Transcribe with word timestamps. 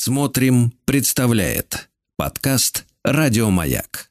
Смотрим, 0.00 0.72
представляет 0.84 1.88
подкаст 2.16 2.84
Радиомаяк. 3.02 4.06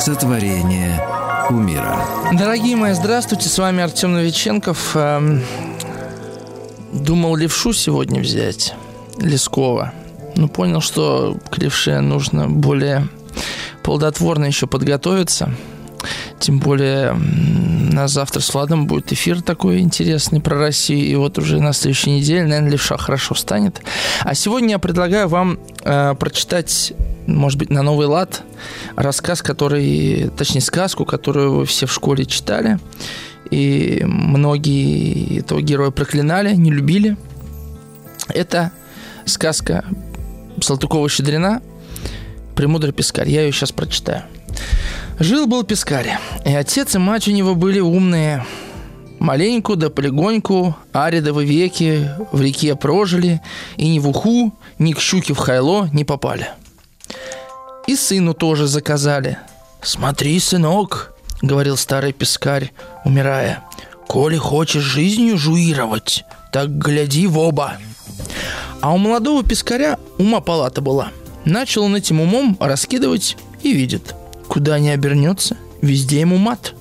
Сотворение 0.00 1.00
умира. 1.48 1.96
Дорогие 2.36 2.74
мои, 2.74 2.92
здравствуйте, 2.94 3.48
с 3.48 3.56
вами 3.56 3.84
Артем 3.84 4.14
Новиченков. 4.14 4.96
Эм, 4.96 5.44
думал 6.92 7.36
левшу 7.36 7.72
сегодня 7.72 8.20
взять, 8.20 8.74
Лескова. 9.16 9.92
Но 10.34 10.48
понял, 10.48 10.80
что 10.80 11.38
к 11.52 11.58
левше 11.58 12.00
нужно 12.00 12.48
более 12.48 13.06
плодотворно 13.82 14.46
еще 14.46 14.66
подготовиться. 14.66 15.52
Тем 16.40 16.58
более 16.58 17.12
на 17.12 18.08
завтра 18.08 18.40
с 18.40 18.52
Владом 18.52 18.86
будет 18.86 19.12
эфир 19.12 19.42
такой 19.42 19.78
интересный 19.78 20.40
про 20.40 20.58
Россию. 20.58 21.06
И 21.06 21.14
вот 21.14 21.38
уже 21.38 21.60
на 21.60 21.72
следующей 21.72 22.10
неделе, 22.10 22.42
наверное, 22.42 22.72
левша 22.72 22.96
хорошо 22.96 23.34
станет. 23.34 23.80
А 24.20 24.34
сегодня 24.34 24.70
я 24.70 24.78
предлагаю 24.78 25.28
вам 25.28 25.60
э, 25.84 26.14
прочитать, 26.18 26.92
может 27.26 27.58
быть, 27.58 27.70
на 27.70 27.82
новый 27.82 28.08
лад 28.08 28.42
рассказ, 28.96 29.42
который, 29.42 30.30
точнее, 30.36 30.62
сказку, 30.62 31.04
которую 31.04 31.54
вы 31.54 31.66
все 31.66 31.86
в 31.86 31.92
школе 31.92 32.24
читали. 32.24 32.78
И 33.50 34.02
многие 34.04 35.40
этого 35.40 35.60
героя 35.60 35.90
проклинали, 35.90 36.54
не 36.54 36.72
любили. 36.72 37.16
Это 38.28 38.72
сказка 39.26 39.84
Салтыкова-Щедрина 40.58 41.62
«Премудрый 42.56 42.92
пескарь». 42.92 43.28
Я 43.28 43.42
ее 43.42 43.52
сейчас 43.52 43.72
прочитаю. 43.72 44.24
Жил-был 45.18 45.62
пескарь, 45.62 46.18
и 46.44 46.52
отец 46.52 46.94
и 46.94 46.98
мать 46.98 47.28
у 47.28 47.30
него 47.30 47.54
были 47.54 47.80
умные. 47.80 48.44
Маленьку 49.18 49.76
да 49.76 49.88
полегоньку 49.88 50.76
аридовы 50.92 51.44
веки 51.44 52.10
в 52.32 52.40
реке 52.40 52.74
прожили, 52.74 53.40
и 53.76 53.88
ни 53.88 53.98
в 54.00 54.08
уху, 54.08 54.52
ни 54.78 54.92
к 54.92 55.00
щуке 55.00 55.32
в 55.32 55.38
хайло 55.38 55.88
не 55.92 56.04
попали. 56.04 56.48
И 57.86 57.94
сыну 57.94 58.34
тоже 58.34 58.66
заказали. 58.66 59.38
«Смотри, 59.80 60.38
сынок»,— 60.40 61.14
говорил 61.42 61.76
старый 61.76 62.12
пескарь, 62.12 62.72
умирая, 63.04 63.62
«коли 64.08 64.36
хочешь 64.36 64.82
жизнью 64.82 65.38
жуировать, 65.38 66.24
так 66.52 66.76
гляди 66.76 67.26
в 67.26 67.38
оба». 67.38 67.74
А 68.80 68.92
у 68.92 68.98
молодого 68.98 69.44
пескаря 69.44 69.98
ума 70.18 70.40
палата 70.40 70.80
была— 70.80 71.10
Начал 71.44 71.84
он 71.84 71.96
этим 71.96 72.20
умом 72.20 72.56
раскидывать 72.60 73.36
и 73.62 73.72
видит. 73.72 74.14
Куда 74.48 74.78
не 74.78 74.90
обернется, 74.90 75.56
везде 75.80 76.20
ему 76.20 76.36
мат. 76.36 76.74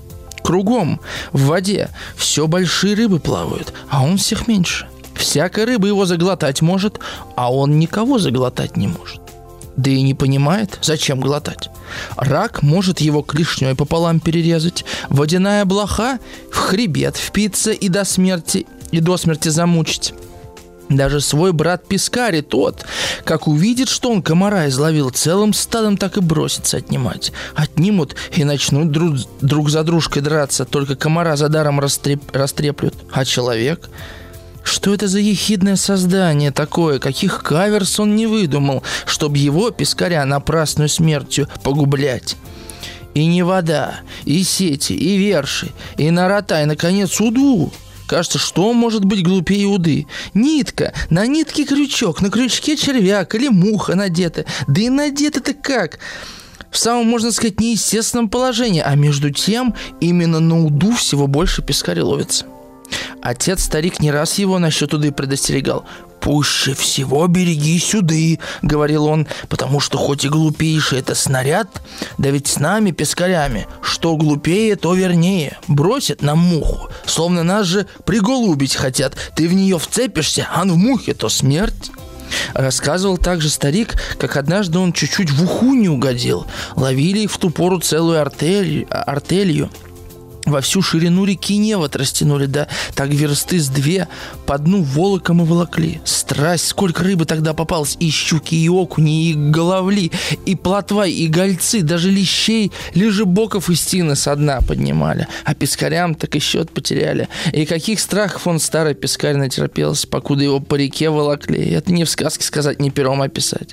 Кругом, 0.43 0.99
в 1.31 1.45
воде, 1.45 1.89
все 2.15 2.47
большие 2.47 2.95
рыбы 2.95 3.19
плавают, 3.19 3.73
а 3.89 4.03
он 4.03 4.17
всех 4.17 4.47
меньше. 4.47 4.87
Всякая 5.15 5.65
рыба 5.65 5.87
его 5.87 6.05
заглотать 6.05 6.61
может, 6.61 6.99
а 7.35 7.53
он 7.53 7.77
никого 7.77 8.17
заглотать 8.17 8.75
не 8.75 8.87
может. 8.87 9.21
Да 9.77 9.89
и 9.89 10.01
не 10.01 10.13
понимает, 10.13 10.79
зачем 10.81 11.19
глотать. 11.19 11.69
Рак 12.17 12.61
может 12.61 13.01
его 13.01 13.21
клешней 13.21 13.75
пополам 13.75 14.19
перерезать, 14.19 14.83
водяная 15.09 15.65
блоха 15.65 16.19
в 16.51 16.57
хребет 16.57 17.17
впиться 17.17 17.71
и 17.71 17.87
до 17.87 18.03
смерти, 18.03 18.65
и 18.91 18.99
до 18.99 19.17
смерти 19.17 19.49
замучить. 19.49 20.13
Даже 20.91 21.21
свой 21.21 21.53
брат 21.53 21.87
Пискари, 21.87 22.41
тот, 22.41 22.85
как 23.23 23.47
увидит, 23.47 23.87
что 23.87 24.11
он 24.11 24.21
комара 24.21 24.67
изловил, 24.67 25.09
целым 25.09 25.53
стадом 25.53 25.95
так 25.95 26.17
и 26.17 26.21
бросится 26.21 26.77
отнимать. 26.77 27.31
Отнимут 27.55 28.15
и 28.35 28.43
начнут 28.43 28.91
друг, 28.91 29.15
друг 29.39 29.69
за 29.69 29.83
дружкой 29.83 30.21
драться, 30.21 30.65
только 30.65 30.97
комара 30.97 31.37
за 31.37 31.47
даром 31.47 31.79
растреп, 31.79 32.35
растреплют. 32.35 32.93
А 33.13 33.23
человек? 33.23 33.89
Что 34.63 34.93
это 34.93 35.07
за 35.07 35.19
ехидное 35.19 35.77
создание 35.77 36.51
такое? 36.51 36.99
Каких 36.99 37.41
каверс 37.41 37.97
он 38.01 38.17
не 38.17 38.27
выдумал, 38.27 38.83
чтобы 39.05 39.37
его, 39.37 39.71
Пискаря, 39.71 40.25
напрасную 40.25 40.89
смертью 40.89 41.47
погублять? 41.63 42.35
И 43.13 43.25
не 43.25 43.43
вода, 43.43 44.01
и 44.25 44.43
сети, 44.43 44.91
и 44.93 45.17
верши, 45.17 45.71
и 45.95 46.11
нарота, 46.11 46.61
и, 46.61 46.65
наконец, 46.65 47.19
уду. 47.21 47.71
Кажется, 48.11 48.39
что 48.39 48.73
может 48.73 49.05
быть 49.05 49.23
глупее 49.23 49.67
уды? 49.67 50.05
Нитка, 50.33 50.91
на 51.09 51.25
нитке 51.25 51.63
крючок, 51.63 52.21
на 52.21 52.29
крючке 52.29 52.75
червяк 52.75 53.33
или 53.35 53.47
муха 53.47 53.95
надета. 53.95 54.43
Да 54.67 54.81
и 54.81 54.89
надета-то 54.89 55.53
как? 55.53 55.97
в 56.69 56.77
самом, 56.77 57.07
можно 57.07 57.31
сказать, 57.31 57.61
неестественном 57.61 58.27
положении, 58.27 58.81
а 58.85 58.95
между 58.95 59.29
тем 59.31 59.75
именно 60.01 60.41
на 60.41 60.61
уду 60.65 60.91
всего 60.91 61.27
больше 61.27 61.61
пескаря 61.61 62.03
ловится. 62.03 62.45
Отец-старик 63.21 64.01
не 64.01 64.11
раз 64.11 64.37
его 64.39 64.59
насчет 64.59 64.93
уды 64.93 65.13
предостерегал. 65.13 65.85
«Пуще 66.21 66.75
всего 66.75 67.25
береги 67.25 67.79
сюды»,— 67.79 68.39
говорил 68.61 69.05
он, 69.05 69.27
«потому 69.49 69.79
что 69.79 69.97
хоть 69.97 70.23
и 70.23 70.29
глупейший 70.29 70.99
это 70.99 71.15
снаряд, 71.15 71.81
да 72.19 72.29
ведь 72.29 72.47
с 72.47 72.59
нами, 72.59 72.91
пескарями, 72.91 73.67
что 73.81 74.15
глупее, 74.15 74.75
то 74.75 74.93
вернее. 74.93 75.57
Бросит 75.67 76.21
нам 76.21 76.37
муху, 76.37 76.89
словно 77.05 77.41
нас 77.41 77.65
же 77.65 77.87
приголубить 78.05 78.75
хотят. 78.75 79.15
Ты 79.35 79.47
в 79.47 79.53
нее 79.53 79.79
вцепишься, 79.79 80.47
а 80.53 80.63
в 80.63 80.77
мухе 80.77 81.15
то 81.15 81.27
смерть». 81.27 81.91
Рассказывал 82.53 83.17
также 83.17 83.49
старик, 83.49 83.95
как 84.17 84.37
однажды 84.37 84.77
он 84.77 84.93
чуть-чуть 84.93 85.31
в 85.31 85.43
уху 85.43 85.73
не 85.73 85.89
угодил. 85.89 86.45
Ловили 86.75 87.25
в 87.25 87.37
ту 87.39 87.49
пору 87.49 87.79
целую 87.79 88.21
артель, 88.21 88.85
артелью– 88.89 89.69
во 90.45 90.61
всю 90.61 90.81
ширину 90.81 91.25
реки 91.25 91.57
Невод 91.57 91.95
растянули, 91.95 92.45
да 92.45 92.67
так 92.95 93.09
версты 93.09 93.59
с 93.59 93.67
две 93.67 94.07
по 94.45 94.57
дну 94.57 94.81
волоком 94.83 95.41
и 95.41 95.45
волокли. 95.45 96.01
Страсть, 96.03 96.67
сколько 96.67 97.03
рыбы 97.03 97.25
тогда 97.25 97.53
попалось, 97.53 97.97
и 97.99 98.09
щуки, 98.09 98.55
и 98.55 98.69
окуни, 98.69 99.29
и 99.29 99.33
головли, 99.33 100.11
и 100.45 100.55
плотва, 100.55 101.07
и 101.07 101.27
гольцы, 101.27 101.81
даже 101.81 102.09
лещей, 102.09 102.71
лежебоков 102.93 103.69
и 103.69 103.75
стены 103.75 104.15
со 104.15 104.35
дна 104.35 104.59
поднимали. 104.61 105.27
А 105.43 105.53
пескарям 105.53 106.15
так 106.15 106.35
и 106.35 106.39
счет 106.39 106.71
потеряли. 106.71 107.27
И 107.53 107.65
каких 107.65 107.99
страхов 107.99 108.47
он 108.47 108.59
старый 108.59 108.95
пескарь 108.95 109.35
натерпелся, 109.35 110.07
покуда 110.07 110.43
его 110.43 110.59
по 110.59 110.75
реке 110.75 111.09
волокли. 111.09 111.71
Это 111.71 111.91
не 111.91 112.05
в 112.05 112.09
сказке 112.09 112.45
сказать, 112.45 112.79
не 112.79 112.89
пером 112.89 113.21
описать. 113.21 113.69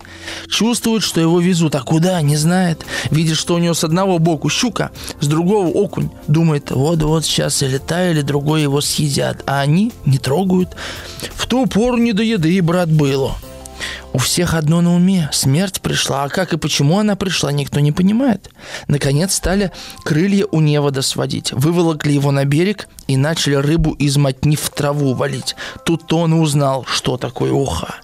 Чувствует, 0.49 1.03
что 1.03 1.21
его 1.21 1.41
везут, 1.41 1.75
а 1.75 1.81
куда, 1.81 2.21
не 2.23 2.37
знает. 2.37 2.85
Видит, 3.11 3.37
что 3.37 3.55
у 3.55 3.59
него 3.59 3.75
с 3.75 3.85
одного 3.85 4.19
боку 4.19 4.49
щука, 4.49 4.91
с 5.21 5.27
другого 5.27 5.69
окунь. 5.69 6.11
Думает, 6.27 6.58
думает, 6.59 6.71
вот-вот 6.71 7.25
сейчас 7.25 7.63
или 7.63 7.79
та, 7.79 8.11
или 8.11 8.23
другой 8.23 8.63
его 8.63 8.81
съедят, 8.81 9.43
а 9.47 9.61
они 9.61 9.93
не 10.05 10.19
трогают. 10.19 10.77
В 11.35 11.47
ту 11.47 11.67
пору 11.67 11.97
не 11.97 12.13
до 12.13 12.23
еды, 12.23 12.61
брат, 12.63 12.91
было. 12.91 13.37
У 14.13 14.19
всех 14.19 14.55
одно 14.55 14.81
на 14.81 14.95
уме. 14.95 15.29
Смерть 15.33 15.81
пришла. 15.81 16.25
А 16.25 16.29
как 16.29 16.53
и 16.53 16.59
почему 16.59 16.99
она 16.99 17.15
пришла, 17.15 17.53
никто 17.53 17.79
не 17.81 17.93
понимает. 17.93 18.51
Наконец 18.89 19.35
стали 19.35 19.71
крылья 20.03 20.47
у 20.51 20.61
невода 20.61 21.03
сводить. 21.03 21.53
Выволокли 21.53 22.13
его 22.13 22.33
на 22.33 22.45
берег 22.45 22.89
и 23.07 23.17
начали 23.17 23.55
рыбу 23.55 23.93
из 23.93 24.17
мотни 24.17 24.57
в 24.57 24.71
траву 24.71 25.15
валить. 25.15 25.55
Тут-то 25.85 26.19
он 26.19 26.33
узнал, 26.33 26.85
что 26.89 27.17
такое 27.17 27.53
уха. 27.53 27.95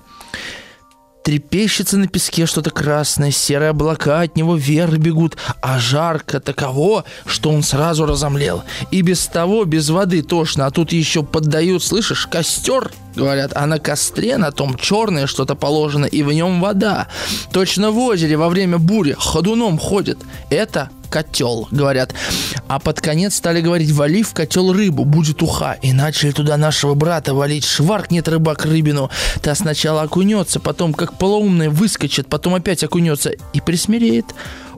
Трепещется 1.25 1.97
на 1.97 2.07
песке 2.07 2.45
что-то 2.45 2.71
красное, 2.71 3.31
серые 3.31 3.71
облака 3.71 4.21
от 4.21 4.37
него 4.37 4.57
вверх 4.57 4.99
бегут, 4.99 5.39
а 5.62 5.79
жарко 5.79 6.39
таково, 6.39 7.05
что 7.25 7.49
он 7.49 7.62
сразу 7.62 8.05
разомлел. 8.05 8.62
И 8.91 9.01
без 9.01 9.27
того, 9.27 9.65
без 9.65 9.89
воды 9.89 10.21
тошно, 10.21 10.67
а 10.67 10.71
тут 10.71 10.93
еще 10.93 11.23
поддают, 11.23 11.83
слышишь, 11.83 12.27
костер, 12.27 12.93
говорят, 13.17 13.53
а 13.55 13.65
на 13.65 13.79
костре 13.79 14.37
на 14.37 14.53
том 14.53 14.77
черное 14.77 15.27
что-то 15.27 15.55
положено, 15.55 16.05
и 16.05 16.23
в 16.23 16.31
нем 16.31 16.61
вода. 16.61 17.09
Точно 17.53 17.91
в 17.91 17.99
озере 18.01 18.37
во 18.37 18.51
время 18.51 18.77
бури 18.77 19.17
ходуном 19.19 19.79
ходит. 19.79 20.19
Это 20.51 20.91
котел, 21.09 21.69
говорят. 21.70 22.15
А 22.69 22.78
под 22.78 23.00
конец 23.00 23.37
стали 23.37 23.61
говорить, 23.61 23.90
вали 23.90 24.23
в 24.23 24.32
котел 24.32 24.73
рыбу, 24.73 25.05
будет 25.05 25.43
уха. 25.43 25.79
И 25.82 25.93
начали 25.93 26.31
туда 26.31 26.56
нашего 26.56 26.94
брата 26.94 27.34
валить. 27.34 27.64
Шваркнет 27.64 28.29
рыбак 28.29 28.64
рыбину. 28.64 29.11
Та 29.43 29.55
сначала 29.55 30.02
окунется, 30.02 30.61
потом 30.61 30.94
как 30.94 31.19
полоумная 31.19 31.70
выскочит, 31.70 32.29
потом 32.29 32.55
опять 32.55 32.84
окунется 32.84 33.31
и 33.52 33.61
присмиреет. 33.61 34.26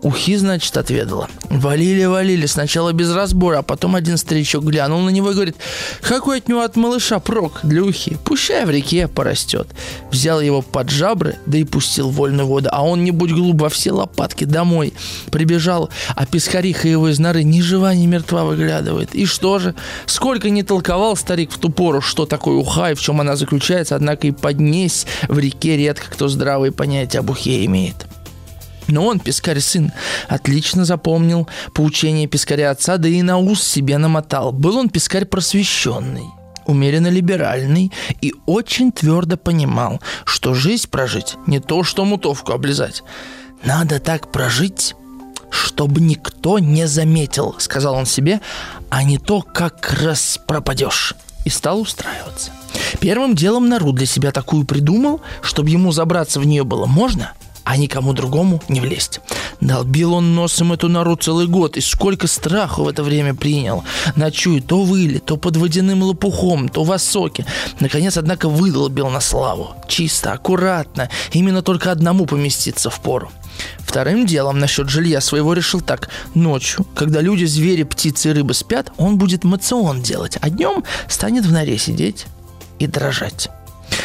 Ухи, 0.02 0.36
значит, 0.36 0.76
отведала. 0.76 1.28
Валили, 1.50 2.04
валили, 2.04 2.46
сначала 2.46 2.92
без 2.92 3.12
разбора, 3.12 3.58
а 3.58 3.62
потом 3.62 3.96
один 3.96 4.16
старичок 4.16 4.64
глянул 4.64 5.00
на 5.00 5.10
него 5.10 5.30
и 5.30 5.34
говорит, 5.34 5.56
какой 6.00 6.38
от 6.38 6.48
него 6.48 6.60
от 6.60 6.76
малыша 6.76 7.18
прок 7.18 7.60
для 7.62 7.82
ухи, 7.82 8.16
пущай 8.24 8.64
в 8.64 8.70
реке 8.70 9.08
порастет. 9.08 9.68
Взял 10.10 10.40
его 10.40 10.62
под 10.62 10.90
жабры, 10.90 11.36
да 11.46 11.58
и 11.58 11.64
пустил 11.64 12.10
вольную 12.10 12.46
воду, 12.46 12.68
а 12.72 12.84
он, 12.84 13.04
не 13.04 13.10
будь 13.10 13.32
глуп, 13.32 13.62
во 13.62 13.68
все 13.68 13.92
лопатки 13.92 14.44
домой. 14.44 14.92
Прибежал, 15.30 15.90
а 16.14 16.26
пескариха 16.26 16.88
его 16.88 17.08
из 17.08 17.18
норы 17.18 17.42
ни 17.42 17.60
жива, 17.60 17.94
ни 17.94 18.06
мертва 18.06 18.44
выглядывает. 18.44 19.14
И 19.14 19.24
что 19.26 19.58
же? 19.58 19.74
Сколько 20.06 20.50
не 20.50 20.62
толковал 20.62 21.16
старик 21.16 21.50
в 21.50 21.58
ту 21.58 21.70
пору, 21.70 22.00
что 22.00 22.26
такое 22.26 22.56
уха 22.56 22.90
и 22.90 22.94
в 22.94 23.00
чем 23.00 23.20
она 23.20 23.36
заключается, 23.36 23.96
однако 23.96 24.26
и 24.26 24.30
поднесь 24.30 25.06
в 25.28 25.38
реке 25.38 25.76
редко 25.76 26.06
кто 26.10 26.28
здравые 26.28 26.72
понятия 26.72 27.20
об 27.20 27.30
ухе 27.30 27.64
имеет. 27.64 28.06
Но 28.88 29.06
он, 29.06 29.18
пескарь 29.18 29.60
сын, 29.60 29.92
отлично 30.28 30.84
запомнил 30.84 31.48
поучение 31.74 32.26
пескаря 32.26 32.70
отца, 32.70 32.98
да 32.98 33.08
и 33.08 33.22
на 33.22 33.38
ус 33.38 33.62
себе 33.62 33.98
намотал. 33.98 34.52
Был 34.52 34.76
он 34.76 34.88
пескарь 34.88 35.24
просвещенный, 35.24 36.26
умеренно 36.66 37.08
либеральный 37.08 37.92
и 38.20 38.32
очень 38.46 38.92
твердо 38.92 39.36
понимал, 39.36 40.00
что 40.24 40.54
жизнь 40.54 40.88
прожить 40.88 41.36
не 41.46 41.60
то, 41.60 41.82
что 41.82 42.04
мутовку 42.04 42.52
облизать. 42.52 43.02
Надо 43.64 43.98
так 43.98 44.30
прожить, 44.30 44.94
чтобы 45.50 46.00
никто 46.00 46.58
не 46.58 46.86
заметил, 46.86 47.56
сказал 47.58 47.94
он 47.94 48.06
себе, 48.06 48.40
а 48.90 49.02
не 49.02 49.18
то, 49.18 49.42
как 49.42 49.94
раз 50.00 50.38
пропадешь. 50.46 51.14
И 51.44 51.48
стал 51.48 51.80
устраиваться. 51.80 52.50
Первым 52.98 53.36
делом 53.36 53.68
нору 53.68 53.92
для 53.92 54.06
себя 54.06 54.32
такую 54.32 54.64
придумал, 54.64 55.20
чтобы 55.42 55.70
ему 55.70 55.92
забраться 55.92 56.40
в 56.40 56.44
нее 56.44 56.64
было 56.64 56.86
можно– 56.86 57.32
а 57.66 57.76
никому 57.76 58.12
другому 58.12 58.62
не 58.68 58.80
влезть. 58.80 59.20
Долбил 59.60 60.14
он 60.14 60.36
носом 60.36 60.72
эту 60.72 60.88
нору 60.88 61.16
целый 61.16 61.48
год, 61.48 61.76
и 61.76 61.80
сколько 61.80 62.28
страху 62.28 62.84
в 62.84 62.88
это 62.88 63.02
время 63.02 63.34
принял. 63.34 63.82
Ночуя 64.14 64.62
то 64.62 64.84
выли, 64.84 65.18
то 65.18 65.36
под 65.36 65.56
водяным 65.56 66.04
лопухом, 66.04 66.68
то 66.68 66.84
в 66.84 66.92
осоке. 66.92 67.44
Наконец, 67.80 68.16
однако, 68.16 68.48
выдолбил 68.48 69.10
на 69.10 69.20
славу. 69.20 69.74
Чисто, 69.88 70.32
аккуратно, 70.32 71.10
именно 71.32 71.60
только 71.60 71.90
одному 71.90 72.26
поместиться 72.26 72.88
в 72.88 73.00
пору. 73.00 73.32
Вторым 73.80 74.26
делом 74.26 74.60
насчет 74.60 74.88
жилья 74.88 75.20
своего 75.20 75.52
решил 75.52 75.80
так. 75.80 76.08
Ночью, 76.34 76.86
когда 76.94 77.20
люди, 77.20 77.46
звери, 77.46 77.82
птицы 77.82 78.28
и 78.28 78.32
рыбы 78.32 78.54
спят, 78.54 78.92
он 78.96 79.18
будет 79.18 79.42
мацион 79.42 80.02
делать, 80.02 80.38
а 80.40 80.50
днем 80.50 80.84
станет 81.08 81.44
в 81.44 81.52
норе 81.52 81.78
сидеть 81.78 82.26
и 82.78 82.86
дрожать. 82.86 83.48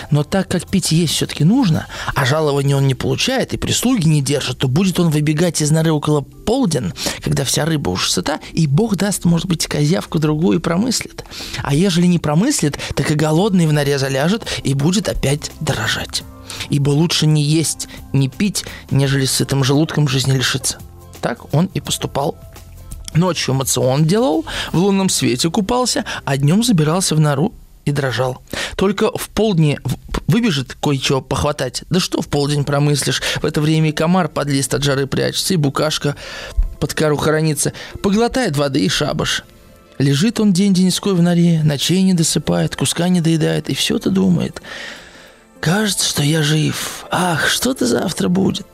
Но 0.10 0.24
так 0.24 0.48
как 0.48 0.68
пить 0.68 0.92
есть 0.92 1.14
все-таки 1.14 1.44
нужно, 1.44 1.88
а 2.16 2.26
жалования 2.26 2.76
он 2.76 2.88
не 2.88 2.96
получает 2.96 3.54
и 3.54 3.58
прислуги 3.58 4.08
не 4.08 4.22
держит, 4.22 4.60
то 4.60 4.68
будет 4.68 5.00
он 5.00 5.10
выбегать 5.10 5.62
из 5.62 5.72
норы 5.72 5.92
около 5.92 6.22
полден, 6.22 6.94
когда 7.22 7.44
вся 7.44 7.66
рыба 7.66 7.90
уж 7.90 8.12
сыта, 8.12 8.40
и 8.54 8.68
бог 8.68 8.96
даст, 8.96 9.26
может 9.26 9.48
быть, 9.48 9.68
козявку 9.68 10.20
другую 10.20 10.60
и 10.60 10.62
промыслит. 10.62 11.24
А 11.64 11.74
ежели 11.74 12.06
не 12.08 12.20
промыслит, 12.20 12.78
так 12.96 13.12
и 13.12 13.16
голодный 13.16 13.68
в 13.68 13.74
норе 13.74 13.98
заляжет 14.00 14.46
и 14.64 14.74
будет 14.74 15.10
опять 15.10 15.52
дрожать. 15.60 16.24
Ибо 16.70 16.90
лучше 16.90 17.28
не 17.28 17.44
есть, 17.44 17.88
не 18.14 18.28
пить, 18.28 18.66
нежели 18.90 19.26
сытым 19.26 19.64
желудком 19.64 20.08
жизни 20.08 20.34
лишиться. 20.34 20.80
Так 21.22 21.54
он 21.54 21.70
и 21.74 21.80
поступал 21.80 22.38
Ночью 23.14 23.54
мацион 23.54 24.06
делал, 24.06 24.46
в 24.72 24.78
лунном 24.78 25.10
свете 25.10 25.50
купался, 25.50 26.06
а 26.24 26.38
днем 26.38 26.64
забирался 26.64 27.14
в 27.16 27.20
нору 27.20 27.54
и 27.86 27.92
дрожал. 27.92 28.42
Только 28.76 29.16
в 29.16 29.30
полдне 29.30 29.80
выбежит 30.28 30.76
кое-что 30.82 31.22
похватать. 31.22 31.84
Да 31.90 32.00
что 32.00 32.22
в 32.22 32.28
полдень 32.28 32.64
промыслишь? 32.64 33.22
В 33.42 33.46
это 33.46 33.62
время 33.62 33.90
и 33.90 33.94
комар 33.94 34.28
под 34.30 34.48
лист 34.48 34.74
от 34.74 34.84
жары 34.84 35.08
прячется, 35.08 35.54
и 35.54 35.58
букашка 35.58 36.16
под 36.80 36.94
кору 36.94 37.18
хоронится. 37.18 37.74
Поглотает 38.02 38.58
воды 38.58 38.84
и 38.84 38.90
шабаш. 38.90 39.44
Лежит 39.98 40.40
он 40.40 40.52
день-деньской 40.52 41.14
в 41.14 41.22
норе, 41.22 41.62
ночей 41.64 42.02
не 42.02 42.14
досыпает, 42.14 42.76
куска 42.76 43.08
не 43.08 43.22
доедает, 43.22 43.70
и 43.70 43.76
все-то 43.76 44.10
думает. 44.10 44.62
Кажется, 45.60 46.10
что 46.10 46.24
я 46.24 46.42
жив. 46.42 47.06
Ах, 47.12 47.48
что-то 47.48 47.86
завтра 47.86 48.28
будет. 48.28 48.66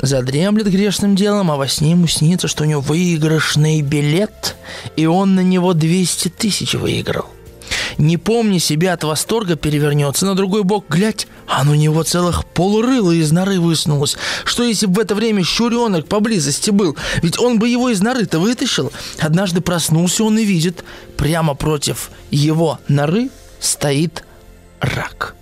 Задремлет 0.00 0.68
грешным 0.68 1.14
делом, 1.14 1.52
а 1.52 1.56
во 1.56 1.68
сне 1.68 1.92
ему 1.92 2.08
снится, 2.08 2.48
что 2.48 2.64
у 2.64 2.66
него 2.66 2.80
выигрышный 2.80 3.80
билет, 3.82 4.56
и 4.96 5.06
он 5.06 5.36
на 5.36 5.40
него 5.40 5.72
200 5.72 6.30
тысяч 6.30 6.74
выиграл 6.74 7.26
не 7.98 8.16
помни 8.16 8.58
себя 8.58 8.94
от 8.94 9.04
восторга, 9.04 9.56
перевернется 9.56 10.26
на 10.26 10.34
другой 10.34 10.62
бок, 10.62 10.86
глядь, 10.88 11.26
а 11.46 11.62
у 11.62 11.74
него 11.74 12.02
целых 12.02 12.44
полрыла 12.46 13.12
из 13.12 13.32
норы 13.32 13.60
высунулось. 13.60 14.16
Что 14.44 14.62
если 14.62 14.86
бы 14.86 14.94
в 14.94 14.98
это 14.98 15.14
время 15.14 15.44
щуренок 15.44 16.06
поблизости 16.06 16.70
был? 16.70 16.96
Ведь 17.22 17.38
он 17.38 17.58
бы 17.58 17.68
его 17.68 17.90
из 17.90 18.00
норы-то 18.00 18.38
вытащил. 18.38 18.92
Однажды 19.18 19.60
проснулся 19.60 20.24
он 20.24 20.38
и 20.38 20.44
видит, 20.44 20.84
прямо 21.16 21.54
против 21.54 22.10
его 22.30 22.78
норы 22.88 23.30
стоит 23.60 24.24
рак 24.80 25.36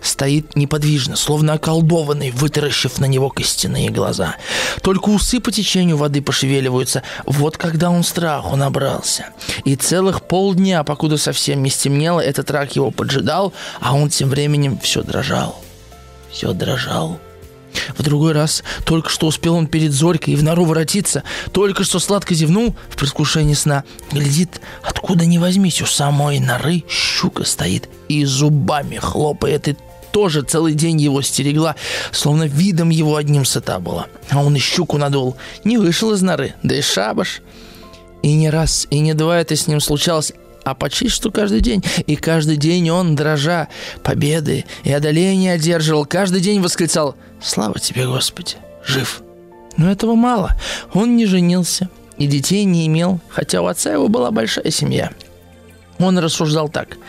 стоит 0.00 0.56
неподвижно, 0.56 1.16
словно 1.16 1.54
околдованный, 1.54 2.30
вытаращив 2.30 2.98
на 2.98 3.06
него 3.06 3.30
костяные 3.30 3.90
глаза. 3.90 4.36
Только 4.82 5.10
усы 5.10 5.40
по 5.40 5.52
течению 5.52 5.96
воды 5.96 6.22
пошевеливаются. 6.22 7.02
Вот 7.26 7.56
когда 7.56 7.90
он 7.90 8.04
страху 8.04 8.56
набрался. 8.56 9.26
И 9.64 9.76
целых 9.76 10.22
полдня, 10.22 10.84
покуда 10.84 11.16
совсем 11.16 11.62
не 11.62 11.70
стемнело, 11.70 12.20
этот 12.20 12.50
рак 12.50 12.76
его 12.76 12.90
поджидал, 12.90 13.52
а 13.80 13.94
он 13.94 14.10
тем 14.10 14.28
временем 14.28 14.78
все 14.78 15.02
дрожал. 15.02 15.62
Все 16.30 16.52
дрожал. 16.52 17.20
В 17.96 18.02
другой 18.02 18.32
раз 18.32 18.62
только 18.84 19.08
что 19.08 19.26
успел 19.26 19.54
он 19.54 19.66
перед 19.66 19.92
Зорькой 19.92 20.34
и 20.34 20.36
в 20.36 20.42
нору 20.42 20.64
воротиться, 20.64 21.22
только 21.52 21.84
что 21.84 21.98
сладко 21.98 22.34
зевнул 22.34 22.74
в 22.88 22.96
предвкушении 22.96 23.54
сна. 23.54 23.84
Глядит, 24.10 24.60
откуда 24.82 25.26
ни 25.26 25.38
возьмись, 25.38 25.82
у 25.82 25.86
самой 25.86 26.40
норы 26.40 26.84
щука 26.88 27.44
стоит 27.44 27.88
и 28.08 28.24
зубами 28.24 28.96
хлопает, 28.96 29.68
и 29.68 29.76
тоже 30.12 30.42
целый 30.42 30.74
день 30.74 31.00
его 31.00 31.22
стерегла, 31.22 31.76
словно 32.12 32.44
видом 32.44 32.90
его 32.90 33.16
одним 33.16 33.44
сыта 33.44 33.78
была. 33.78 34.06
А 34.30 34.42
он 34.42 34.56
и 34.56 34.58
щуку 34.58 34.98
надул, 34.98 35.36
не 35.64 35.78
вышел 35.78 36.12
из 36.12 36.22
норы, 36.22 36.54
да 36.62 36.76
и 36.76 36.82
шабаш. 36.82 37.40
И 38.22 38.34
не 38.34 38.50
раз, 38.50 38.86
и 38.90 38.98
не 38.98 39.14
два 39.14 39.38
это 39.38 39.54
с 39.54 39.66
ним 39.66 39.80
случалось, 39.80 40.32
а 40.64 40.74
почти 40.74 41.08
что 41.08 41.30
каждый 41.30 41.60
день. 41.60 41.84
И 42.06 42.16
каждый 42.16 42.56
день 42.56 42.90
он, 42.90 43.14
дрожа, 43.14 43.68
победы 44.02 44.64
и 44.84 44.92
одоления 44.92 45.52
одерживал, 45.52 46.04
каждый 46.04 46.40
день 46.40 46.60
восклицал 46.60 47.14
«Слава 47.40 47.78
тебе, 47.78 48.06
Господи, 48.06 48.56
жив!» 48.84 49.22
Но 49.76 49.90
этого 49.90 50.16
мало. 50.16 50.56
Он 50.92 51.16
не 51.16 51.26
женился 51.26 51.88
и 52.16 52.26
детей 52.26 52.64
не 52.64 52.86
имел, 52.88 53.20
хотя 53.28 53.62
у 53.62 53.66
отца 53.66 53.92
его 53.92 54.08
была 54.08 54.32
большая 54.32 54.72
семья. 54.72 55.12
Он 55.98 56.18
рассуждал 56.18 56.68
так– 56.68 56.96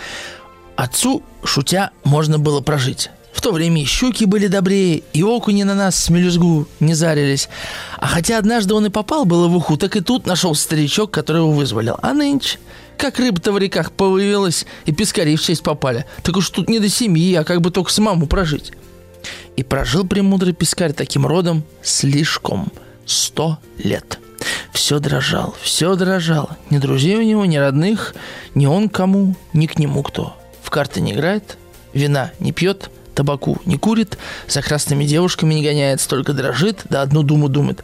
Отцу, 0.80 1.24
шутя, 1.44 1.92
можно 2.06 2.40
было 2.40 2.62
прожить. 2.62 3.10
В 3.34 3.42
то 3.42 3.52
время 3.52 3.82
и 3.82 3.86
щуки 3.86 4.24
были 4.24 4.48
добрее, 4.48 5.04
и 5.12 5.24
окуни 5.24 5.64
на 5.64 5.76
нас 5.76 6.02
с 6.02 6.10
мелюзгу 6.10 6.70
не 6.80 6.94
зарились. 6.94 7.50
А 7.98 8.08
хотя 8.08 8.38
однажды 8.38 8.74
он 8.74 8.86
и 8.86 8.90
попал 8.90 9.26
было 9.26 9.50
в 9.50 9.58
уху, 9.58 9.76
так 9.76 9.98
и 9.98 10.00
тут 10.00 10.26
нашел 10.26 10.56
старичок, 10.56 11.12
который 11.12 11.40
его 11.40 11.52
вызволил. 11.52 11.98
А 12.02 12.14
нынче, 12.14 12.60
как 12.96 13.20
рыба-то 13.20 13.52
в 13.52 13.58
реках 13.58 13.92
появилась, 13.92 14.66
и 14.86 14.94
пескари 14.94 15.36
в 15.36 15.42
честь 15.42 15.64
попали, 15.64 16.06
так 16.24 16.38
уж 16.38 16.50
тут 16.50 16.70
не 16.70 16.80
до 16.80 16.88
семьи, 16.88 17.36
а 17.36 17.44
как 17.44 17.60
бы 17.60 17.72
только 17.72 17.92
самому 17.92 18.26
прожить. 18.26 18.72
И 19.58 19.64
прожил 19.64 20.08
премудрый 20.08 20.54
пескарь 20.54 20.94
таким 20.94 21.28
родом 21.28 21.64
слишком 21.84 22.72
сто 23.06 23.58
лет. 23.78 24.18
Все 24.72 25.00
дрожал, 25.00 25.56
все 25.62 25.96
дрожал. 25.96 26.52
Ни 26.70 26.78
друзей 26.78 27.18
у 27.18 27.22
него, 27.22 27.44
ни 27.44 27.58
родных, 27.58 28.16
ни 28.56 28.66
он 28.66 28.88
кому, 28.88 29.36
ни 29.52 29.66
к 29.66 29.78
нему 29.78 30.04
кто 30.04 30.38
в 30.70 30.72
карты 30.72 31.02
не 31.02 31.14
играет, 31.14 31.58
вина 31.94 32.32
не 32.40 32.52
пьет, 32.52 32.92
табаку 33.16 33.60
не 33.66 33.80
курит, 33.80 34.20
за 34.48 34.62
красными 34.62 35.04
девушками 35.04 35.56
не 35.56 35.64
гоняется, 35.64 36.08
только 36.08 36.34
дрожит, 36.34 36.82
да 36.92 37.02
одну 37.02 37.24
думу 37.24 37.50
думает. 37.50 37.84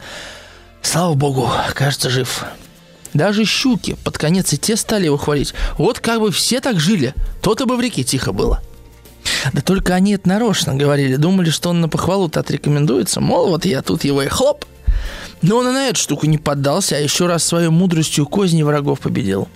Слава 0.82 1.14
богу, 1.14 1.50
кажется, 1.74 2.10
жив. 2.10 2.44
Даже 3.12 3.44
щуки 3.44 3.96
под 4.04 4.18
конец 4.18 4.52
и 4.52 4.56
те 4.56 4.76
стали 4.76 5.06
его 5.06 5.16
хвалить. 5.16 5.52
Вот 5.78 5.98
как 5.98 6.20
бы 6.20 6.30
все 6.30 6.60
так 6.60 6.78
жили, 6.78 7.12
то-то 7.42 7.66
бы 7.66 7.76
в 7.76 7.80
реке 7.80 8.04
тихо 8.04 8.30
было. 8.30 8.62
Да 9.52 9.62
только 9.62 9.92
они 9.92 10.12
это 10.12 10.28
нарочно 10.28 10.76
говорили, 10.76 11.16
думали, 11.16 11.50
что 11.50 11.70
он 11.70 11.80
на 11.80 11.88
похвалу-то 11.88 12.38
отрекомендуется, 12.38 13.20
мол, 13.20 13.48
вот 13.48 13.64
я 13.64 13.82
тут 13.82 14.04
его 14.04 14.22
и 14.22 14.28
хлоп– 14.28 14.64
но 15.42 15.58
он 15.58 15.68
и 15.68 15.72
на 15.72 15.88
эту 15.88 16.00
штуку 16.00 16.26
не 16.26 16.38
поддался, 16.38 16.96
а 16.96 17.00
еще 17.00 17.26
раз 17.26 17.44
своей 17.44 17.68
мудростью 17.68 18.26
козни 18.26 18.62
врагов 18.62 19.00
победил. 19.00 19.48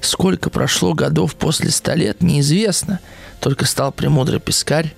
Сколько 0.00 0.50
прошло 0.50 0.94
годов 0.94 1.34
после 1.34 1.70
ста 1.70 1.94
лет, 1.94 2.22
неизвестно. 2.22 3.00
Только 3.40 3.64
стал 3.64 3.92
премудрый 3.92 4.40
пескарь 4.40 4.94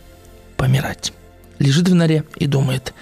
помирать. 0.57 1.13
Лежит 1.59 1.89
в 1.89 1.95
норе 1.95 2.25
и 2.37 2.47
думает, 2.47 2.95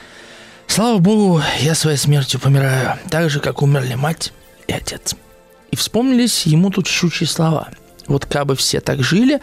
слава 0.66 0.98
богу, 0.98 1.42
я 1.60 1.74
своей 1.74 1.96
смертью 1.96 2.38
помираю, 2.38 2.98
так 3.10 3.30
же, 3.30 3.40
как 3.40 3.62
умерли 3.62 3.94
мать 3.94 4.32
и 4.68 4.72
отец. 4.72 5.14
И 5.70 5.76
вспомнились 5.76 6.44
ему 6.46 6.70
тут 6.70 6.86
щучьи 6.86 7.26
слова. 7.26 7.70
Вот 8.06 8.26
кабы 8.26 8.56
все 8.56 8.80
так 8.80 9.02
жили, 9.02 9.40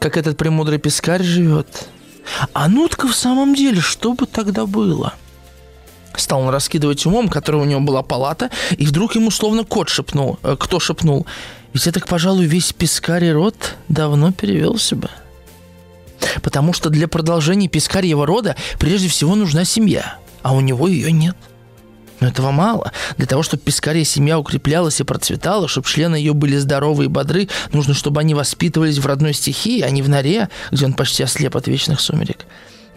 как 0.00 0.16
этот 0.16 0.36
премудрый 0.36 0.78
пескарь 0.78 1.22
живет. 1.22 1.88
А 2.52 2.68
нутка 2.68 3.06
в 3.06 3.14
самом 3.14 3.54
деле, 3.54 3.80
что 3.80 4.12
бы 4.12 4.26
тогда 4.26 4.66
было– 4.66 5.14
Стал 6.16 6.40
он 6.40 6.48
раскидывать 6.48 7.04
умом, 7.06 7.28
который 7.28 7.60
у 7.60 7.64
него 7.64 7.80
была 7.80 8.02
палата, 8.02 8.50
и 8.76 8.86
вдруг 8.86 9.14
ему 9.14 9.30
словно 9.30 9.64
кот 9.64 9.88
шепнул. 9.88 10.38
Э, 10.42 10.56
кто 10.58 10.80
шепнул? 10.80 11.26
Ведь 11.72 11.86
я 11.86 11.92
так, 11.92 12.08
пожалуй, 12.08 12.46
весь 12.46 12.72
пескарий 12.72 13.32
род 13.32 13.76
давно 13.88 14.32
перевелся 14.32 14.96
бы. 14.96 15.10
Потому 16.42 16.72
что 16.72 16.90
для 16.90 17.08
продолжения 17.08 17.68
пескарьего 17.68 18.26
рода 18.26 18.56
прежде 18.78 19.08
всего 19.08 19.34
нужна 19.34 19.64
семья, 19.64 20.18
а 20.42 20.54
у 20.54 20.60
него 20.60 20.88
ее 20.88 21.12
нет. 21.12 21.36
Но 22.20 22.28
этого 22.28 22.50
мало. 22.50 22.92
Для 23.16 23.26
того, 23.26 23.42
чтобы 23.42 23.62
пескария 23.62 24.04
семья 24.04 24.38
укреплялась 24.38 25.00
и 25.00 25.04
процветала, 25.04 25.68
чтобы 25.68 25.86
члены 25.86 26.16
ее 26.16 26.32
были 26.32 26.56
здоровы 26.56 27.04
и 27.04 27.08
бодры, 27.08 27.48
нужно, 27.72 27.94
чтобы 27.94 28.20
они 28.20 28.34
воспитывались 28.34 28.98
в 28.98 29.06
родной 29.06 29.34
стихии, 29.34 29.82
а 29.82 29.90
не 29.90 30.02
в 30.02 30.08
норе, 30.08 30.48
где 30.72 30.84
он 30.86 30.94
почти 30.94 31.22
ослеп 31.22 31.56
от 31.56 31.68
вечных 31.68 32.00
сумерек. 32.00 32.46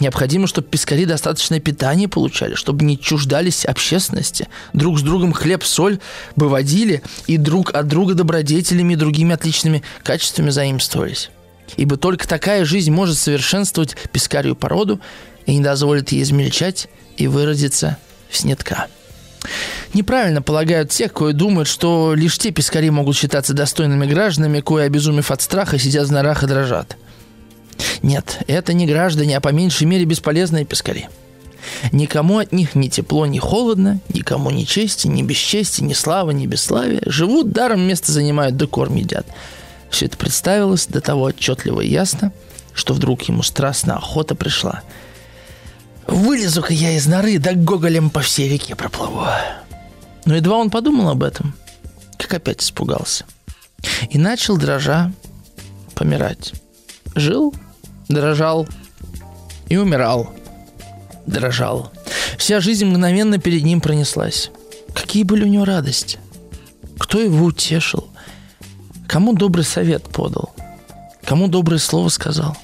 Необходимо, 0.02 0.48
чтобы 0.48 0.68
пескари 0.68 1.06
достаточное 1.06 1.60
питание 1.60 2.08
получали, 2.08 2.56
чтобы 2.56 2.84
не 2.84 3.00
чуждались 3.00 3.66
общественности, 3.66 4.48
друг 4.74 4.98
с 4.98 5.04
другом 5.04 5.32
хлеб-соль 5.32 6.00
бы 6.36 6.50
водили 6.50 7.04
и 7.28 7.38
друг 7.38 7.76
от 7.76 7.88
друга 7.88 8.16
добродетелями 8.16 8.94
и 8.94 8.96
другими 8.96 9.36
отличными 9.36 9.84
качествами 10.04 10.50
заимствовались. 10.50 11.30
Ибо 11.78 11.98
только 11.98 12.28
такая 12.28 12.66
жизнь 12.66 12.92
может 12.92 13.16
совершенствовать 13.16 13.96
пескарию 14.12 14.56
породу 14.56 15.00
и 15.46 15.56
не 15.56 15.64
дозволит 15.64 16.12
ей 16.12 16.24
измельчать 16.24 16.90
и 17.18 17.28
выродиться 17.28 17.98
в 18.28 18.38
снетка. 18.38 18.88
Неправильно 19.94 20.42
полагают 20.42 20.90
те, 20.90 21.10
кое 21.10 21.34
думают, 21.34 21.68
что 21.68 22.16
лишь 22.16 22.40
те 22.40 22.50
пескари 22.50 22.90
могут 22.90 23.16
считаться 23.16 23.54
достойными 23.54 24.08
гражданами, 24.08 24.62
кое, 24.62 24.86
обезумев 24.86 25.30
от 25.30 25.44
страха, 25.44 25.78
сидят 25.78 26.08
в 26.08 26.12
норах 26.12 26.42
и 26.42 26.48
дрожат. 26.48 26.98
Нет, 28.02 28.44
это 28.48 28.74
не 28.74 28.86
граждане, 28.86 29.38
а 29.38 29.42
по 29.42 29.50
меньшей 29.50 29.86
мере 29.86 30.06
бесполезные 30.06 30.66
пескари. 30.66 31.10
Никому 31.92 32.40
от 32.40 32.52
них 32.52 32.76
ни 32.76 32.88
тепло, 32.88 33.26
ни 33.26 33.40
холодно, 33.40 34.00
никому 34.10 34.50
ни 34.50 34.64
чести, 34.64 35.08
ни 35.08 35.22
бесчести, 35.22 35.82
ни 35.82 35.94
славы, 35.94 36.34
ни 36.34 36.48
бесславия. 36.48 37.02
Живут, 37.06 37.52
даром 37.52 37.82
место 37.82 38.12
занимают, 38.12 38.58
да 38.58 38.66
корм 38.68 38.96
едят. 38.96 39.26
Все 39.90 40.06
это 40.06 40.18
представилось 40.18 40.88
до 40.88 41.02
того 41.02 41.24
отчетливо 41.24 41.82
и 41.82 41.90
ясно, 41.90 42.32
что 42.74 42.94
вдруг 42.94 43.24
ему 43.24 43.44
страстно 43.44 43.98
охота 43.98 44.36
пришла. 44.36 44.82
Вылезу-ка 46.08 46.74
я 46.74 46.96
из 46.96 47.08
норы, 47.08 47.38
да 47.38 47.54
гоголем 47.54 48.10
по 48.10 48.22
всей 48.22 48.50
реке 48.50 48.76
проплыву. 48.76 49.26
Но 50.26 50.36
едва 50.36 50.58
он 50.58 50.70
подумал 50.70 51.10
об 51.10 51.24
этом, 51.24 51.56
как 52.18 52.34
опять 52.34 52.62
испугался. 52.62 53.26
И 54.10 54.18
начал, 54.18 54.58
дрожа, 54.58 55.12
помирать. 55.96 56.54
Жил, 57.16 57.54
дрожал 58.14 58.68
и 59.68 59.78
умирал. 59.78 60.34
Дрожал. 61.26 61.92
Вся 62.38 62.60
жизнь 62.60 62.86
мгновенно 62.86 63.38
перед 63.38 63.64
ним 63.64 63.82
пронеслась. 63.82 64.52
Какие 64.94 65.24
были 65.24 65.44
у 65.44 65.48
него 65.48 65.66
радости. 65.66 66.20
Кто 66.98 67.20
его 67.20 67.46
утешил? 67.46 68.10
Кому 69.08 69.34
добрый 69.34 69.66
совет 69.66 70.04
подал? 70.04 70.54
Кому 71.24 71.48
доброе 71.48 71.78
слово 71.78 72.10
сказал? 72.10 72.58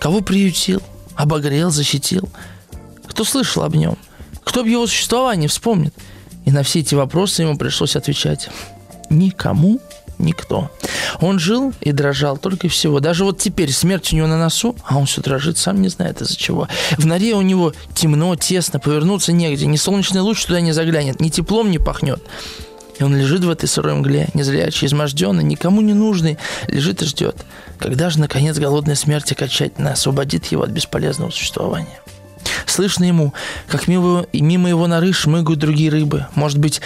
Кого 0.00 0.20
приютил? 0.20 0.82
Обогрел, 1.16 1.70
защитил? 1.70 2.28
Кто 3.06 3.24
слышал 3.24 3.62
об 3.62 3.74
нем? 3.74 3.96
Кто 4.44 4.60
об 4.60 4.66
его 4.66 4.86
существовании 4.86 5.46
вспомнит? 5.46 5.94
И 6.44 6.50
на 6.50 6.62
все 6.62 6.80
эти 6.80 6.94
вопросы 6.94 7.42
ему 7.42 7.56
пришлось 7.56 7.96
отвечать. 7.96 8.50
Никому 9.10 9.80
никто. 10.24 10.70
Он 11.20 11.38
жил 11.38 11.72
и 11.80 11.92
дрожал 11.92 12.36
только 12.36 12.66
и 12.66 12.70
всего. 12.70 13.00
Даже 13.00 13.24
вот 13.24 13.38
теперь 13.38 13.72
смерть 13.72 14.12
у 14.12 14.16
него 14.16 14.26
на 14.26 14.38
носу, 14.38 14.74
а 14.84 14.98
он 14.98 15.06
все 15.06 15.20
дрожит, 15.20 15.58
сам 15.58 15.80
не 15.80 15.88
знает 15.88 16.20
из-за 16.20 16.36
чего. 16.36 16.68
В 16.98 17.06
норе 17.06 17.34
у 17.34 17.42
него 17.42 17.72
темно, 17.94 18.34
тесно, 18.36 18.80
повернуться 18.80 19.32
негде. 19.32 19.66
Ни 19.66 19.76
солнечный 19.76 20.20
луч 20.20 20.44
туда 20.44 20.60
не 20.60 20.72
заглянет, 20.72 21.20
ни 21.20 21.28
теплом 21.28 21.70
не 21.70 21.78
пахнет. 21.78 22.22
И 22.98 23.02
он 23.02 23.16
лежит 23.16 23.42
в 23.42 23.50
этой 23.50 23.68
сырой 23.68 23.94
мгле, 23.94 24.28
незрячий, 24.34 24.86
изможденный, 24.86 25.42
никому 25.42 25.80
не 25.80 25.94
нужный, 25.94 26.38
лежит 26.68 27.02
и 27.02 27.06
ждет. 27.06 27.36
Когда 27.78 28.08
же, 28.08 28.20
наконец, 28.20 28.56
голодная 28.58 28.94
смерть 28.94 29.32
окончательно 29.32 29.92
освободит 29.92 30.46
его 30.46 30.62
от 30.62 30.70
бесполезного 30.70 31.30
существования? 31.30 32.00
Слышно 32.66 33.04
ему, 33.04 33.32
как 33.68 33.88
мимо, 33.88 34.26
мимо 34.32 34.68
его 34.68 34.86
норы 34.86 35.12
шмыгают 35.12 35.58
другие 35.58 35.90
рыбы. 35.90 36.26
Может 36.34 36.58
быть, 36.58 36.80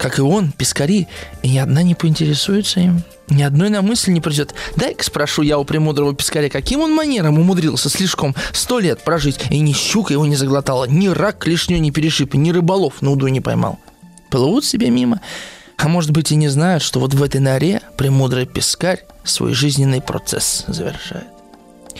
как 0.00 0.18
и 0.18 0.22
он, 0.22 0.50
пескари, 0.50 1.08
и 1.42 1.50
ни 1.50 1.58
одна 1.58 1.82
не 1.82 1.94
поинтересуется 1.94 2.80
им. 2.80 3.02
Ни 3.28 3.42
одной 3.42 3.68
на 3.68 3.82
мысль 3.82 4.12
не 4.12 4.22
придет. 4.22 4.54
Дай-ка 4.74 5.04
спрошу 5.04 5.42
я 5.42 5.58
у 5.58 5.64
премудрого 5.64 6.14
пескаря, 6.14 6.48
каким 6.48 6.80
он 6.80 6.94
манером 6.94 7.38
умудрился 7.38 7.90
слишком 7.90 8.34
сто 8.52 8.78
лет 8.78 9.04
прожить, 9.04 9.38
и 9.50 9.60
ни 9.60 9.72
щука 9.72 10.14
его 10.14 10.24
не 10.24 10.36
заглотала, 10.36 10.86
ни 10.86 11.08
рак 11.08 11.38
клешню 11.38 11.78
не 11.78 11.90
перешиб, 11.90 12.32
ни 12.34 12.50
рыболов 12.50 13.02
на 13.02 13.10
уду 13.10 13.28
не 13.28 13.42
поймал. 13.42 13.78
Плывут 14.30 14.64
себе 14.64 14.88
мимо, 14.88 15.20
а 15.76 15.86
может 15.86 16.12
быть 16.12 16.32
и 16.32 16.36
не 16.36 16.48
знают, 16.48 16.82
что 16.82 16.98
вот 16.98 17.12
в 17.12 17.22
этой 17.22 17.42
норе 17.42 17.82
премудрый 17.98 18.46
пескарь 18.46 19.04
свой 19.22 19.52
жизненный 19.52 20.00
процесс 20.00 20.64
завершает. 20.66 21.28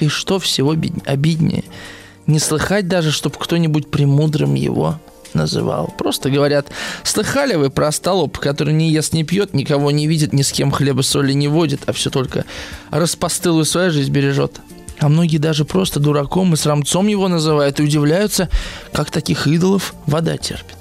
И 0.00 0.08
что 0.08 0.38
всего 0.38 0.70
обиднее– 0.70 1.64
не 2.30 2.38
слыхать 2.38 2.86
даже, 2.86 3.10
чтобы 3.10 3.36
кто-нибудь 3.38 3.90
премудрым 3.90 4.54
его 4.54 4.98
называл. 5.34 5.92
Просто 5.98 6.30
говорят, 6.30 6.68
слыхали 7.04 7.54
вы 7.54 7.70
про 7.70 7.88
остолоп, 7.88 8.38
который 8.38 8.74
не 8.74 8.90
ест, 8.90 9.12
не 9.12 9.24
пьет, 9.24 9.54
никого 9.54 9.90
не 9.90 10.06
видит, 10.06 10.32
ни 10.32 10.42
с 10.42 10.52
кем 10.52 10.70
хлеба 10.70 11.02
соли 11.02 11.32
не 11.32 11.48
водит, 11.48 11.82
а 11.86 11.92
все 11.92 12.10
только 12.10 12.44
распостылую 12.90 13.64
свою 13.64 13.90
жизнь 13.90 14.10
бережет. 14.10 14.60
А 14.98 15.08
многие 15.08 15.38
даже 15.38 15.64
просто 15.64 15.98
дураком 15.98 16.52
и 16.54 16.56
срамцом 16.56 17.06
его 17.06 17.28
называют 17.28 17.80
и 17.80 17.82
удивляются, 17.82 18.48
как 18.92 19.10
таких 19.10 19.46
идолов 19.46 19.94
вода 20.06 20.36
терпит. 20.36 20.76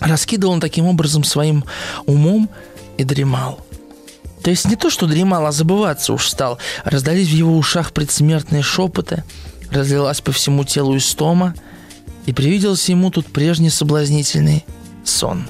Раскидывал 0.00 0.54
он 0.54 0.60
таким 0.60 0.86
образом 0.86 1.24
своим 1.24 1.64
умом 2.06 2.48
и 2.96 3.04
дремал. 3.04 3.60
То 4.42 4.50
есть 4.50 4.66
не 4.66 4.76
то, 4.76 4.90
что 4.90 5.06
дремал, 5.06 5.46
а 5.46 5.52
забываться 5.52 6.12
уж 6.12 6.28
стал. 6.28 6.58
Раздались 6.84 7.28
в 7.28 7.32
его 7.32 7.56
ушах 7.56 7.92
предсмертные 7.92 8.62
шепоты– 8.62 9.24
разлилась 9.70 10.20
по 10.20 10.32
всему 10.32 10.64
телу 10.64 10.96
истома, 10.96 11.54
и 12.26 12.32
привиделся 12.32 12.92
ему 12.92 13.10
тут 13.10 13.26
прежний 13.26 13.70
соблазнительный 13.70 14.64
сон. 15.04 15.46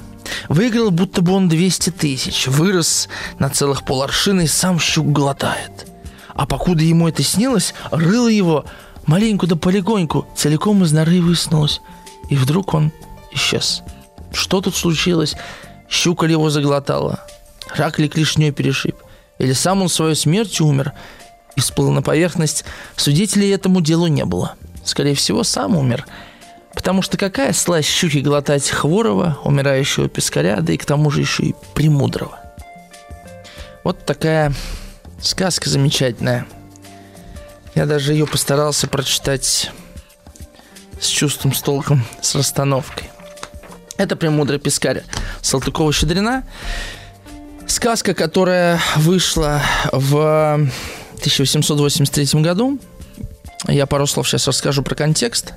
Выиграл, 0.49 0.91
будто 0.91 1.21
бы 1.21 1.33
он 1.33 1.49
200 1.49 1.89
тысяч, 1.91 2.47
вырос 2.47 3.09
на 3.39 3.49
целых 3.49 3.83
поларшины 3.85 4.43
и 4.43 4.47
сам 4.47 4.79
щук 4.79 5.11
глотает. 5.11 5.87
А 6.33 6.45
покуда 6.45 6.83
ему 6.83 7.07
это 7.07 7.23
снилось, 7.23 7.73
рыло 7.91 8.27
его 8.27 8.65
маленьку 9.05 9.47
да 9.47 9.55
полегоньку, 9.55 10.27
целиком 10.35 10.83
из 10.83 10.91
норы 10.91 11.21
высунулось. 11.21 11.81
И 12.29 12.35
вдруг 12.35 12.73
он 12.73 12.91
исчез. 13.31 13.81
Что 14.31 14.61
тут 14.61 14.75
случилось? 14.75 15.35
Щука 15.89 16.25
ли 16.25 16.33
его 16.33 16.49
заглотала? 16.49 17.21
Рак 17.75 17.99
ли 17.99 18.07
клешней 18.07 18.51
перешиб? 18.51 18.95
Или 19.39 19.53
сам 19.53 19.81
он 19.81 19.89
своей 19.89 20.15
смертью 20.15 20.67
умер– 20.67 20.93
и 21.57 21.59
всплыл 21.59 21.91
на 21.91 22.03
поверхность, 22.03 22.63
свидетелей 22.95 23.49
этому 23.49 23.81
делу 23.81 24.05
не 24.05 24.23
было. 24.25 24.53
Скорее 24.85 25.15
всего, 25.15 25.43
сам 25.43 25.75
умер. 25.75 26.05
Потому 26.77 27.01
что 27.01 27.17
какая 27.17 27.53
сласть 27.53 27.89
щуки 27.89 28.19
глотать 28.19 28.69
хворого, 28.69 29.39
умирающего 29.43 30.07
пескаря, 30.07 30.61
да 30.61 30.73
и 30.73 30.77
к 30.77 30.85
тому 30.85 31.09
же 31.09 31.21
еще 31.21 31.43
и 31.43 31.55
премудрого. 31.73 32.39
Вот 33.83 34.05
такая 34.05 34.53
сказка 35.19 35.71
замечательная. 35.71 36.45
Я 37.73 37.87
даже 37.87 38.13
ее 38.13 38.27
постарался 38.27 38.87
прочитать 38.87 39.71
с 41.01 41.07
чувством, 41.07 41.53
с 41.55 41.63
толком, 41.63 42.05
с 42.21 42.35
расстановкой. 42.35 43.09
Это 43.97 44.15
«Премудрый 44.15 44.59
пескарь» 44.59 45.03
Салтыкова-Щедрина. 45.41 46.43
Сказка, 47.65 48.13
которая 48.13 48.79
вышла 48.95 49.63
в 49.91 50.69
1883 51.15 52.39
году. 52.41 52.79
Я 53.67 53.87
пару 53.87 54.05
слов 54.05 54.29
сейчас 54.29 54.47
расскажу 54.47 54.83
про 54.83 54.93
контекст. 54.93 55.53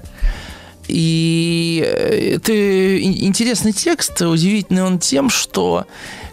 И 0.91 1.85
э, 1.87 2.35
это 2.35 3.01
интересный 3.01 3.73
текст, 3.73 4.21
удивительный 4.21 4.83
он 4.83 4.99
тем, 4.99 5.31
что, 5.31 5.87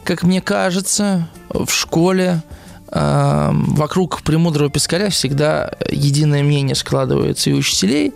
как 0.04 0.24
мне 0.24 0.42
кажется, 0.42 1.30
в 1.50 1.70
школе 1.70 2.42
э, 2.90 3.50
вокруг 3.52 4.24
премудрого 4.24 4.72
пескаря 4.72 5.10
всегда 5.10 5.72
единое 5.92 6.42
мнение 6.42 6.76
складывается 6.76 7.52
и 7.52 7.54
учителей, 7.54 8.14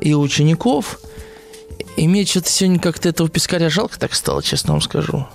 и 0.00 0.14
учеников. 0.14 0.98
И 1.96 2.08
мне 2.08 2.26
что-то 2.26 2.50
сегодня 2.50 2.80
как-то 2.80 3.08
этого 3.08 3.28
пескаря 3.28 3.70
жалко 3.70 3.98
так 3.98 4.14
стало, 4.14 4.42
честно 4.42 4.72
вам 4.72 4.80
скажу. 4.80 5.28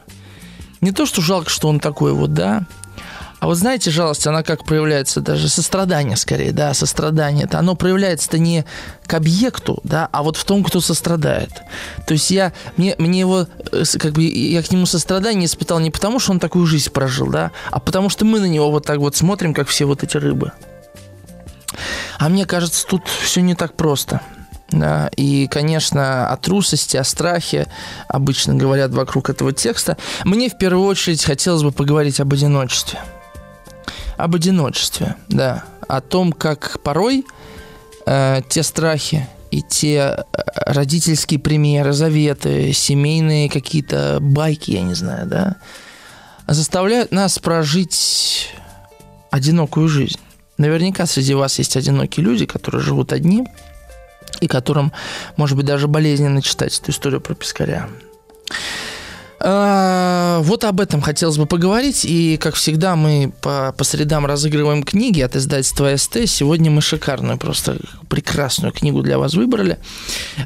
Не 0.82 0.92
то, 0.92 1.06
что 1.06 1.22
жалко, 1.22 1.50
что 1.50 1.70
он 1.70 1.80
такой 1.80 2.12
вот, 2.14 2.34
да, 2.34 2.66
а 3.40 3.48
вот 3.48 3.56
знаете, 3.56 3.90
жалость, 3.90 4.28
она 4.28 4.44
как 4.44 4.66
проявляется, 4.66 5.22
даже 5.22 5.48
сострадание 5.48 6.18
скорее, 6.18 6.52
да, 6.52 6.74
сострадание. 6.74 7.46
Это 7.46 7.60
оно 7.60 7.76
проявляется-то 7.76 8.38
не 8.38 8.66
к 9.06 9.14
объекту, 9.14 9.80
да, 9.84 10.10
а 10.12 10.24
вот 10.24 10.36
в 10.36 10.44
том, 10.44 10.64
кто 10.64 10.82
сострадает. 10.82 11.52
То 12.06 12.14
есть 12.14 12.32
я, 12.32 12.52
мне, 12.76 12.96
мне 12.98 13.22
его, 13.22 13.48
э, 13.72 13.84
как 13.98 14.14
бы, 14.14 14.24
я 14.24 14.62
к 14.62 14.72
нему 14.72 14.86
сострадание 14.86 15.46
испытал 15.46 15.80
не 15.80 15.90
потому, 15.90 16.20
что 16.20 16.34
он 16.34 16.40
такую 16.40 16.66
жизнь 16.66 16.92
прожил, 16.92 17.28
да, 17.28 17.52
а 17.72 17.80
потому 17.80 18.10
что 18.10 18.26
мы 18.26 18.42
на 18.42 18.46
него 18.46 18.70
вот 18.72 18.86
так 18.86 19.00
вот 19.00 19.16
смотрим, 19.16 19.54
как 19.54 19.70
все 19.70 19.86
вот 19.86 20.04
эти 20.04 20.18
рыбы. 20.18 20.52
А 22.18 22.28
мне 22.28 22.46
кажется, 22.46 22.86
тут 22.86 23.08
все 23.08 23.42
не 23.42 23.56
так 23.56 23.76
просто. 23.76 24.22
Да, 24.72 25.10
и, 25.16 25.48
конечно, 25.48 26.30
о 26.30 26.38
трусости, 26.38 26.96
о 26.96 27.04
страхе 27.04 27.66
обычно 28.08 28.54
говорят 28.54 28.92
вокруг 28.92 29.32
этого 29.32 29.52
текста. 29.52 29.98
Мне 30.26 30.48
в 30.48 30.60
первую 30.60 30.86
очередь 30.86 31.24
хотелось 31.24 31.64
бы 31.64 31.72
поговорить 31.72 32.20
об 32.20 32.34
одиночестве– 32.34 33.00
об 34.20 34.36
одиночестве, 34.36 35.16
да, 35.30 35.64
о 35.88 36.02
том, 36.02 36.34
как 36.34 36.82
порой 36.84 37.26
э, 38.06 38.42
те 38.50 38.64
страхи 38.64 39.26
и 39.50 39.62
те 39.62 39.96
э, 39.96 40.24
родительские 40.66 41.40
примеры, 41.40 41.94
заветы, 41.94 42.74
семейные 42.74 43.50
какие-то 43.50 44.18
байки, 44.20 44.72
я 44.72 44.82
не 44.82 44.94
знаю, 44.94 45.26
да, 45.26 45.56
заставляют 46.48 47.14
нас 47.14 47.40
прожить 47.40 48.50
одинокую 49.32 49.88
жизнь. 49.88 50.20
Наверняка 50.58 51.06
среди 51.06 51.34
вас 51.34 51.58
есть 51.58 51.78
одинокие 51.78 52.26
люди, 52.26 52.46
которые 52.46 52.82
живут 52.82 53.14
одни, 53.14 53.48
и 54.42 54.48
которым, 54.48 54.92
может 55.38 55.56
быть, 55.56 55.66
даже 55.66 55.88
болезненно 55.88 56.42
читать 56.42 56.78
эту 56.78 56.92
историю 56.92 57.22
про 57.22 57.36
пескаря. 57.36 57.88
А, 59.42 60.40
вот 60.42 60.64
об 60.66 60.82
этом 60.82 61.02
хотелось 61.02 61.38
бы 61.38 61.46
поговорить. 61.46 62.04
И, 62.04 62.38
как 62.38 62.56
всегда, 62.56 62.96
мы 62.96 63.32
по, 63.42 63.74
по 63.78 63.84
средам 63.84 64.26
разыгрываем 64.26 64.84
книги 64.84 65.22
от 65.22 65.36
издательства 65.36 65.96
СТ. 65.96 66.28
Сегодня 66.28 66.70
мы 66.70 66.82
шикарную, 66.82 67.38
просто 67.38 67.78
прекрасную 68.10 68.74
книгу 68.74 69.02
для 69.02 69.18
вас 69.18 69.34
выбрали. 69.34 69.80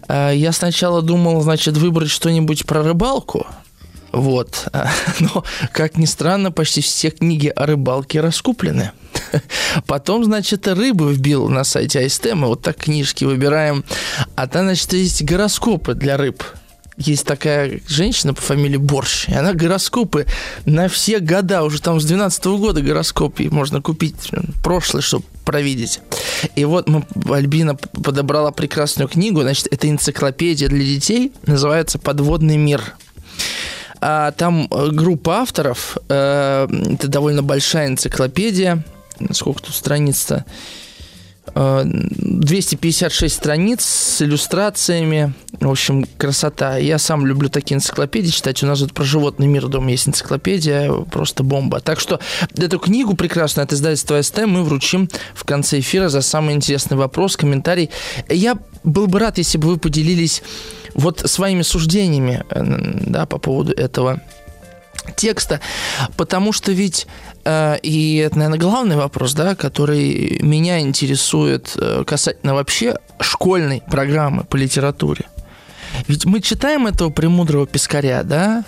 А, 0.08 0.32
я 0.32 0.52
сначала 0.52 1.02
думал, 1.02 1.42
значит, 1.42 1.78
выбрать 1.78 2.12
что-нибудь 2.12 2.66
про 2.66 2.84
рыбалку. 2.84 3.48
Вот. 4.12 4.68
Но, 5.20 5.44
как 5.72 5.98
ни 5.98 6.06
странно, 6.06 6.52
почти 6.52 6.82
все 6.82 7.10
книги 7.10 7.48
о 7.48 7.66
рыбалке 7.66 8.22
раскуплены. 8.22 8.92
Потом, 9.88 10.24
значит, 10.24 10.68
рыбы 10.68 11.12
вбил 11.12 11.50
на 11.50 11.64
сайте 11.64 12.06
АСТ. 12.06 12.36
Мы 12.36 12.48
вот 12.48 12.62
так 12.62 12.78
книжки 12.78 13.26
выбираем. 13.26 13.84
А 14.36 14.48
там, 14.48 14.66
значит, 14.66 14.94
есть 14.94 15.24
гороскопы 15.24 15.96
для 15.96 16.18
рыб 16.18 16.44
есть 16.98 17.26
такая 17.26 17.80
женщина 17.88 18.34
по 18.34 18.42
фамилии 18.42 18.78
Борщ, 18.78 19.28
и 19.28 19.34
она 19.34 19.54
гороскопы 19.54 20.28
на 20.66 20.88
все 20.88 21.20
года, 21.20 21.64
уже 21.64 21.82
там 21.82 22.00
с 22.00 22.06
12 22.06 22.46
-го 22.46 22.58
года 22.58 22.82
гороскопы 22.82 23.50
можно 23.50 23.82
купить 23.82 24.32
прошлый, 24.64 25.02
чтобы 25.02 25.26
провидеть. 25.44 26.00
И 26.56 26.66
вот 26.66 26.88
мы, 26.88 27.06
Альбина 27.30 27.76
подобрала 27.76 28.52
прекрасную 28.52 29.08
книгу, 29.08 29.42
значит, 29.42 29.68
это 29.72 29.90
энциклопедия 29.90 30.70
для 30.70 30.84
детей, 30.84 31.32
называется 31.46 32.00
«Подводный 32.00 32.58
мир». 32.58 32.96
А 34.06 34.32
там 34.32 34.68
э, 34.70 34.90
группа 34.92 35.38
авторов, 35.38 35.98
э, 36.10 36.68
это 36.94 37.08
довольно 37.08 37.42
большая 37.42 37.88
энциклопедия, 37.88 38.84
сколько 39.32 39.64
тут 39.64 39.76
страниц-то, 39.76 40.46
256 41.46 43.36
страниц 43.36 43.84
с 43.84 44.22
иллюстрациями. 44.22 45.34
В 45.60 45.70
общем, 45.70 46.06
красота. 46.18 46.78
Я 46.78 46.98
сам 46.98 47.26
люблю 47.26 47.50
такие 47.50 47.76
энциклопедии 47.76 48.30
читать. 48.32 48.64
У 48.64 48.66
нас 48.66 48.80
тут 48.80 48.94
про 48.94 49.04
животный 49.04 49.48
мир 49.48 49.68
дома 49.68 49.92
есть 49.92 50.08
энциклопедия. 50.08 50.92
Просто 50.92 51.44
бомба. 51.44 51.80
Так 51.80 52.00
что 52.00 52.20
эту 52.58 52.80
книгу 52.80 53.16
прекрасную 53.16 53.66
от 53.66 53.74
издательства 53.74 54.22
СТ 54.22 54.46
мы 54.46 54.64
вручим 54.64 55.10
в 55.36 55.44
конце 55.44 55.80
эфира 55.80 56.10
за 56.10 56.22
самый 56.22 56.56
интересный 56.56 56.98
вопрос, 56.98 57.38
комментарий. 57.38 57.90
Я 58.30 58.58
был 58.84 59.08
бы 59.08 59.20
рад, 59.20 59.38
если 59.38 59.58
бы 59.58 59.68
вы 59.68 59.78
поделились 59.78 60.44
вот 60.96 61.20
своими 61.26 61.62
суждениями 61.62 62.44
да, 62.50 63.26
по 63.26 63.38
поводу 63.38 63.74
этого 63.74 64.22
текста, 65.16 65.60
потому 66.16 66.52
что 66.52 66.72
ведь 66.72 67.08
Э, 67.46 67.78
и 67.82 68.18
это, 68.18 68.38
наверное, 68.38 68.60
главный 68.60 68.96
вопрос, 68.96 69.34
да, 69.34 69.56
который 69.56 70.40
меня 70.42 70.80
интересует 70.80 71.74
э, 71.76 72.04
касательно 72.06 72.54
вообще 72.54 72.96
школьной 73.20 73.82
программы 73.90 74.44
по 74.44 74.56
литературе. 74.56 75.26
Ведь 76.08 76.26
мы 76.26 76.42
читаем 76.42 76.88
этого 76.88 77.10
премудрого 77.10 77.68
пескаря, 77.68 78.24
да, 78.24 78.64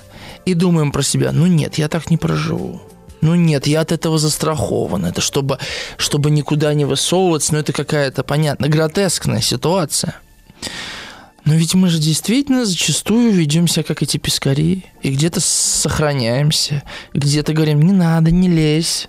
и 0.45 0.53
думаем 0.53 0.91
про 0.91 1.01
себя, 1.01 1.31
ну 1.31 1.47
нет, 1.47 1.75
я 1.75 1.87
так 1.87 2.09
не 2.11 2.17
проживу. 2.17 2.81
Ну 3.21 3.33
нет, 3.33 3.65
я 3.65 3.81
от 3.81 3.91
этого 3.91 4.19
застрахован. 4.19 5.05
Это 5.05 5.21
чтобы, 5.21 5.57
чтобы 5.97 6.29
никуда 6.29 6.73
не 6.75 6.85
высовываться, 6.85 7.53
но 7.53 7.59
это 7.59 7.73
какая-то, 7.73 8.23
понятно, 8.23 8.67
гротескная 8.67 9.41
ситуация. 9.41 10.15
Но 11.45 11.53
ведь 11.53 11.75
мы 11.75 11.89
же 11.89 11.99
действительно 11.99 12.65
зачастую 12.65 13.31
ведем 13.31 13.67
себя 13.67 13.83
как 13.83 14.01
эти 14.01 14.17
пескари. 14.17 14.83
И 15.03 15.11
где-то 15.11 15.39
сохраняемся, 15.39 16.83
где-то 17.13 17.53
говорим, 17.53 17.81
не 17.81 17.93
надо, 17.93 18.31
не 18.31 18.49
лезь. 18.49 19.07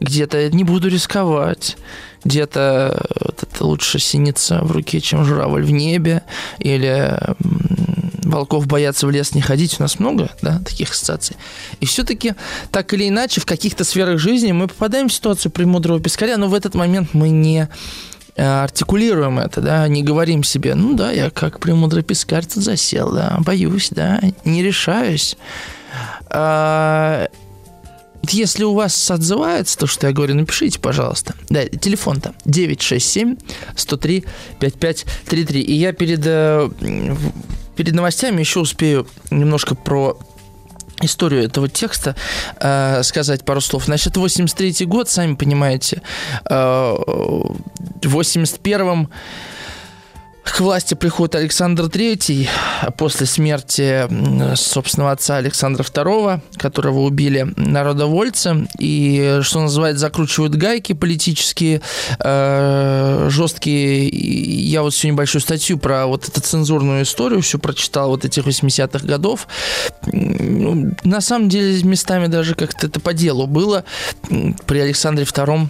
Где-то 0.00 0.50
не 0.50 0.64
буду 0.64 0.88
рисковать. 0.88 1.76
Где-то 2.24 3.06
вот 3.20 3.42
это 3.44 3.64
лучше 3.64 4.00
синица 4.00 4.58
в 4.62 4.72
руке, 4.72 5.00
чем 5.00 5.24
журавль 5.24 5.62
в 5.62 5.70
небе. 5.70 6.22
Или 6.58 7.16
волков 8.24 8.66
боятся 8.66 9.06
в 9.06 9.12
лес 9.12 9.34
не 9.34 9.40
ходить. 9.40 9.76
У 9.78 9.82
нас 9.82 10.00
много 10.00 10.30
да, 10.42 10.58
таких 10.58 10.90
ассоциаций. 10.90 11.36
И 11.78 11.86
все-таки, 11.86 12.34
так 12.72 12.92
или 12.94 13.08
иначе, 13.08 13.40
в 13.40 13.46
каких-то 13.46 13.84
сферах 13.84 14.18
жизни 14.18 14.50
мы 14.50 14.66
попадаем 14.66 15.08
в 15.08 15.12
ситуацию 15.12 15.52
премудрого 15.52 16.00
пескаря, 16.00 16.36
но 16.36 16.48
в 16.48 16.54
этот 16.54 16.74
момент 16.74 17.10
мы 17.14 17.28
не 17.28 17.68
Э, 17.68 18.15
артикулируем 18.36 19.38
это, 19.38 19.60
да, 19.60 19.88
не 19.88 20.02
говорим 20.02 20.42
себе, 20.42 20.74
ну 20.74 20.94
да, 20.94 21.10
я 21.10 21.30
как 21.30 21.60
премудрый 21.60 22.02
пескарь 22.02 22.44
тут 22.44 22.62
засел, 22.62 23.12
да, 23.12 23.38
боюсь, 23.40 23.88
да, 23.90 24.20
не 24.44 24.62
решаюсь. 24.62 25.36
А, 26.28 27.28
если 28.28 28.64
у 28.64 28.74
вас 28.74 29.10
отзывается 29.10 29.78
то, 29.78 29.86
что 29.86 30.06
я 30.06 30.12
говорю, 30.12 30.34
напишите, 30.34 30.78
пожалуйста. 30.78 31.34
Да, 31.48 31.64
телефон-то 31.66 32.34
967 32.44 33.36
103 33.76 34.24
5533. 34.58 35.60
И 35.60 35.72
я 35.74 35.92
перед, 35.92 36.22
э, 36.24 36.68
перед 37.76 37.94
новостями 37.94 38.40
еще 38.40 38.60
успею 38.60 39.06
немножко 39.30 39.74
про 39.74 40.18
историю 41.02 41.44
этого 41.44 41.68
текста 41.68 42.14
э, 42.58 43.02
сказать 43.02 43.44
пару 43.44 43.60
слов. 43.60 43.84
Значит, 43.84 44.16
83 44.16 44.86
год, 44.86 45.08
сами 45.08 45.34
понимаете, 45.34 46.02
э, 46.48 46.54
в 46.54 47.56
81-м 48.02 49.10
к 50.50 50.60
власти 50.60 50.94
приходит 50.94 51.34
Александр 51.34 51.84
III 51.84 52.48
после 52.96 53.26
смерти 53.26 54.06
собственного 54.56 55.12
отца 55.12 55.36
Александра 55.36 55.82
II, 55.82 56.40
которого 56.56 57.00
убили 57.00 57.52
народовольцы, 57.56 58.66
и, 58.78 59.40
что 59.42 59.60
называется, 59.62 60.00
закручивают 60.00 60.54
гайки 60.54 60.92
политические, 60.92 61.82
э, 62.20 63.26
жесткие. 63.30 64.08
Я 64.08 64.82
вот 64.82 64.94
всю 64.94 65.08
небольшую 65.08 65.42
статью 65.42 65.78
про 65.78 66.06
вот 66.06 66.28
эту 66.28 66.40
цензурную 66.40 67.02
историю 67.02 67.42
все 67.42 67.58
прочитал 67.58 68.10
вот 68.10 68.24
этих 68.24 68.46
80-х 68.46 69.06
годов. 69.06 69.48
Ну, 70.06 70.94
на 71.04 71.20
самом 71.20 71.48
деле, 71.48 71.82
местами 71.82 72.28
даже 72.28 72.54
как-то 72.54 72.86
это 72.86 73.00
по 73.00 73.12
делу 73.12 73.46
было 73.46 73.84
при 74.66 74.78
Александре 74.78 75.24
II 75.24 75.68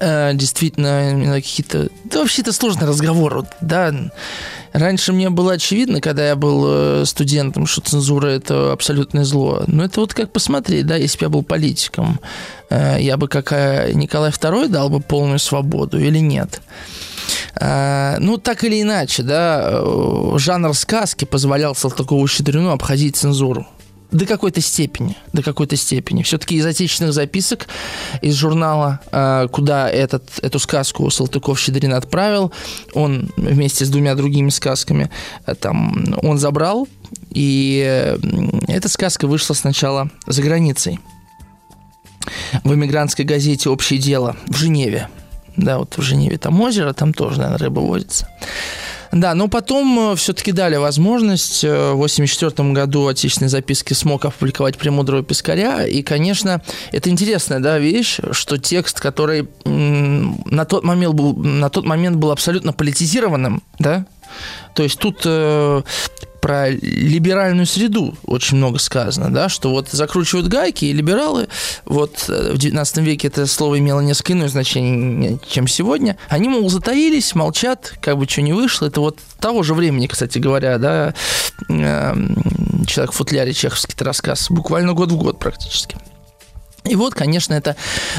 Э, 0.00 0.32
действительно 0.34 1.34
какие-то... 1.34 1.88
Да 2.04 2.20
вообще 2.20 2.42
это 2.42 2.52
сложный 2.52 2.86
разговор, 2.86 3.36
вот, 3.36 3.46
да. 3.60 3.92
Раньше 4.72 5.12
мне 5.12 5.30
было 5.30 5.54
очевидно, 5.54 6.00
когда 6.00 6.26
я 6.26 6.36
был 6.36 6.64
э, 6.66 7.04
студентом, 7.06 7.66
что 7.66 7.80
цензура– 7.80 8.26
это 8.28 8.72
абсолютное 8.72 9.24
зло. 9.24 9.64
Но 9.66 9.84
это 9.84 10.00
вот 10.00 10.14
как 10.14 10.30
посмотреть, 10.30 10.86
да, 10.86 10.96
если 10.96 11.18
бы 11.18 11.24
я 11.24 11.28
был 11.30 11.42
политиком, 11.42 12.20
э, 12.70 12.98
я 13.00 13.16
бы, 13.16 13.28
как 13.28 13.50
Николай 13.94 14.30
II, 14.30 14.68
дал 14.68 14.90
бы 14.90 15.00
полную 15.00 15.38
свободу 15.38 15.98
или 15.98 16.18
нет? 16.18 16.60
Ну, 17.60 18.38
так 18.38 18.64
или 18.64 18.80
иначе, 18.80 19.22
да, 19.22 19.82
жанр 20.36 20.74
сказки 20.74 21.24
позволял 21.26 21.74
Салтыкову-Щедрину 21.74 22.70
обходить 22.70 23.16
цензуру. 23.16 23.66
До 24.10 24.24
какой-то 24.24 24.62
степени, 24.62 25.16
до 25.34 25.42
какой-то 25.42 25.76
степени. 25.76 26.22
Все-таки 26.22 26.56
из 26.56 26.64
отечественных 26.64 27.12
записок 27.12 27.68
из 28.22 28.34
журнала, 28.34 29.00
э, 29.12 29.48
куда 29.52 29.90
этот, 29.90 30.30
эту 30.40 30.58
сказку 30.58 31.10
Салтыков-Щедрин 31.10 31.92
отправил, 31.92 32.50
он 32.94 33.30
вместе 33.36 33.84
с 33.84 33.90
двумя 33.90 34.14
другими 34.14 34.48
сказками 34.48 35.10
э, 35.44 35.54
там 35.54 36.06
он 36.22 36.38
забрал, 36.38 36.88
и 37.30 37.84
э, 37.86 38.18
эта 38.66 38.88
сказка 38.88 39.26
вышла 39.26 39.52
сначала 39.52 40.10
за 40.26 40.42
границей. 40.42 41.00
В 42.64 42.74
эмигрантской 42.74 43.24
газете 43.26 43.68
«Общее 43.68 43.98
дело» 43.98 44.36
в 44.46 44.56
Женеве. 44.56 45.08
Да, 45.56 45.78
вот 45.78 45.98
в 45.98 46.02
Женеве 46.02 46.38
там 46.38 46.60
озеро, 46.60 46.92
там 46.92 47.12
тоже, 47.12 47.38
наверное, 47.38 47.58
рыба 47.58 47.80
водится. 47.80 48.28
Да, 49.12 49.34
но 49.34 49.48
потом 49.48 50.12
э, 50.12 50.16
все-таки 50.16 50.52
дали 50.52 50.76
возможность. 50.76 51.64
Э, 51.64 51.92
в 51.92 52.04
1984 52.04 52.72
году 52.72 53.06
отечественные 53.06 53.48
записки 53.48 53.92
смог 53.94 54.24
опубликовать 54.24 54.78
«Премудрого 54.78 55.22
пескаря». 55.22 55.86
И, 55.86 56.02
конечно, 56.02 56.62
это 56.92 57.10
интересная 57.10 57.60
да, 57.60 57.78
вещь, 57.78 58.18
что 58.32 58.58
текст, 58.58 59.00
который 59.00 59.48
на 59.64 60.64
тот 60.64 60.84
момент 60.84 61.14
был, 61.14 61.34
на 61.34 61.70
тот 61.70 61.84
момент 61.84 62.16
был 62.16 62.30
абсолютно 62.30 62.72
политизированным, 62.72 63.62
да, 63.78 64.06
то 64.74 64.82
есть 64.82 64.98
тут 64.98 65.22
э, 65.24 65.82
про 66.40 66.70
либеральную 66.70 67.66
среду 67.66 68.14
очень 68.24 68.56
много 68.56 68.78
сказано, 68.78 69.32
да, 69.32 69.48
что 69.48 69.70
вот 69.70 69.88
закручивают 69.88 70.48
гайки, 70.48 70.84
и 70.86 70.92
либералы, 70.92 71.48
вот 71.84 72.24
э, 72.28 72.52
в 72.52 72.58
19 72.58 72.98
веке 72.98 73.28
это 73.28 73.46
слово 73.46 73.78
имело 73.78 74.00
несколько 74.00 74.32
иное 74.34 74.48
значение, 74.48 75.38
чем 75.48 75.66
сегодня, 75.66 76.16
они, 76.28 76.48
мол, 76.48 76.68
затаились, 76.70 77.34
молчат, 77.34 77.94
как 78.00 78.18
бы 78.18 78.28
что 78.28 78.42
не 78.42 78.52
вышло, 78.52 78.86
это 78.86 79.00
вот 79.00 79.18
того 79.40 79.62
же 79.62 79.74
времени, 79.74 80.06
кстати 80.06 80.38
говоря, 80.38 80.78
да, 80.78 81.14
эм, 81.68 82.36
«Человек 82.86 83.12
в 83.12 83.16
футляре», 83.16 83.52
чеховский 83.52 83.94
рассказ, 84.04 84.50
буквально 84.50 84.92
год 84.92 85.12
в 85.12 85.16
год 85.16 85.38
практически. 85.38 85.96
И 86.88 86.96
вот, 86.96 87.14
конечно, 87.14 87.54
это 87.54 87.76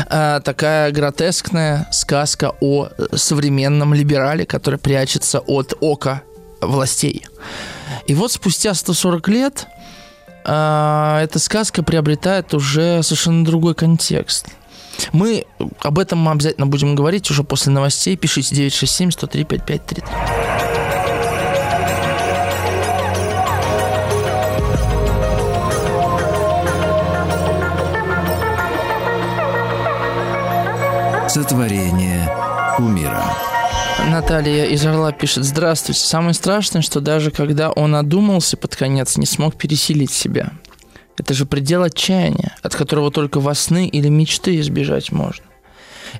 э, 0.09 0.41
такая 0.43 0.91
гротескная 0.91 1.87
сказка 1.91 2.53
о 2.61 2.89
современном 3.15 3.93
либерале, 3.93 4.45
который 4.45 4.79
прячется 4.79 5.39
от 5.39 5.73
ока 5.79 6.21
властей. 6.61 7.25
И 8.05 8.13
вот 8.13 8.31
спустя 8.31 8.73
140 8.73 9.27
лет 9.29 9.67
э, 10.45 11.19
эта 11.23 11.39
сказка 11.39 11.83
приобретает 11.83 12.53
уже 12.53 13.01
совершенно 13.01 13.43
другой 13.43 13.73
контекст. 13.73 14.47
Мы 15.13 15.45
об 15.79 15.97
этом 15.97 16.19
мы 16.19 16.31
обязательно 16.31 16.67
будем 16.67 16.93
говорить 16.93 17.31
уже 17.31 17.43
после 17.43 17.71
новостей. 17.71 18.17
Пишите 18.17 18.55
967 18.55 19.11
103 19.11 19.43
5533. 19.45 20.68
Сотворение 31.49 32.31
умира. 32.77 33.23
Наталья 34.07 34.65
из 34.65 34.85
Орла 34.85 35.11
пишет, 35.11 35.43
здравствуйте. 35.45 35.99
Самое 35.99 36.35
страшное, 36.35 36.83
что 36.83 37.01
даже 37.01 37.31
когда 37.31 37.71
он 37.71 37.95
одумался 37.95 38.55
под 38.55 38.75
конец, 38.75 39.17
не 39.17 39.25
смог 39.25 39.55
пересилить 39.55 40.11
себя. 40.11 40.51
Это 41.17 41.33
же 41.33 41.47
предел 41.47 41.81
отчаяния, 41.81 42.55
от 42.61 42.75
которого 42.75 43.09
только 43.09 43.39
во 43.39 43.55
сны 43.55 43.87
или 43.87 44.09
мечты 44.09 44.59
избежать 44.59 45.11
можно. 45.11 45.43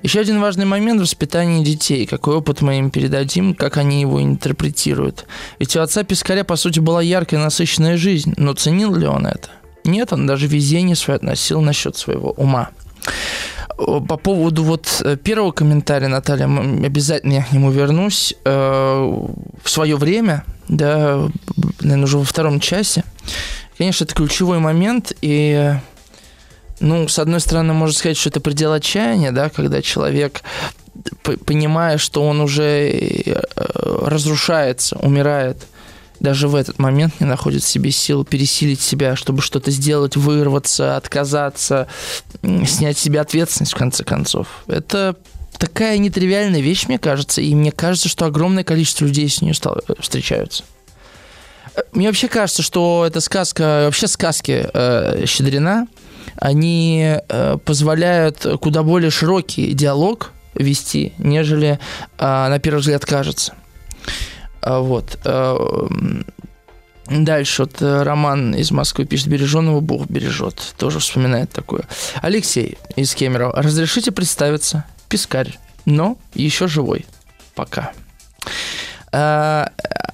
Еще 0.02 0.18
один 0.18 0.40
важный 0.40 0.64
момент– 0.64 1.00
воспитание 1.00 1.64
детей. 1.64 2.06
Какой 2.06 2.34
опыт 2.34 2.60
мы 2.60 2.80
им 2.80 2.90
передадим, 2.90 3.54
как 3.54 3.76
они 3.76 4.00
его 4.00 4.20
интерпретируют. 4.20 5.26
Ведь 5.60 5.76
у 5.76 5.80
отца 5.80 6.02
Пискаря, 6.02 6.42
по 6.42 6.56
сути, 6.56 6.80
была 6.80 7.02
яркая, 7.02 7.38
насыщенная 7.38 7.96
жизнь. 7.96 8.34
Но 8.36 8.54
ценил 8.54 8.96
ли 8.96 9.06
он 9.06 9.28
это? 9.28 9.50
Нет, 9.84 10.12
он 10.12 10.26
даже 10.26 10.48
везение 10.48 10.96
свое 10.96 11.18
относил 11.18 11.60
насчет 11.60 11.96
своего 11.96 12.32
ума. 12.32 12.70
По 13.86 14.16
поводу 14.18 14.62
вот 14.62 15.00
э, 15.04 15.16
первого 15.16 15.52
комментария, 15.52 16.08
Наталья, 16.08 16.44
обязательно 16.44 17.32
я 17.32 17.44
к 17.44 17.52
нему 17.52 17.70
вернусь. 17.70 18.34
Э, 18.44 19.10
в 19.62 19.70
свое 19.70 19.96
время, 19.96 20.44
да, 20.68 21.28
наверное, 21.80 22.04
уже 22.04 22.18
во 22.18 22.24
втором 22.24 22.60
часе, 22.60 23.04
конечно, 23.78 24.04
это 24.04 24.14
ключевой 24.14 24.58
момент, 24.58 25.12
и 25.22 25.74
ну, 26.80 27.08
с 27.08 27.18
одной 27.18 27.40
стороны, 27.40 27.72
можно 27.72 27.96
сказать, 27.96 28.18
что 28.18 28.28
это 28.28 28.40
предел 28.40 28.72
отчаяния, 28.72 29.32
да, 29.32 29.48
когда 29.48 29.80
человек, 29.80 30.42
понимая, 31.22 31.96
что 31.96 32.22
он 32.22 32.40
уже 32.40 32.90
э, 32.90 33.42
разрушается, 34.04 34.98
умирает, 34.98 35.66
даже 36.20 36.48
в 36.48 36.54
этот 36.54 36.78
момент 36.78 37.20
не 37.20 37.26
находит 37.26 37.62
в 37.62 37.68
себе 37.68 37.90
сил 37.90 38.24
пересилить 38.24 38.80
себя, 38.80 39.16
чтобы 39.16 39.42
что-то 39.42 39.70
сделать, 39.70 40.16
вырваться, 40.16 40.96
отказаться, 40.96 41.88
снять 42.42 42.98
с 42.98 43.00
себя 43.00 43.22
ответственность, 43.22 43.72
в 43.72 43.76
конце 43.76 44.04
концов. 44.04 44.46
Это 44.66 45.16
такая 45.58 45.98
нетривиальная 45.98 46.60
вещь, 46.60 46.86
мне 46.86 46.98
кажется, 46.98 47.40
и 47.40 47.54
мне 47.54 47.72
кажется, 47.72 48.08
что 48.08 48.26
огромное 48.26 48.64
количество 48.64 49.04
людей 49.04 49.28
с 49.28 49.42
ней 49.42 49.54
встречаются. 49.98 50.64
Мне 51.92 52.08
вообще 52.08 52.28
кажется, 52.28 52.62
что 52.62 53.04
эта 53.06 53.20
сказка, 53.20 53.84
вообще 53.84 54.06
сказки 54.06 54.66
э, 54.72 55.24
Щедрина, 55.26 55.86
они 56.36 57.16
э, 57.28 57.58
позволяют 57.64 58.46
куда 58.60 58.82
более 58.82 59.10
широкий 59.10 59.72
диалог 59.72 60.32
вести, 60.54 61.12
нежели 61.18 61.78
э, 62.18 62.48
на 62.48 62.58
первый 62.58 62.80
взгляд 62.80 63.04
кажется. 63.06 63.54
А, 64.62 64.80
вот. 64.80 65.18
Э, 65.24 65.56
дальше 67.06 67.62
вот 67.62 67.80
э, 67.82 68.02
Роман 68.02 68.54
из 68.54 68.70
Москвы 68.70 69.04
пишет, 69.04 69.28
береженного 69.28 69.80
Бог 69.80 70.06
бережет. 70.08 70.74
Тоже 70.76 70.98
вспоминает 70.98 71.50
такое. 71.50 71.84
Алексей 72.22 72.78
из 72.96 73.14
Кемерово. 73.14 73.60
Разрешите 73.62 74.12
представиться? 74.12 74.84
Пискарь, 75.08 75.58
но 75.84 76.18
еще 76.34 76.68
живой. 76.68 77.06
Пока. 77.54 77.92
А, 79.12 79.70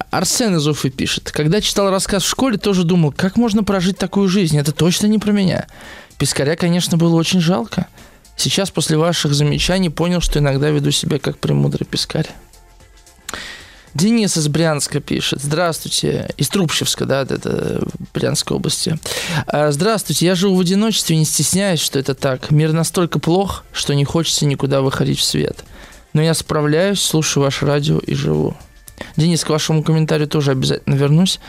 Арсен 0.09 0.55
из 0.55 0.67
Уфы 0.67 0.89
пишет. 0.89 1.31
Когда 1.31 1.61
читал 1.61 1.89
рассказ 1.91 2.23
в 2.23 2.29
школе, 2.29 2.57
тоже 2.57 2.83
думал, 2.83 3.11
как 3.11 3.37
можно 3.37 3.63
прожить 3.63 3.97
такую 3.97 4.27
жизнь? 4.27 4.57
Это 4.57 4.71
точно 4.71 5.07
не 5.07 5.19
про 5.19 5.31
меня. 5.31 5.67
Пискаря, 6.17 6.55
конечно, 6.55 6.97
было 6.97 7.15
очень 7.15 7.41
жалко. 7.41 7.87
Сейчас, 8.35 8.71
после 8.71 8.97
ваших 8.97 9.33
замечаний, 9.33 9.89
понял, 9.89 10.21
что 10.21 10.39
иногда 10.39 10.69
веду 10.69 10.91
себя 10.91 11.19
как 11.19 11.37
премудрый 11.37 11.85
пискарь. 11.85 12.27
Денис 13.93 14.37
из 14.37 14.47
Брянска 14.47 14.99
пишет. 14.99 15.41
Здравствуйте. 15.41 16.29
Из 16.37 16.49
Трубчевска, 16.49 17.05
да, 17.05 17.21
это 17.21 17.83
Брянской 18.13 18.57
области. 18.57 18.99
А, 19.47 19.71
здравствуйте. 19.71 20.25
Я 20.25 20.35
живу 20.35 20.55
в 20.55 20.59
одиночестве 20.59 21.17
не 21.17 21.25
стесняюсь, 21.25 21.79
что 21.79 21.97
это 21.97 22.13
так. 22.13 22.51
Мир 22.51 22.73
настолько 22.73 23.19
плох, 23.19 23.63
что 23.71 23.93
не 23.95 24.05
хочется 24.05 24.45
никуда 24.45 24.81
выходить 24.81 25.19
в 25.19 25.23
свет. 25.23 25.63
Но 26.13 26.21
я 26.21 26.33
справляюсь, 26.33 27.01
слушаю 27.01 27.43
ваше 27.43 27.65
радио 27.65 27.99
и 27.99 28.13
живу. 28.13 28.55
Денис, 29.15 29.43
к 29.43 29.49
вашему 29.49 29.83
комментарию 29.83 30.27
тоже 30.27 30.51
обязательно 30.51 30.95
вернусь. 30.95 31.39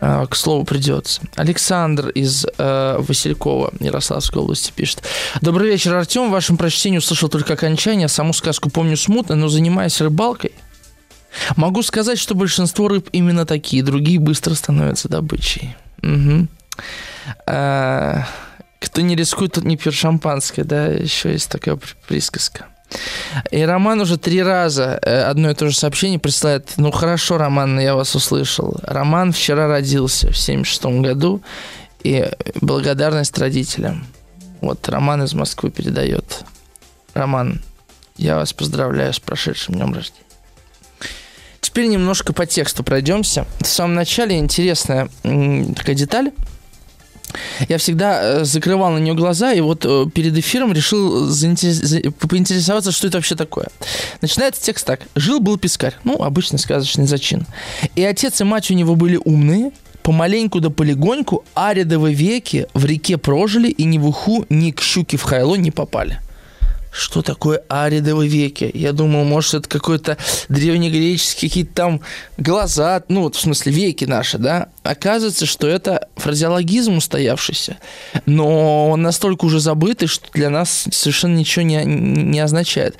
А, 0.00 0.26
к 0.26 0.36
слову 0.36 0.64
придется. 0.64 1.22
Александр 1.36 2.08
из 2.08 2.46
э, 2.58 2.96
Василькова, 2.98 3.72
Ярославской 3.80 4.42
области, 4.42 4.72
пишет. 4.74 5.02
Добрый 5.40 5.70
вечер, 5.70 5.94
Артем. 5.94 6.28
В 6.28 6.32
вашем 6.32 6.56
прочтении 6.56 6.98
услышал 6.98 7.28
только 7.28 7.54
окончание. 7.54 8.08
Саму 8.08 8.32
сказку 8.32 8.70
помню 8.70 8.96
смутно, 8.96 9.34
но 9.36 9.48
занимаясь 9.48 10.00
рыбалкой, 10.00 10.52
могу 11.56 11.82
сказать, 11.82 12.18
что 12.18 12.34
большинство 12.34 12.88
рыб 12.88 13.08
именно 13.12 13.46
такие, 13.46 13.82
другие 13.82 14.18
быстро 14.18 14.54
становятся 14.54 15.08
добычей. 15.08 15.76
Угу. 16.02 16.48
А, 17.46 18.26
кто 18.80 19.00
не 19.00 19.16
рискует, 19.16 19.52
тот 19.52 19.64
не 19.64 19.76
пьет 19.76 19.94
шампанское, 19.94 20.64
да, 20.64 20.86
еще 20.86 21.32
есть 21.32 21.50
такая 21.50 21.78
присказка. 22.06 22.66
И 23.50 23.62
Роман 23.62 24.00
уже 24.00 24.18
три 24.18 24.42
раза 24.42 24.98
э, 25.02 25.22
одно 25.22 25.50
и 25.50 25.54
то 25.54 25.68
же 25.68 25.76
сообщение 25.76 26.18
присылает. 26.18 26.74
Ну 26.76 26.90
хорошо, 26.90 27.38
Роман, 27.38 27.80
я 27.80 27.94
вас 27.94 28.14
услышал. 28.14 28.78
Роман 28.82 29.32
вчера 29.32 29.66
родился 29.66 30.30
в 30.30 30.36
76 30.36 30.84
году. 31.00 31.42
И 32.02 32.30
благодарность 32.60 33.36
родителям. 33.38 34.06
Вот 34.60 34.88
Роман 34.88 35.22
из 35.24 35.32
Москвы 35.32 35.70
передает. 35.70 36.44
Роман, 37.14 37.62
я 38.16 38.36
вас 38.36 38.52
поздравляю 38.52 39.12
с 39.12 39.18
прошедшим 39.18 39.76
днем 39.76 39.94
рождения. 39.94 40.23
Теперь 41.74 41.88
немножко 41.88 42.32
по 42.32 42.46
тексту 42.46 42.84
пройдемся. 42.84 43.48
В 43.58 43.66
самом 43.66 43.96
начале 43.96 44.38
интересная 44.38 45.08
такая 45.24 45.96
деталь. 45.96 46.30
Я 47.68 47.78
всегда 47.78 48.20
э, 48.22 48.44
закрывал 48.44 48.92
на 48.92 48.98
нее 48.98 49.14
глаза, 49.14 49.52
и 49.52 49.60
вот 49.60 49.84
э, 49.84 50.06
перед 50.14 50.38
эфиром 50.38 50.72
решил 50.72 51.26
поинтересоваться, 52.20 52.92
что 52.92 53.08
это 53.08 53.18
вообще 53.18 53.34
такое. 53.34 53.66
Начинается 54.20 54.62
текст 54.62 54.86
так. 54.86 55.00
Жил-был 55.16 55.58
пескарь. 55.58 55.96
Ну, 56.04 56.22
обычный 56.22 56.60
сказочный 56.60 57.08
зачин. 57.08 57.44
И 57.96 58.04
отец 58.04 58.40
и 58.40 58.44
мать 58.44 58.70
у 58.70 58.74
него 58.74 58.94
были 58.94 59.18
умные, 59.24 59.72
помаленьку 60.04 60.60
да 60.60 60.70
полегоньку 60.70 61.44
аридовы 61.54 62.14
веки 62.14 62.68
в 62.72 62.84
реке 62.84 63.18
прожили 63.18 63.68
и 63.68 63.82
ни 63.82 63.98
в 63.98 64.06
уху, 64.06 64.46
ни 64.48 64.70
к 64.70 64.80
щуке 64.80 65.16
в 65.16 65.22
хайло 65.24 65.56
не 65.56 65.72
попали 65.72 66.20
что 66.94 67.22
такое 67.22 67.60
аридовые 67.68 68.30
веки? 68.30 68.70
Я 68.72 68.92
думал, 68.92 69.24
может, 69.24 69.54
это 69.54 69.68
какой-то 69.68 70.16
древнегреческий 70.48 71.48
какие-то 71.48 71.74
там 71.74 72.00
глаза, 72.38 73.02
ну, 73.08 73.22
вот 73.22 73.34
в 73.34 73.40
смысле 73.40 73.72
веки 73.72 74.04
наши, 74.04 74.38
да? 74.38 74.68
Оказывается, 74.84 75.44
что 75.44 75.66
это 75.66 76.08
фразеологизм 76.14 76.98
устоявшийся, 76.98 77.78
но 78.26 78.90
он 78.90 79.02
настолько 79.02 79.44
уже 79.44 79.58
забытый, 79.58 80.06
что 80.06 80.28
для 80.32 80.50
нас 80.50 80.86
совершенно 80.92 81.36
ничего 81.36 81.64
не, 81.64 81.84
не 81.84 82.38
означает. 82.38 82.96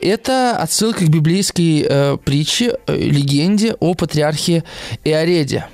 Это 0.00 0.56
отсылка 0.56 1.04
к 1.04 1.08
библейской 1.08 1.86
э, 1.88 2.16
притче, 2.24 2.78
э, 2.86 2.96
легенде 2.96 3.74
о 3.80 3.94
патриархе 3.94 4.62
Иореде, 5.02 5.66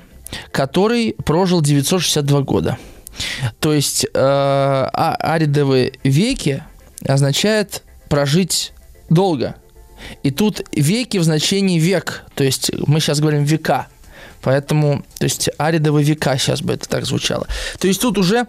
который 0.51 1.15
прожил 1.25 1.61
962 1.61 2.41
года. 2.41 2.77
То 3.59 3.71
есть 3.71 4.03
э, 4.05 4.09
а, 4.13 5.15
аридовые 5.19 5.93
веки– 6.03 6.63
означает 7.07 7.83
прожить 8.09 8.73
долго. 9.09 9.55
И 10.23 10.31
тут 10.31 10.61
веки 10.71 11.17
в 11.17 11.23
значении 11.23 11.79
век, 11.79 12.25
то 12.35 12.43
есть 12.43 12.71
мы 12.87 12.99
сейчас 12.99 13.19
говорим 13.19 13.43
века, 13.43 13.87
поэтому, 14.41 15.03
то 15.17 15.23
есть 15.23 15.49
аридовые 15.57 16.05
века 16.05 16.37
сейчас 16.37 16.61
бы 16.61 16.73
это 16.73 16.87
так 16.87 17.05
звучало. 17.05 17.47
То 17.79 17.87
есть 17.87 18.01
тут 18.01 18.17
уже 18.17 18.47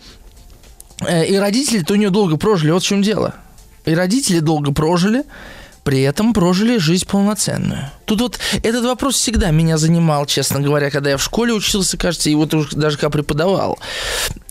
э, 1.07 1.27
и 1.27 1.37
родители-то 1.37 1.95
у 1.95 1.97
нее 1.97 2.11
долго 2.11 2.37
прожили, 2.37 2.71
вот 2.71 2.83
в 2.83 2.87
чем 2.87 3.03
дело. 3.03 3.35
И 3.85 3.95
родители 3.95 4.40
долго 4.40 4.73
прожили, 4.73 5.23
при 5.87 6.01
этом 6.01 6.33
прожили 6.33 6.79
жизнь 6.79 7.07
полноценную. 7.07 7.92
Тут 8.07 8.20
вот 8.20 8.40
этот 8.64 8.85
вопрос 8.85 9.14
всегда 9.14 9.53
меня 9.53 9.79
занимал, 9.79 10.27
честно 10.27 10.59
говоря, 10.59 10.90
когда 10.90 11.11
я 11.11 11.16
в 11.16 11.22
школе 11.22 11.53
учился, 11.53 11.96
кажется, 11.96 12.29
и 12.29 12.35
вот 12.35 12.53
даже 12.72 12.96
когда 12.96 13.11
преподавал 13.11 13.79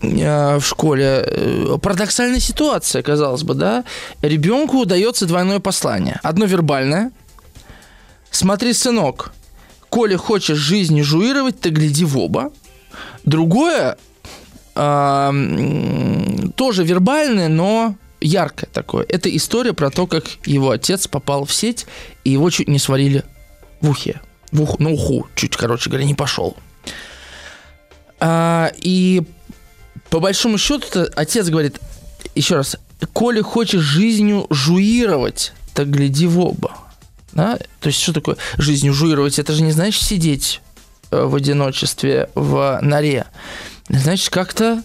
э, 0.02 0.58
в 0.58 0.65
школе. 0.65 1.26
Э, 1.28 1.78
парадоксальная 1.82 2.39
ситуация, 2.39 3.04
казалось 3.04 3.43
бы, 3.43 3.54
да? 3.54 3.84
Ребенку 4.21 4.78
удается 4.78 5.26
двойное 5.26 5.60
послание. 5.60 6.21
Одно 6.24 6.45
вербальное. 6.45 7.12
Смотри, 8.32 8.71
сынок, 8.71 9.34
коли 9.89 10.15
хочешь 10.15 10.58
жизнь 10.58 11.02
жуировать, 11.02 11.60
ты 11.60 11.69
гляди 11.69 12.06
в 12.06 12.17
оба. 12.17 12.54
Другое, 13.26 13.98
э, 14.74 15.32
тоже 16.56 16.86
вербальное, 16.86 17.50
но 17.50 17.95
яркое 18.26 18.70
такое. 18.72 19.06
Это 19.08 19.36
история 19.36 19.74
про 19.74 19.90
то, 19.90 20.08
как 20.08 20.26
его 20.46 20.72
отец 20.72 21.08
попал 21.08 21.46
в 21.46 21.54
сеть, 21.54 21.86
и 22.24 22.32
его 22.32 22.50
чуть 22.50 22.68
не 22.68 22.80
сварили 22.80 23.24
в 23.82 23.90
ухе. 23.90 24.22
В 24.52 24.62
уху, 24.62 24.82
на 24.82 24.92
уху, 24.92 25.28
чуть, 25.36 25.56
короче 25.56 25.90
говоря, 25.90 26.06
не 26.06 26.16
пошел. 26.16 26.56
А, 28.20 28.72
и 28.78 29.24
по 30.10 30.20
большому 30.20 30.58
счету 30.58 31.08
отец 31.16 31.48
говорит, 31.48 31.80
еще 32.36 32.56
раз, 32.56 32.78
коли 33.14 33.42
хочешь 33.42 33.82
жизнью 33.82 34.48
жуировать, 34.50 35.54
так 35.74 35.90
гляди 35.90 36.28
в 36.28 36.40
оба. 36.40 36.78
Да? 37.34 37.58
То 37.82 37.88
есть, 37.88 38.00
что 38.00 38.14
такое 38.14 38.38
жизнью 38.58 38.94
жуировать? 38.94 39.40
Это 39.40 39.54
же 39.54 39.62
не 39.62 39.72
значит 39.72 40.02
сидеть 40.02 40.62
э, 41.12 41.22
в 41.22 41.36
одиночестве 41.36 42.30
в 42.34 42.80
норе. 42.82 43.26
Значит, 43.90 44.30
как-то 44.30 44.82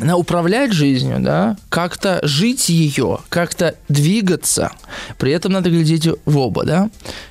на 0.00 0.16
управлять 0.16 0.72
жизнью, 0.72 1.18
да, 1.20 1.56
как-то 1.68 2.20
жить 2.22 2.68
ее, 2.68 3.20
как-то 3.28 3.76
двигаться. 3.88 4.72
При 5.18 5.32
этом 5.32 5.52
надо 5.52 5.70
глядеть 5.70 6.08
в 6.24 6.38
оба, 6.38 6.64
да. 6.64 6.90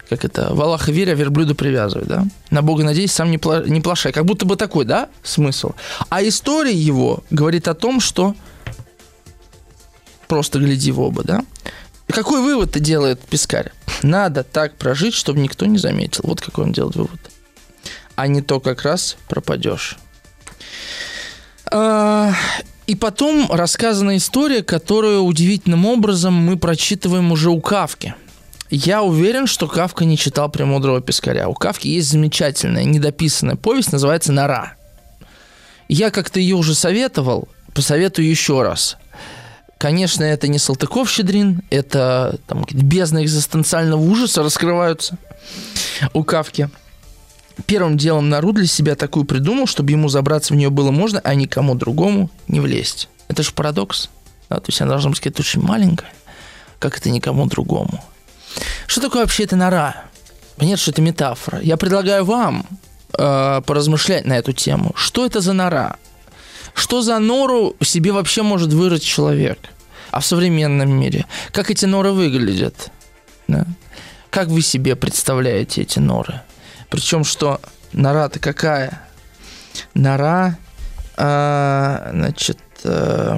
Как 0.09 0.25
это, 0.25 0.53
в 0.53 0.61
Аллаха 0.61 0.91
веря, 0.91 1.13
верблюду 1.13 1.55
привязывай, 1.55 2.05
да. 2.05 2.25
На 2.49 2.61
Бога 2.61 2.83
надеюсь, 2.83 3.11
сам 3.11 3.31
не, 3.31 3.37
пла- 3.37 3.67
не 3.67 3.81
плашай. 3.81 4.11
Как 4.11 4.25
будто 4.25 4.45
бы 4.45 4.55
такой, 4.55 4.85
да, 4.85 5.09
смысл. 5.23 5.73
А 6.09 6.23
история 6.23 6.73
его 6.73 7.23
говорит 7.29 7.67
о 7.67 7.73
том, 7.73 7.99
что 7.99 8.35
просто 10.27 10.59
гляди 10.59 10.91
в 10.91 10.99
оба, 10.99 11.23
да. 11.23 11.45
Какой 12.07 12.41
вывод-то 12.41 12.79
делает 12.79 13.19
Пискарь? 13.19 13.71
Надо 14.03 14.43
так 14.43 14.75
прожить, 14.75 15.13
чтобы 15.13 15.39
никто 15.39 15.65
не 15.65 15.77
заметил. 15.77 16.21
Вот 16.23 16.41
какой 16.41 16.65
он 16.65 16.71
делает 16.71 16.95
вывод. 16.95 17.19
А 18.15 18.27
не 18.27 18.41
то 18.41 18.59
как 18.59 18.83
раз 18.83 19.17
пропадешь. 19.27 19.97
А, 21.71 22.33
и 22.87 22.95
потом 22.95 23.51
рассказана 23.51 24.17
история, 24.17 24.63
которую 24.63 25.23
удивительным 25.23 25.85
образом 25.85 26.33
мы 26.33 26.57
прочитываем 26.57 27.31
уже 27.31 27.49
у 27.49 27.59
Кавки. 27.59 28.15
Я 28.69 29.03
уверен, 29.03 29.47
что 29.47 29.67
Кавка 29.67 30.05
не 30.05 30.17
читал 30.17 30.49
«Премудрого 30.49 31.01
пескаря». 31.01 31.47
У 31.49 31.53
Кавки 31.53 31.87
есть 31.87 32.09
замечательная, 32.09 32.83
недописанная 32.83 33.55
повесть, 33.55 33.91
называется 33.91 34.31
«Нора». 34.31 34.73
Я 35.87 36.09
как-то 36.09 36.39
ее 36.39 36.55
уже 36.55 36.73
советовал, 36.73 37.47
посоветую 37.73 38.27
еще 38.27 38.63
раз. 38.63 38.97
Конечно, 39.77 40.23
это 40.23 40.47
не 40.47 40.57
Салтыков-Щедрин, 40.57 41.61
это 41.69 42.39
там, 42.47 42.65
бездна 42.71 43.23
экзистенциального 43.23 43.99
ужаса 43.99 44.41
раскрываются 44.41 45.17
у 46.13 46.23
Кавки– 46.23 46.69
первым 47.65 47.97
делом 47.97 48.29
Нару 48.29 48.51
для 48.51 48.67
себя 48.67 48.95
такую 48.95 49.25
придумал, 49.25 49.67
чтобы 49.67 49.91
ему 49.91 50.09
забраться 50.09 50.53
в 50.53 50.57
нее 50.57 50.69
было 50.69 50.91
можно, 50.91 51.19
а 51.23 51.35
никому 51.35 51.75
другому 51.75 52.29
не 52.47 52.59
влезть. 52.59 53.09
Это 53.27 53.43
же 53.43 53.51
парадокс. 53.51 54.09
Да? 54.49 54.57
То 54.57 54.65
есть 54.67 54.81
она 54.81 54.91
должна 54.91 55.09
быть 55.09 55.19
какая-то 55.19 55.41
очень 55.41 55.61
маленькая, 55.61 56.13
как 56.79 56.97
это 56.97 57.09
никому 57.09 57.45
другому. 57.47 58.03
Что 58.87 59.01
такое 59.01 59.23
вообще 59.23 59.43
эта 59.43 59.55
нора? 59.55 60.03
Понятно, 60.57 60.77
что 60.77 60.91
это 60.91 61.01
метафора. 61.01 61.59
Я 61.61 61.77
предлагаю 61.77 62.23
вам 62.23 62.65
э, 63.17 63.61
поразмышлять 63.65 64.25
на 64.25 64.33
эту 64.37 64.53
тему. 64.53 64.93
Что 64.95 65.25
это 65.25 65.41
за 65.41 65.53
нора? 65.53 65.97
Что 66.73 67.01
за 67.01 67.19
нору 67.19 67.75
себе 67.81 68.11
вообще 68.11 68.41
может 68.41 68.71
вырыть 68.71 69.03
человек? 69.03 69.59
А 70.11 70.19
в 70.19 70.25
современном 70.25 70.89
мире? 70.91 71.25
Как 71.51 71.71
эти 71.71 71.85
норы 71.85 72.11
выглядят? 72.11 72.91
Да? 73.47 73.65
Как 74.29 74.47
вы 74.47 74.61
себе 74.61 74.95
представляете 74.95 75.81
эти 75.81 75.99
норы? 75.99 76.41
Причем, 76.95 77.25
что 77.25 77.59
нора-то 77.91 78.39
какая? 78.39 79.01
Нора, 79.95 80.57
а, 81.17 82.11
значит, 82.13 82.59
а, 82.85 83.37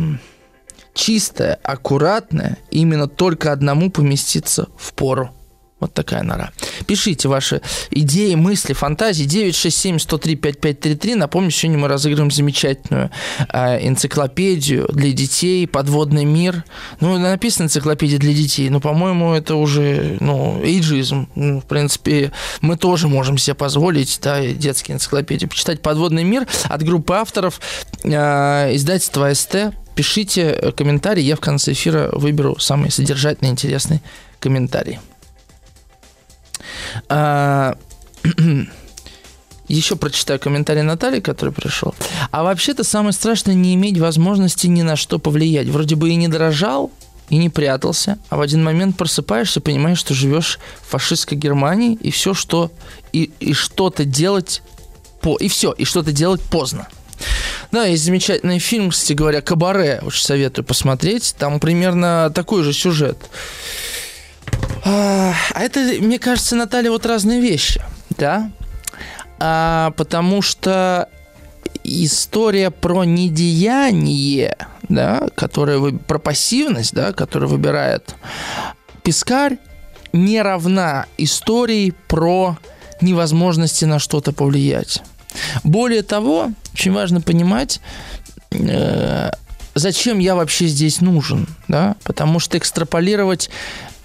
чистая, 0.93 1.57
аккуратная, 1.63 2.59
именно 2.69 3.07
только 3.07 3.51
одному 3.51 3.89
поместиться 3.89 4.67
в 4.77 4.93
пору. 4.93 5.31
Вот 5.79 5.93
такая 5.93 6.23
нора. 6.23 6.51
Пишите 6.87 7.27
ваши 7.27 7.61
идеи, 7.91 8.33
мысли, 8.33 8.73
фантазии. 8.73 9.25
967-103-5533. 9.25 11.15
Напомню, 11.15 11.51
сегодня 11.51 11.77
мы 11.77 11.87
разыгрываем 11.87 12.31
замечательную 12.31 13.11
э, 13.53 13.87
энциклопедию 13.87 14.87
для 14.91 15.11
детей 15.11 15.67
«Подводный 15.67 16.25
мир». 16.25 16.63
Ну, 16.99 17.19
написано 17.19 17.65
энциклопедия 17.65 18.17
для 18.17 18.33
детей, 18.33 18.69
но, 18.69 18.79
по-моему, 18.79 19.33
это 19.33 19.55
уже, 19.55 20.17
ну, 20.19 20.59
эйджизм. 20.63 21.29
Ну, 21.35 21.61
в 21.61 21.65
принципе, 21.65 22.31
мы 22.61 22.75
тоже 22.75 23.07
можем 23.07 23.37
себе 23.37 23.53
позволить, 23.53 24.19
да, 24.23 24.43
детские 24.47 24.95
энциклопедии 24.95 25.45
почитать 25.45 25.83
«Подводный 25.83 26.23
мир» 26.23 26.47
от 26.63 26.81
группы 26.81 27.13
авторов 27.13 27.61
э, 28.03 28.75
издательства 28.75 29.31
СТ. 29.31 29.75
Пишите 29.93 30.73
комментарии, 30.75 31.21
я 31.21 31.35
в 31.35 31.39
конце 31.39 31.73
эфира 31.73 32.09
выберу 32.13 32.57
самый 32.59 32.89
содержательный, 32.89 33.51
интересный 33.51 34.01
комментарий. 34.39 34.99
А, 37.09 37.77
еще 39.67 39.95
прочитаю 39.95 40.39
комментарий 40.39 40.81
Натальи, 40.81 41.19
который 41.19 41.53
пришел. 41.53 41.93
А 42.31 42.43
вообще-то 42.43 42.83
самое 42.83 43.13
страшное 43.13 43.55
не 43.55 43.75
иметь 43.75 43.97
возможности 43.97 44.67
ни 44.67 44.81
на 44.81 44.95
что 44.95 45.19
повлиять. 45.19 45.67
Вроде 45.67 45.95
бы 45.95 46.09
и 46.09 46.15
не 46.15 46.27
дрожал, 46.27 46.91
и 47.29 47.37
не 47.37 47.49
прятался, 47.49 48.17
а 48.29 48.37
в 48.37 48.41
один 48.41 48.63
момент 48.63 48.97
просыпаешься, 48.97 49.59
понимаешь, 49.59 49.99
что 49.99 50.13
живешь 50.13 50.59
в 50.81 50.91
фашистской 50.91 51.37
Германии, 51.37 51.97
и 52.01 52.09
все, 52.11 52.33
что 52.33 52.71
и, 53.11 53.31
и 53.39 53.53
что-то 53.53 54.05
делать 54.05 54.61
по 55.21 55.35
и 55.35 55.47
все, 55.49 55.73
и 55.73 55.83
что-то 55.83 56.11
делать 56.11 56.41
поздно. 56.41 56.87
Да, 57.71 57.85
есть 57.85 58.03
замечательный 58.03 58.59
фильм, 58.59 58.91
кстати 58.91 59.13
говоря, 59.13 59.41
«Кабаре», 59.41 59.99
очень 60.03 60.23
советую 60.23 60.63
посмотреть. 60.63 61.35
Там 61.37 61.59
примерно 61.59 62.31
такой 62.33 62.63
же 62.63 62.71
сюжет. 62.71 63.17
А, 64.85 65.33
а 65.53 65.61
это, 65.61 65.79
мне 65.99 66.19
кажется, 66.19 66.55
Наталья, 66.55 66.91
вот 66.91 67.05
разные 67.05 67.41
вещи, 67.41 67.81
да? 68.09 68.51
А, 69.39 69.91
потому 69.97 70.41
что 70.41 71.09
история 71.83 72.71
про 72.71 73.03
недеяние, 73.03 74.57
да, 74.89 75.27
которая 75.35 75.77
вы, 75.77 75.97
про 75.97 76.19
пассивность, 76.19 76.93
да, 76.93 77.13
которую 77.13 77.49
выбирает 77.49 78.15
Пискарь, 79.03 79.57
не 80.13 80.41
равна 80.41 81.05
истории 81.17 81.93
про 82.07 82.57
невозможности 83.01 83.85
на 83.85 83.99
что-то 83.99 84.31
повлиять. 84.31 85.01
Более 85.63 86.01
того, 86.01 86.51
очень 86.73 86.91
важно 86.91 87.21
понимать, 87.21 87.79
э, 88.51 89.29
зачем 89.75 90.19
я 90.19 90.35
вообще 90.35 90.67
здесь 90.67 91.01
нужен, 91.01 91.47
да, 91.67 91.95
потому 92.03 92.39
что 92.39 92.57
экстраполировать 92.57 93.49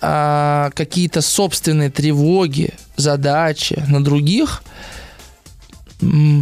а, 0.04 0.70
какие-то 0.74 1.20
собственные 1.20 1.90
тревоги, 1.90 2.74
задачи 2.96 3.82
на 3.86 4.02
других, 4.02 4.62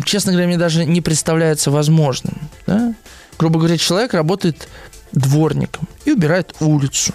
честно 0.06 0.32
говоря, 0.32 0.46
мне 0.46 0.56
даже 0.56 0.86
не 0.86 1.02
представляется 1.02 1.70
возможным. 1.70 2.38
Да? 2.66 2.94
Грубо 3.38 3.58
говоря, 3.58 3.76
человек 3.76 4.14
работает 4.14 4.66
дворником 5.12 5.86
и 6.06 6.12
убирает 6.12 6.54
улицу. 6.60 7.14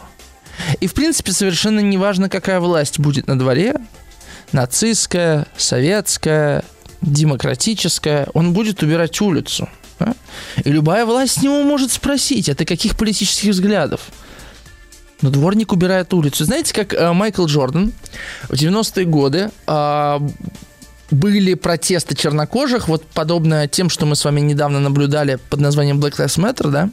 И, 0.79 0.87
в 0.87 0.93
принципе, 0.93 1.31
совершенно 1.31 1.79
не 1.79 1.97
важно, 1.97 2.29
какая 2.29 2.59
власть 2.59 2.99
будет 2.99 3.27
на 3.27 3.37
дворе, 3.37 3.75
нацистская, 4.51 5.47
советская, 5.57 6.63
демократическая, 7.01 8.27
он 8.33 8.53
будет 8.53 8.83
убирать 8.83 9.19
улицу. 9.19 9.67
Да? 9.99 10.13
И 10.63 10.71
любая 10.71 11.05
власть 11.05 11.39
с 11.39 11.41
него 11.41 11.63
может 11.63 11.91
спросить, 11.91 12.49
а 12.49 12.55
ты 12.55 12.65
каких 12.65 12.95
политических 12.97 13.49
взглядов? 13.49 14.01
Но 15.21 15.29
дворник 15.29 15.71
убирает 15.71 16.13
улицу. 16.13 16.45
Знаете, 16.45 16.73
как 16.73 16.93
э, 16.93 17.11
Майкл 17.13 17.45
Джордан 17.45 17.93
в 18.49 18.53
90-е 18.53 19.05
годы 19.05 19.49
э, 19.65 20.19
были 21.11 21.53
протесты 21.53 22.15
чернокожих, 22.15 22.87
вот 22.87 23.03
подобное 23.05 23.67
тем, 23.67 23.89
что 23.89 24.05
мы 24.05 24.15
с 24.15 24.25
вами 24.25 24.41
недавно 24.41 24.79
наблюдали 24.79 25.39
под 25.49 25.61
названием 25.61 25.99
Black 25.99 26.17
Lives 26.17 26.37
Matter, 26.37 26.69
да? 26.69 26.89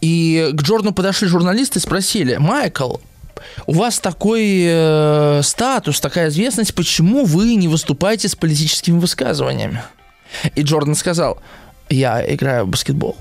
И 0.00 0.50
к 0.52 0.62
Джордану 0.62 0.94
подошли 0.94 1.28
журналисты 1.28 1.78
и 1.78 1.82
спросили, 1.82 2.36
Майкл, 2.36 2.96
у 3.66 3.72
вас 3.72 3.98
такой 3.98 4.64
э, 4.66 5.40
статус, 5.42 6.00
такая 6.00 6.28
известность, 6.28 6.74
почему 6.74 7.24
вы 7.24 7.54
не 7.56 7.68
выступаете 7.68 8.28
с 8.28 8.34
политическими 8.34 8.98
высказываниями? 8.98 9.82
И 10.54 10.62
Джордан 10.62 10.94
сказал, 10.94 11.40
я 11.88 12.24
играю 12.32 12.64
в 12.64 12.68
баскетбол. 12.68 13.16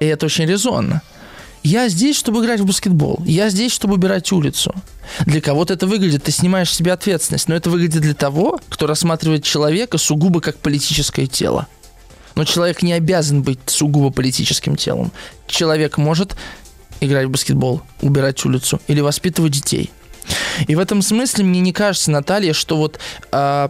И 0.00 0.06
это 0.06 0.26
очень 0.26 0.46
резонно. 0.46 1.02
Я 1.68 1.90
здесь, 1.90 2.16
чтобы 2.16 2.42
играть 2.42 2.60
в 2.60 2.64
баскетбол. 2.64 3.20
Я 3.26 3.50
здесь, 3.50 3.72
чтобы 3.72 3.96
убирать 3.96 4.32
улицу. 4.32 4.74
Для 5.26 5.42
кого-то 5.42 5.74
это 5.74 5.86
выглядит, 5.86 6.22
ты 6.22 6.32
снимаешь 6.32 6.72
себе 6.72 6.94
ответственность, 6.94 7.46
но 7.46 7.54
это 7.54 7.68
выглядит 7.68 8.00
для 8.00 8.14
того, 8.14 8.58
кто 8.70 8.86
рассматривает 8.86 9.44
человека 9.44 9.98
сугубо 9.98 10.40
как 10.40 10.56
политическое 10.56 11.26
тело. 11.26 11.66
Но 12.36 12.46
человек 12.46 12.82
не 12.82 12.94
обязан 12.94 13.42
быть 13.42 13.58
сугубо 13.66 14.08
политическим 14.08 14.76
телом. 14.76 15.12
Человек 15.46 15.98
может 15.98 16.36
играть 17.00 17.26
в 17.26 17.30
баскетбол, 17.32 17.82
убирать 18.00 18.42
улицу 18.46 18.80
или 18.86 19.02
воспитывать 19.02 19.52
детей. 19.52 19.90
И 20.68 20.74
в 20.74 20.78
этом 20.78 21.02
смысле 21.02 21.44
мне 21.44 21.60
не 21.60 21.74
кажется, 21.74 22.10
Наталья, 22.10 22.54
что 22.54 22.78
вот 22.78 22.98
э, 23.30 23.68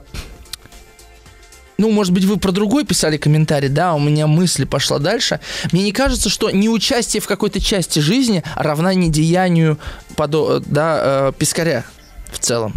ну, 1.79 1.91
может 1.91 2.13
быть, 2.13 2.25
вы 2.25 2.39
про 2.39 2.51
другой 2.51 2.85
писали 2.85 3.17
комментарий, 3.17 3.69
да, 3.69 3.95
у 3.95 4.01
меня 4.01 4.27
мысль 4.27 4.67
пошла 4.67 4.99
дальше. 4.99 5.39
Мне 5.71 5.85
не 5.85 5.93
кажется, 5.93 6.29
что 6.29 6.51
неучастие 6.51 7.21
в 7.21 7.29
какой-то 7.29 7.61
части 7.61 8.01
жизни 8.01 8.43
равна 8.57 8.95
недеянию 8.95 9.79
подо, 10.17 10.61
да, 10.67 11.29
э, 11.29 11.33
пескаря 11.39 11.85
в 12.33 12.41
целом. 12.41 12.75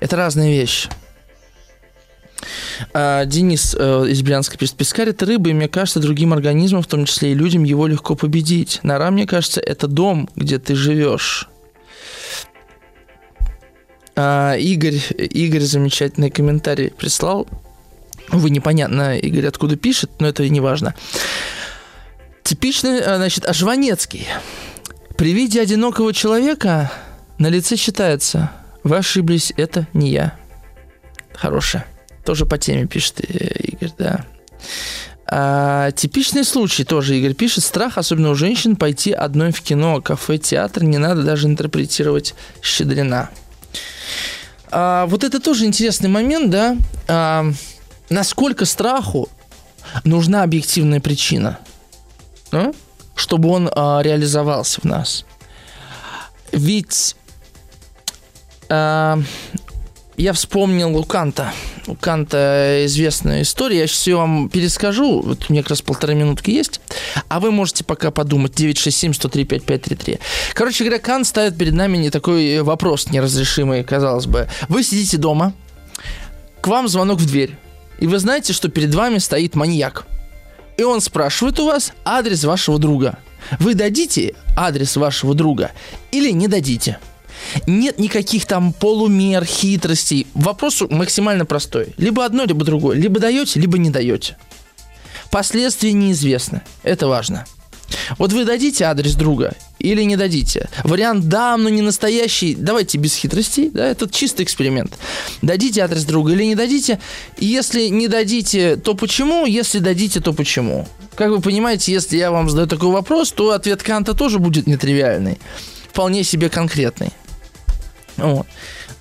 Это 0.00 0.16
разные 0.16 0.52
вещи. 0.52 0.88
А, 2.92 3.24
Денис 3.26 3.76
э, 3.78 4.06
из 4.08 4.22
Брянска 4.22 4.58
пишет, 4.58 4.74
пескарь 4.74 5.10
это 5.10 5.24
рыба, 5.24 5.50
и 5.50 5.52
мне 5.52 5.68
кажется, 5.68 6.00
другим 6.00 6.32
организмам, 6.32 6.82
в 6.82 6.88
том 6.88 7.04
числе 7.04 7.30
и 7.30 7.34
людям, 7.34 7.62
его 7.62 7.86
легко 7.86 8.16
победить. 8.16 8.80
Нора, 8.82 9.12
мне 9.12 9.24
кажется, 9.24 9.60
это 9.60 9.86
дом, 9.86 10.28
где 10.34 10.58
ты 10.58 10.74
живешь. 10.74 11.48
А, 14.16 14.56
Игорь, 14.56 15.00
Игорь 15.16 15.62
замечательный 15.62 16.30
комментарий 16.30 16.90
прислал 16.90 17.46
Вы 18.32 18.50
непонятно, 18.50 19.16
Игорь, 19.18 19.46
откуда 19.46 19.76
пишет, 19.76 20.10
но 20.18 20.26
это 20.26 20.48
не 20.48 20.60
важно. 20.60 20.94
Типичный, 22.42 22.98
э, 22.98 23.16
значит, 23.16 23.44
Ажванецкий. 23.44 24.26
При 25.16 25.32
виде 25.32 25.60
одинокого 25.60 26.12
человека 26.12 26.90
на 27.38 27.48
лице 27.48 27.76
считается, 27.76 28.50
вы 28.82 28.96
ошиблись, 28.96 29.52
это 29.56 29.86
не 29.92 30.10
я. 30.10 30.36
Хорошая. 31.34 31.86
Тоже 32.24 32.46
по 32.46 32.58
теме 32.58 32.86
пишет 32.86 33.20
э, 33.20 33.48
Игорь, 33.64 33.92
да. 33.98 34.24
А, 35.26 35.90
типичный 35.92 36.44
случай 36.44 36.84
тоже 36.84 37.16
Игорь 37.18 37.34
пишет. 37.34 37.64
Страх, 37.64 37.98
особенно 37.98 38.30
у 38.30 38.34
женщин, 38.34 38.76
пойти 38.76 39.12
одной 39.12 39.52
в 39.52 39.60
кино, 39.60 40.00
кафе, 40.00 40.38
театр. 40.38 40.84
Не 40.84 40.98
надо 40.98 41.22
даже 41.22 41.48
интерпретировать 41.48 42.34
Щедрина. 42.62 43.30
А, 44.70 45.06
вот 45.06 45.24
это 45.24 45.40
тоже 45.40 45.64
интересный 45.64 46.08
момент, 46.08 46.50
да. 46.50 46.76
А, 47.08 47.46
насколько 48.10 48.64
страху 48.64 49.28
нужна 50.04 50.42
объективная 50.42 51.00
причина, 51.00 51.58
да? 52.50 52.72
чтобы 53.14 53.50
он 53.50 53.70
а, 53.74 54.00
реализовался 54.02 54.80
в 54.80 54.84
нас. 54.84 55.24
Ведь 56.52 57.16
а, 58.68 59.18
я 60.16 60.32
вспомнил 60.32 60.96
у 60.96 61.04
Канта. 61.04 61.52
У 61.86 61.94
Канта 61.94 62.82
известная 62.84 63.42
история. 63.42 63.80
Я 63.80 63.86
сейчас 63.86 64.06
ее 64.06 64.16
вам 64.16 64.48
перескажу. 64.48 65.20
Вот 65.20 65.46
у 65.48 65.52
меня 65.52 65.62
как 65.62 65.70
раз 65.70 65.82
полторы 65.82 66.14
минутки 66.14 66.50
есть. 66.50 66.80
А 67.28 67.40
вы 67.40 67.50
можете 67.50 67.82
пока 67.82 68.10
подумать. 68.10 68.52
967-103-5533. 68.52 70.20
Короче 70.54 70.84
говоря, 70.84 71.00
Кант 71.00 71.26
ставит 71.26 71.56
перед 71.56 71.74
нами 71.74 71.96
не 71.96 72.10
такой 72.10 72.62
вопрос 72.62 73.10
неразрешимый, 73.10 73.82
казалось 73.84 74.26
бы. 74.26 74.48
Вы 74.68 74.82
сидите 74.82 75.16
дома, 75.16 75.54
к 76.60 76.68
вам 76.68 76.88
звонок 76.88 77.18
в 77.18 77.26
дверь. 77.26 77.56
И 78.02 78.06
вы 78.08 78.18
знаете, 78.18 78.52
что 78.52 78.68
перед 78.68 78.92
вами 78.92 79.18
стоит 79.18 79.54
маньяк. 79.54 80.06
И 80.76 80.82
он 80.82 81.00
спрашивает 81.00 81.60
у 81.60 81.66
вас 81.66 81.92
адрес 82.04 82.42
вашего 82.42 82.80
друга. 82.80 83.16
Вы 83.60 83.74
дадите 83.74 84.34
адрес 84.56 84.96
вашего 84.96 85.36
друга 85.36 85.70
или 86.10 86.32
не 86.32 86.48
дадите? 86.48 86.98
Нет 87.68 88.00
никаких 88.00 88.46
там 88.46 88.72
полумер, 88.72 89.44
хитростей. 89.44 90.26
Вопрос 90.34 90.82
максимально 90.90 91.46
простой. 91.46 91.94
Либо 91.96 92.24
одно, 92.24 92.42
либо 92.44 92.64
другое. 92.64 92.96
Либо 92.96 93.20
даете, 93.20 93.60
либо 93.60 93.78
не 93.78 93.90
даете. 93.90 94.36
Последствия 95.30 95.92
неизвестны. 95.92 96.62
Это 96.82 97.06
важно. 97.06 97.44
Вот 98.18 98.32
вы 98.32 98.44
дадите 98.44 98.84
адрес 98.84 99.14
друга 99.14 99.54
или 99.78 100.02
не 100.02 100.16
дадите? 100.16 100.68
Вариант 100.84 101.28
«да, 101.28 101.56
но 101.56 101.68
не 101.68 101.82
настоящий». 101.82 102.54
Давайте 102.54 102.98
без 102.98 103.14
хитростей, 103.14 103.70
да, 103.70 103.86
это 103.86 104.08
чистый 104.08 104.42
эксперимент. 104.42 104.96
Дадите 105.42 105.82
адрес 105.82 106.04
друга 106.04 106.32
или 106.32 106.44
не 106.44 106.54
дадите? 106.54 107.00
Если 107.38 107.88
не 107.88 108.08
дадите, 108.08 108.76
то 108.76 108.94
почему? 108.94 109.46
Если 109.46 109.78
дадите, 109.78 110.20
то 110.20 110.32
почему? 110.32 110.86
Как 111.14 111.30
вы 111.30 111.40
понимаете, 111.40 111.92
если 111.92 112.16
я 112.16 112.30
вам 112.30 112.48
задаю 112.48 112.68
такой 112.68 112.90
вопрос, 112.90 113.32
то 113.32 113.50
ответ 113.50 113.82
Канта 113.82 114.14
тоже 114.14 114.38
будет 114.38 114.66
нетривиальный. 114.66 115.38
Вполне 115.90 116.24
себе 116.24 116.48
конкретный. 116.48 117.10
Вот. 118.16 118.46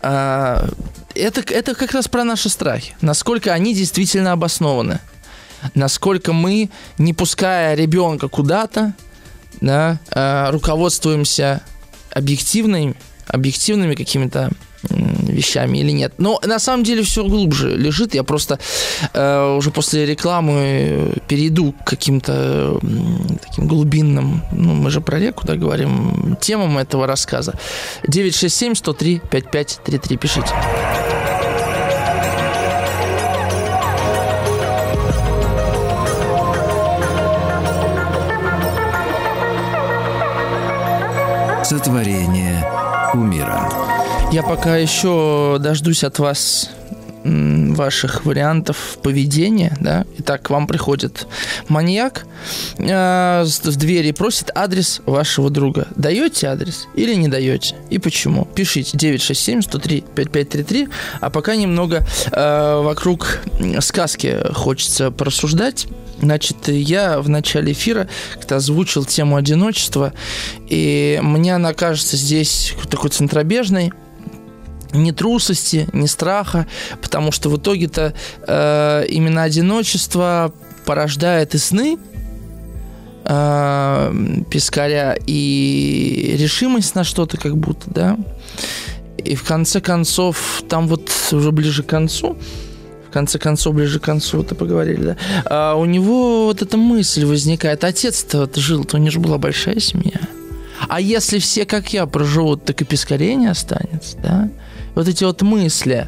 А, 0.01 0.67
это, 1.15 1.41
это 1.53 1.75
как 1.75 1.91
раз 1.93 2.07
про 2.07 2.23
наши 2.23 2.49
страхи. 2.49 2.95
Насколько 3.01 3.53
они 3.53 3.73
действительно 3.73 4.33
обоснованы. 4.33 4.99
Насколько 5.75 6.33
мы, 6.33 6.69
не 6.97 7.13
пуская 7.13 7.75
ребенка 7.75 8.27
куда-то, 8.27 8.93
да, 9.59 9.99
а, 10.11 10.51
руководствуемся 10.51 11.61
объективными, 12.11 12.95
объективными 13.27 13.95
какими-то 13.95 14.51
вещами 14.89 15.79
или 15.79 15.91
нет. 15.91 16.13
Но 16.17 16.39
на 16.43 16.59
самом 16.59 16.83
деле 16.83 17.03
все 17.03 17.23
глубже 17.23 17.75
лежит. 17.75 18.15
Я 18.15 18.23
просто 18.23 18.59
э, 19.13 19.55
уже 19.57 19.71
после 19.71 20.05
рекламы 20.05 21.13
перейду 21.27 21.73
к 21.73 21.85
каким-то 21.85 22.79
э, 22.81 22.87
таким 23.41 23.67
глубинным, 23.67 24.43
ну, 24.51 24.73
мы 24.73 24.89
же 24.89 25.01
про 25.01 25.19
реку, 25.19 25.45
да, 25.45 25.55
говорим, 25.55 26.37
темам 26.41 26.77
этого 26.77 27.07
рассказа. 27.07 27.53
967-103-5533, 28.07 30.17
пишите. 30.17 30.53
Сотворение 41.71 42.69
умира. 43.13 43.69
Я 44.29 44.43
пока 44.43 44.75
еще 44.75 45.55
дождусь 45.57 46.03
от 46.03 46.19
вас 46.19 46.69
ваших 47.23 48.25
вариантов 48.25 48.97
поведения, 49.01 49.77
да, 49.79 50.05
итак, 50.17 50.41
к 50.41 50.49
вам 50.49 50.67
приходит 50.67 51.27
маньяк 51.69 52.25
э, 52.77 53.45
в 53.45 53.75
двери 53.77 54.11
просит 54.11 54.51
адрес 54.53 55.01
вашего 55.05 55.49
друга. 55.49 55.87
Даете 55.95 56.47
адрес 56.47 56.87
или 56.93 57.13
не 57.13 57.29
даете? 57.29 57.75
И 57.89 57.99
почему? 57.99 58.43
Пишите 58.53 58.97
967-103-5533, 58.97 60.89
а 61.21 61.29
пока 61.29 61.55
немного 61.55 62.05
э, 62.33 62.81
вокруг 62.83 63.39
сказки 63.79 64.39
хочется 64.53 65.09
порассуждать. 65.09 65.87
Значит, 66.21 66.67
я 66.67 67.19
в 67.19 67.29
начале 67.29 67.71
эфира 67.71 68.07
как-то 68.33 68.57
озвучил 68.57 69.05
тему 69.05 69.35
одиночества, 69.35 70.13
и 70.69 71.19
мне 71.23 71.55
она 71.55 71.73
кажется 71.73 72.15
здесь 72.15 72.75
такой 72.89 73.09
центробежной, 73.09 73.91
ни 74.93 75.11
трусости, 75.11 75.87
ни 75.93 76.05
страха, 76.05 76.67
потому 77.01 77.31
что 77.31 77.49
в 77.49 77.57
итоге-то 77.57 78.13
э, 78.45 79.05
именно 79.09 79.43
одиночество 79.43 80.53
порождает 80.85 81.55
и 81.55 81.57
сны 81.57 81.97
э, 83.25 84.13
пескаря, 84.49 85.15
и 85.25 86.35
решимость 86.37 86.93
на 86.93 87.03
что-то 87.03 87.37
как 87.37 87.57
будто, 87.57 87.89
да. 87.89 88.17
И 89.17 89.35
в 89.35 89.43
конце 89.43 89.81
концов, 89.81 90.63
там 90.67 90.87
вот 90.87 91.09
уже 91.31 91.51
ближе 91.51 91.83
к 91.83 91.87
концу, 91.87 92.37
конце 93.11 93.39
концов, 93.39 93.75
ближе 93.75 93.99
к 93.99 94.03
концу, 94.03 94.41
это 94.41 94.55
поговорили, 94.55 95.03
да, 95.03 95.17
а 95.45 95.75
у 95.75 95.85
него 95.85 96.45
вот 96.45 96.61
эта 96.61 96.77
мысль 96.77 97.25
возникает. 97.25 97.83
Отец-то 97.83 98.49
жил-то, 98.55 98.97
у 98.97 98.99
него 98.99 99.11
же 99.11 99.19
была 99.19 99.37
большая 99.37 99.79
семья. 99.79 100.19
А 100.87 100.99
если 100.99 101.37
все, 101.39 101.65
как 101.65 101.93
я, 101.93 102.05
проживут, 102.07 102.65
так 102.65 102.81
и 102.81 102.85
пескарей 102.85 103.35
не 103.35 103.47
останется, 103.47 104.17
да? 104.17 104.49
вот 104.95 105.07
эти 105.07 105.23
вот 105.23 105.41
мысли. 105.41 106.07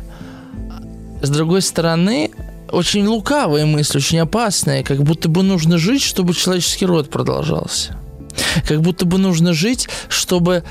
С 1.21 1.29
другой 1.29 1.61
стороны, 1.61 2.31
очень 2.69 3.05
лукавые 3.07 3.65
мысли, 3.65 3.97
очень 3.97 4.19
опасные, 4.19 4.83
как 4.83 5.03
будто 5.03 5.29
бы 5.29 5.43
нужно 5.43 5.77
жить, 5.77 6.01
чтобы 6.01 6.33
человеческий 6.33 6.85
род 6.85 7.09
продолжался. 7.09 7.97
Как 8.67 8.81
будто 8.81 9.05
бы 9.05 9.17
нужно 9.17 9.53
жить, 9.53 9.87
чтобы 10.09 10.63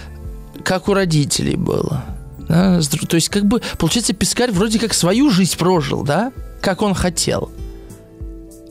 как 0.64 0.88
у 0.88 0.94
родителей 0.94 1.56
было. 1.56 2.04
Да? 2.52 2.80
То 3.08 3.16
есть, 3.16 3.30
как 3.30 3.46
бы, 3.46 3.62
получается, 3.78 4.12
Пискарь 4.12 4.50
вроде 4.50 4.78
как 4.78 4.92
свою 4.92 5.30
жизнь 5.30 5.56
прожил, 5.56 6.02
да? 6.02 6.32
Как 6.60 6.82
он 6.82 6.92
хотел. 6.92 7.50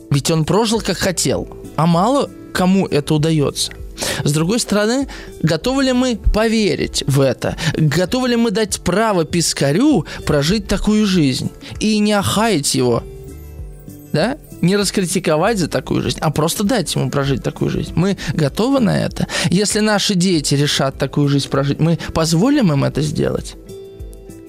Ведь 0.08 0.30
он 0.30 0.44
прожил, 0.44 0.80
как 0.80 0.98
хотел. 0.98 1.48
А 1.74 1.86
мало 1.86 2.30
кому 2.54 2.86
это 2.86 3.14
удается. 3.14 3.72
С 4.22 4.32
другой 4.32 4.60
стороны, 4.60 5.08
готовы 5.42 5.82
ли 5.82 5.92
мы 5.92 6.16
поверить 6.32 7.02
в 7.08 7.20
это? 7.20 7.56
Готовы 7.76 8.28
ли 8.28 8.36
мы 8.36 8.52
дать 8.52 8.80
право 8.82 9.24
пискарю 9.24 10.06
прожить 10.26 10.68
такую 10.68 11.04
жизнь 11.04 11.50
и 11.80 11.98
не 11.98 12.12
охаять 12.12 12.76
его? 12.76 13.02
Да? 14.12 14.38
Не 14.60 14.76
раскритиковать 14.76 15.58
за 15.58 15.66
такую 15.66 16.02
жизнь, 16.02 16.18
а 16.20 16.30
просто 16.30 16.62
дать 16.62 16.94
ему 16.94 17.10
прожить 17.10 17.42
такую 17.42 17.68
жизнь. 17.68 17.92
Мы 17.96 18.16
готовы 18.32 18.78
на 18.78 18.96
это? 18.96 19.26
Если 19.50 19.80
наши 19.80 20.14
дети 20.14 20.54
решат 20.54 20.98
такую 20.98 21.28
жизнь 21.28 21.48
прожить, 21.48 21.80
мы 21.80 21.98
позволим 22.14 22.72
им 22.72 22.84
это 22.84 23.00
сделать? 23.00 23.56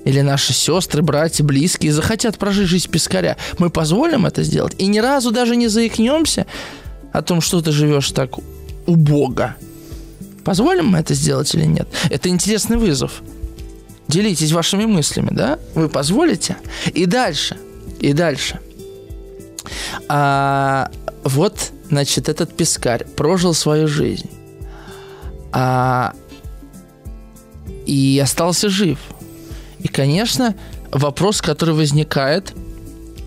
Или 0.06 0.22
наши 0.22 0.54
сестры, 0.54 1.02
братья, 1.02 1.44
близкие 1.44 1.94
захотят 1.94 2.38
прожить 2.38 2.68
жизнь 2.68 2.90
пескаря, 2.90 3.38
мы 3.58 3.70
позволим 3.70 4.26
это 4.26 4.44
сделать? 4.44 4.76
И 4.78 4.88
ни 4.88 5.00
разу 5.00 5.32
даже 5.32 5.56
не 5.56 5.68
заикнемся 5.68 6.46
о 7.12 7.22
том, 7.22 7.42
что 7.42 7.62
ты 7.62 7.72
живешь 7.72 8.12
так 8.12 8.38
у 8.38 8.96
Бога. 8.96 9.56
Позволим 10.44 10.88
мы 10.88 11.00
это 11.00 11.14
сделать 11.14 11.54
или 11.56 11.66
нет? 11.66 11.88
Это 12.10 12.28
интересный 12.30 12.78
вызов. 12.78 13.22
Делитесь 14.08 14.52
вашими 14.52 14.86
мыслями, 14.86 15.30
да? 15.32 15.58
Вы 15.74 15.88
позволите? 15.88 16.58
И 16.94 17.06
дальше, 17.06 17.58
и 18.00 18.12
дальше. 18.12 18.60
А, 20.10 20.92
вот, 21.24 21.72
значит, 21.90 22.28
этот 22.28 22.56
пескарь 22.56 23.06
прожил 23.06 23.54
свою 23.54 23.88
жизнь. 23.88 24.30
А, 25.54 26.14
и 27.86 28.20
остался 28.22 28.70
жив. 28.70 29.00
И, 29.84 29.88
конечно, 29.88 30.56
вопрос, 30.92 31.42
который 31.42 31.76
возникает 31.76 32.54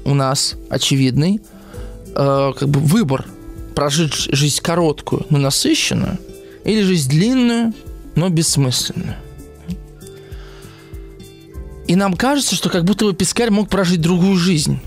у 0.04 0.14
нас, 0.14 0.56
очевидный, 0.68 1.40
э, 2.14 2.52
как 2.58 2.68
бы 2.68 2.80
выбор– 2.80 3.26
прожить 3.76 4.14
жизнь 4.32 4.60
короткую, 4.62 5.26
но 5.28 5.38
насыщенную, 5.38 6.18
или 6.64 6.82
жизнь 6.82 7.10
длинную, 7.10 7.74
но 8.16 8.30
бессмысленную. 8.30 9.16
И 11.86 11.94
нам 11.94 12.14
кажется, 12.14 12.56
что 12.56 12.70
как 12.70 12.84
будто 12.84 13.04
бы 13.04 13.12
Пискарь 13.12 13.50
мог 13.50 13.68
прожить 13.68 14.00
другую 14.00 14.36
жизнь. 14.36 14.80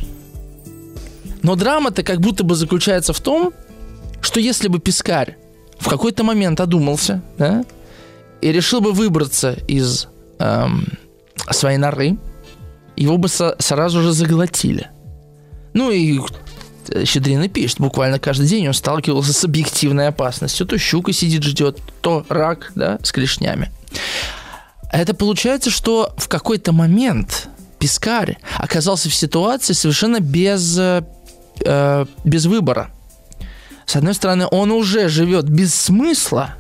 Но 1.44 1.56
драма-то 1.56 2.04
как 2.04 2.20
будто 2.20 2.44
бы 2.44 2.56
заключается 2.56 3.14
в 3.14 3.22
том, 3.22 3.54
что 4.22 4.42
если 4.42 4.68
бы 4.68 4.80
Пискарь 4.80 5.38
в 5.78 5.88
какой-то 5.88 6.24
момент 6.24 6.60
одумался, 6.60 7.22
да, 7.38 7.64
и 8.42 8.52
решил 8.52 8.82
бы 8.82 8.92
выбраться 8.92 9.54
из 9.68 10.08
эм, 10.40 10.98
своей 11.54 11.78
норы, 11.78 12.18
его 12.96 13.18
бы 13.18 13.28
со- 13.30 13.56
сразу 13.60 14.02
же 14.02 14.12
заглотили. 14.12 14.90
Ну 15.74 15.92
и 15.92 16.20
Щедрин 17.06 17.50
пишет, 17.50 17.80
буквально 17.80 18.20
каждый 18.20 18.48
день 18.48 18.68
он 18.68 18.74
сталкивался 18.74 19.34
с 19.34 19.44
объективной 19.44 20.08
опасностью. 20.08 20.66
То 20.66 20.78
щука 20.78 21.14
сидит, 21.14 21.44
ждет, 21.44 21.80
то 22.02 22.26
рак, 22.30 22.72
да, 22.76 23.00
с 23.04 23.12
клешнями. 23.12 23.72
Это 24.92 25.14
получается, 25.14 25.70
что 25.70 26.14
в 26.18 26.28
какой-то 26.28 26.72
момент 26.72 27.48
Пискарь 27.78 28.38
оказался 28.58 29.10
в 29.10 29.16
ситуации 29.16 29.74
совершенно 29.74 30.20
без, 30.20 30.78
э, 30.78 32.06
без 32.24 32.46
выбора. 32.46 32.90
С 33.86 33.96
одной 33.96 34.14
стороны, 34.14 34.48
он 34.50 34.72
уже 34.72 35.10
живет 35.10 35.48
без 35.48 35.74
смысла, 35.74 36.56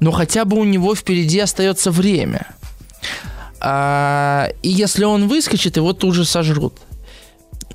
но 0.00 0.10
хотя 0.12 0.44
бы 0.44 0.56
у 0.56 0.64
него 0.64 0.94
впереди 0.94 1.38
остается 1.38 1.90
время. 1.90 2.46
А, 3.60 4.50
и 4.62 4.68
если 4.68 5.04
он 5.04 5.28
выскочит, 5.28 5.76
его 5.76 5.92
тут 5.92 6.14
же 6.14 6.24
сожрут. 6.24 6.74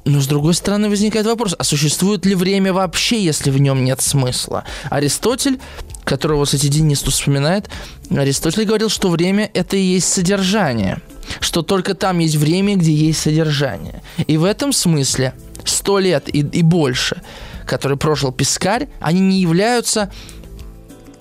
Но 0.06 0.20
с 0.20 0.28
другой 0.28 0.54
стороны 0.54 0.90
возникает 0.90 1.26
вопрос, 1.26 1.56
а 1.58 1.64
существует 1.64 2.26
ли 2.26 2.36
время 2.36 2.74
вообще, 2.74 3.24
если 3.24 3.52
в 3.52 3.58
нем 3.60 3.86
нет 3.86 4.02
смысла? 4.02 4.66
Аристотель, 4.90 5.60
которого, 6.04 6.44
кстати, 6.44 6.68
Денис 6.68 7.00
тут 7.02 7.14
вспоминает, 7.14 7.70
Аристотель 8.10 8.66
говорил, 8.66 8.90
что 8.90 9.10
время– 9.10 9.50
это 9.54 9.78
и 9.78 9.82
есть 9.82 10.12
содержание, 10.12 11.02
что 11.40 11.62
только 11.62 11.94
там 11.94 12.20
есть 12.20 12.36
время, 12.36 12.76
где 12.76 12.92
есть 12.92 13.22
содержание. 13.22 14.02
И 14.28 14.36
в 14.36 14.44
этом 14.44 14.74
смысле 14.74 15.34
сто 15.64 16.00
лет 16.00 16.28
и, 16.28 16.40
и 16.40 16.64
больше, 16.64 17.22
который 17.66 17.98
прожил 17.98 18.34
Пискарь, 18.34 18.90
они 19.00 19.22
не 19.22 19.40
являются 19.40 20.12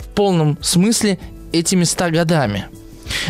в 0.01 0.09
полном 0.09 0.59
смысле 0.61 1.21
этими 1.53 1.85
ста 1.85 2.11
годами– 2.11 2.67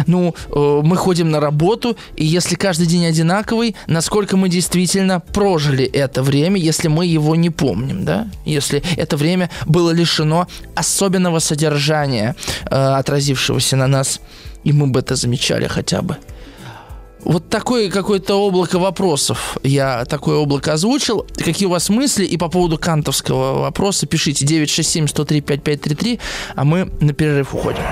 ну, 0.07 0.35
э, 0.51 0.81
мы 0.85 0.97
ходим 0.97 1.31
на 1.31 1.41
работу, 1.41 1.97
и 2.17 2.25
если 2.25 2.55
каждый 2.55 2.87
день 2.87 3.07
одинаковый, 3.07 3.75
насколько 3.87 4.37
мы 4.37 4.49
действительно 4.49 5.21
прожили 5.21 5.85
это 5.85 6.23
время, 6.23 6.61
если 6.61 6.89
мы 6.89 7.07
его 7.07 7.37
не 7.37 7.51
помним, 7.51 8.05
да? 8.05 8.29
Если 8.45 8.83
это 8.97 9.17
время 9.17 9.51
было 9.67 9.91
лишено 9.91 10.47
особенного 10.75 11.39
содержания, 11.39 12.35
э, 12.71 12.75
отразившегося 12.75 13.77
на 13.77 13.87
нас, 13.87 14.21
и 14.65 14.73
мы 14.73 14.87
бы 14.87 15.01
это 15.01 15.17
замечали 15.17 15.67
хотя 15.67 16.03
бы. 16.03 16.17
Вот 17.25 17.49
такое 17.49 17.89
какое-то 17.89 18.35
облако 18.35 18.79
вопросов. 18.79 19.57
Я 19.63 20.05
такое 20.07 20.37
облако 20.39 20.73
озвучил. 20.73 21.27
Какие 21.37 21.67
у 21.67 21.71
вас 21.71 21.89
мысли? 21.89 22.25
И 22.25 22.37
по 22.37 22.49
поводу 22.49 22.79
кантовского 22.79 23.61
вопроса 23.61 24.07
пишите 24.07 24.45
967-103-5533, 24.45 26.19
а 26.57 26.65
мы 26.65 26.91
на 27.01 27.13
перерыв 27.13 27.55
уходим. 27.55 27.83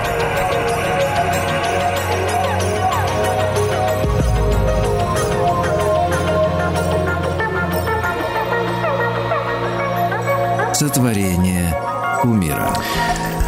Сотворение 10.81 11.77
кумира. 12.23 12.73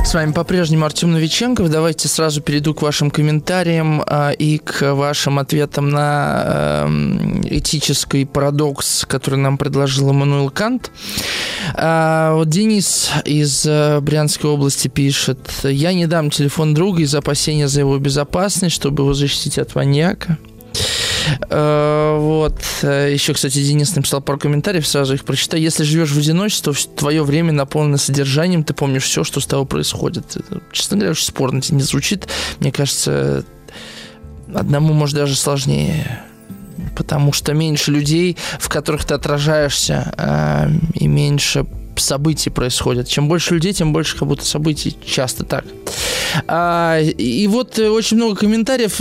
С 0.05 0.13
вами 0.13 0.33
по-прежнему 0.33 0.85
Артем 0.85 1.13
Новиченков. 1.13 1.67
Давайте 1.67 2.07
сразу 2.07 2.43
перейду 2.43 2.75
к 2.75 2.83
вашим 2.83 3.09
комментариям 3.09 4.03
а, 4.05 4.29
и 4.29 4.59
к 4.59 4.93
вашим 4.93 5.39
ответам 5.39 5.89
на 5.89 6.85
э, 6.85 6.87
этический 7.45 8.27
парадокс, 8.27 9.05
который 9.07 9.39
нам 9.39 9.57
предложил 9.57 10.11
Эммануил 10.11 10.51
Кант. 10.51 10.91
А, 11.73 12.35
вот 12.35 12.49
Денис 12.49 13.09
из 13.25 13.65
э, 13.65 13.99
Брянской 13.99 14.51
области 14.51 14.87
пишет. 14.87 15.39
Я 15.63 15.91
не 15.93 16.05
дам 16.05 16.29
телефон 16.29 16.75
друга 16.75 17.01
из 17.01 17.15
опасения 17.15 17.67
за 17.67 17.79
его 17.79 17.97
безопасность, 17.97 18.75
чтобы 18.75 19.01
его 19.01 19.15
защитить 19.15 19.57
от 19.57 19.73
маньяка. 19.73 20.37
Э, 21.49 22.17
вот. 22.19 22.59
Еще, 22.81 23.33
кстати, 23.33 23.63
Денис 23.63 23.95
написал 23.95 24.21
пару 24.21 24.39
комментариев, 24.39 24.87
сразу 24.87 25.13
их 25.13 25.25
прочитаю. 25.25 25.61
Если 25.61 25.83
живешь 25.83 26.11
в 26.11 26.17
одиночестве, 26.17 26.73
то 26.73 26.95
твое 26.95 27.23
время 27.23 27.51
наполнено 27.51 27.97
содержанием, 27.97 28.63
ты 28.63 28.73
помнишь 28.73 29.03
все, 29.03 29.23
что 29.23 29.39
с 29.39 29.45
тобой 29.45 29.65
происходит. 29.65 30.37
Честно 30.71 30.97
говоря, 30.97 31.11
очень 31.11 31.25
спорно 31.25 31.61
не 31.69 31.81
звучит. 31.81 32.27
Мне 32.59 32.71
кажется, 32.71 33.45
одному, 34.53 34.93
может, 34.93 35.15
даже 35.15 35.35
сложнее 35.35 36.23
потому 36.95 37.33
что 37.33 37.53
меньше 37.53 37.91
людей, 37.91 38.37
в 38.59 38.69
которых 38.69 39.05
ты 39.05 39.13
отражаешься, 39.13 40.13
э, 40.17 40.69
и 40.93 41.07
меньше 41.07 41.65
событий 41.95 42.49
происходят. 42.49 43.07
Чем 43.07 43.27
больше 43.27 43.55
людей, 43.55 43.73
тем 43.73 43.93
больше 43.93 44.17
как 44.17 44.27
будто 44.27 44.45
событий. 44.45 44.97
Часто 45.05 45.43
так. 45.43 45.65
А, 46.47 46.99
и 46.99 47.47
вот 47.47 47.77
очень 47.79 48.17
много 48.17 48.35
комментариев. 48.35 48.99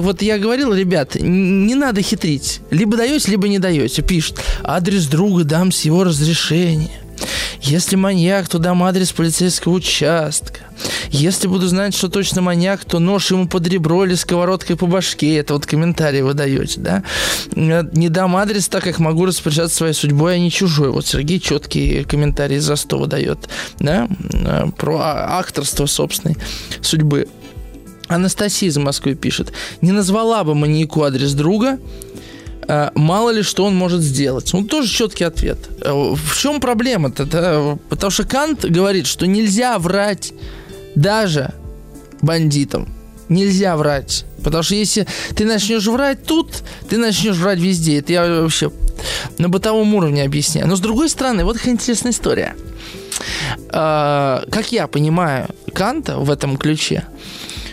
Вот 0.00 0.22
я 0.22 0.38
говорил, 0.38 0.74
ребят, 0.74 1.14
не 1.14 1.74
надо 1.74 2.02
хитрить. 2.02 2.60
Либо 2.70 2.96
даете, 2.96 3.30
либо 3.30 3.48
не 3.48 3.58
даете. 3.58 4.02
Пишет, 4.02 4.40
адрес 4.62 5.06
друга 5.06 5.44
дам 5.44 5.72
с 5.72 5.82
его 5.82 6.04
разрешения. 6.04 7.07
Если 7.62 7.96
маньяк, 7.96 8.48
то 8.48 8.58
дам 8.58 8.82
адрес 8.82 9.12
полицейского 9.12 9.74
участка. 9.74 10.60
Если 11.10 11.48
буду 11.48 11.66
знать, 11.66 11.94
что 11.94 12.08
точно 12.08 12.40
маньяк, 12.40 12.84
то 12.84 12.98
нож 12.98 13.30
ему 13.30 13.48
под 13.48 13.66
ребро 13.66 14.04
или 14.04 14.14
сковородкой 14.14 14.76
по 14.76 14.86
башке. 14.86 15.36
Это 15.36 15.54
вот 15.54 15.66
комментарий 15.66 16.22
вы 16.22 16.34
даете, 16.34 16.80
да? 16.80 17.02
Не 17.54 18.08
дам 18.08 18.36
адрес, 18.36 18.68
так 18.68 18.84
как 18.84 18.98
могу 18.98 19.26
распоряжаться 19.26 19.76
своей 19.76 19.94
судьбой, 19.94 20.36
а 20.36 20.38
не 20.38 20.50
чужой. 20.50 20.90
Вот 20.90 21.06
Сергей 21.06 21.40
четкий 21.40 22.04
комментарий 22.04 22.58
за 22.58 22.76
100 22.76 22.98
выдает, 22.98 23.48
да? 23.80 24.08
Про 24.76 24.98
а, 24.98 25.38
акторство 25.38 25.86
собственной 25.86 26.36
судьбы. 26.80 27.28
Анастасия 28.08 28.70
из 28.70 28.76
Москвы 28.78 29.14
пишет. 29.14 29.52
Не 29.82 29.92
назвала 29.92 30.42
бы 30.42 30.54
маньяку 30.54 31.02
адрес 31.02 31.34
друга, 31.34 31.78
мало 32.94 33.30
ли 33.30 33.42
что 33.42 33.64
он 33.64 33.74
может 33.74 34.02
сделать. 34.02 34.50
Ну, 34.52 34.64
тоже 34.64 34.88
четкий 34.88 35.24
ответ. 35.24 35.58
Э, 35.80 35.92
в 35.92 36.38
чем 36.38 36.60
проблема-то? 36.60 37.78
Потому 37.88 38.10
что 38.10 38.24
Кант 38.24 38.64
говорит, 38.64 39.06
что 39.06 39.26
нельзя 39.26 39.78
врать 39.78 40.32
даже 40.94 41.54
бандитам. 42.20 42.88
Нельзя 43.28 43.76
врать. 43.76 44.24
Потому 44.42 44.62
что 44.62 44.74
если 44.74 45.06
ты 45.36 45.44
начнешь 45.44 45.86
врать 45.86 46.24
тут, 46.24 46.62
ты 46.88 46.98
начнешь 46.98 47.36
врать 47.36 47.58
везде. 47.58 47.98
Это 47.98 48.12
я 48.12 48.42
вообще 48.42 48.70
на 49.38 49.48
бытовом 49.48 49.94
уровне 49.94 50.22
объясняю. 50.22 50.66
Но 50.66 50.76
с 50.76 50.80
другой 50.80 51.08
стороны, 51.08 51.44
вот 51.44 51.58
какая 51.58 51.74
интересная 51.74 52.12
история. 52.12 52.56
А, 53.70 54.44
как 54.50 54.72
я 54.72 54.86
понимаю 54.86 55.48
Канта 55.74 56.18
в 56.18 56.30
этом 56.30 56.56
ключе, 56.56 57.04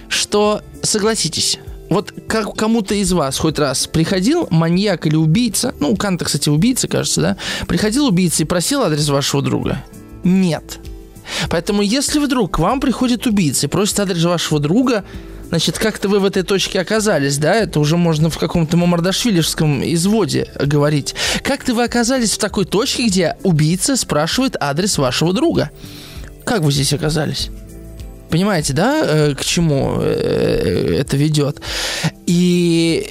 что, 0.09 0.61
согласитесь, 0.81 1.59
вот 1.95 2.13
как 2.27 2.55
кому-то 2.55 2.93
из 2.93 3.13
вас 3.13 3.37
хоть 3.37 3.57
раз 3.57 3.87
приходил 3.87 4.47
маньяк 4.51 5.07
или 5.07 5.15
убийца, 5.15 5.73
ну, 5.79 5.91
у 5.91 5.95
Канта, 5.95 6.25
кстати, 6.25 6.49
убийца, 6.49 6.89
кажется, 6.89 7.21
да, 7.21 7.37
приходил 7.67 8.07
убийца 8.07 8.43
и 8.43 8.45
просил 8.45 8.81
адрес 8.81 9.07
вашего 9.07 9.41
друга? 9.41 9.81
Нет. 10.25 10.79
Поэтому, 11.49 11.81
если 11.81 12.19
вдруг 12.19 12.55
к 12.55 12.59
вам 12.59 12.81
приходит 12.81 13.25
убийца 13.25 13.67
и 13.67 13.69
просит 13.69 13.97
адрес 14.01 14.21
вашего 14.25 14.59
друга, 14.59 15.05
значит, 15.47 15.79
как-то 15.79 16.09
вы 16.09 16.19
в 16.19 16.25
этой 16.25 16.43
точке 16.43 16.81
оказались, 16.81 17.37
да, 17.37 17.55
это 17.55 17.79
уже 17.79 17.95
можно 17.95 18.29
в 18.29 18.37
каком-то 18.37 18.75
мамардашвилевском 18.75 19.81
изводе 19.93 20.49
говорить. 20.59 21.15
Как-то 21.43 21.73
вы 21.73 21.85
оказались 21.85 22.33
в 22.33 22.39
такой 22.39 22.65
точке, 22.65 23.07
где 23.07 23.37
убийца 23.43 23.95
спрашивает 23.95 24.57
адрес 24.59 24.97
вашего 24.97 25.31
друга? 25.31 25.71
Как 26.43 26.59
вы 26.59 26.73
здесь 26.73 26.91
оказались? 26.91 27.49
Понимаете, 28.35 28.73
да, 28.73 29.01
э, 29.01 29.33
к 29.33 29.45
чему 29.45 29.95
э, 30.01 30.97
это 30.99 31.15
ведет? 31.15 31.61
И 32.25 33.07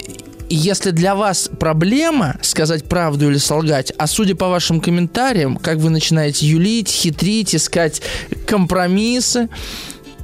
если 0.51 0.91
для 0.91 1.15
вас 1.15 1.49
проблема 1.59 2.37
сказать 2.43 2.85
правду 2.85 3.31
или 3.31 3.39
солгать, 3.39 3.91
а 3.97 4.07
судя 4.07 4.35
по 4.35 4.51
вашим 4.51 4.83
комментариям, 4.83 5.57
как 5.57 5.79
вы 5.79 5.89
начинаете 5.89 6.47
юлить, 6.47 6.91
хитрить, 6.91 7.55
искать 7.55 8.03
компромиссы, 8.47 9.49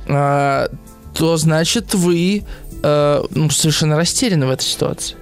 э, 0.07 0.69
то 1.15 1.37
значит 1.39 1.95
вы 1.95 2.45
ну, 2.83 3.51
совершенно 3.51 3.97
растеряны 3.97 4.47
в 4.47 4.51
этой 4.51 4.65
ситуации. 4.65 5.17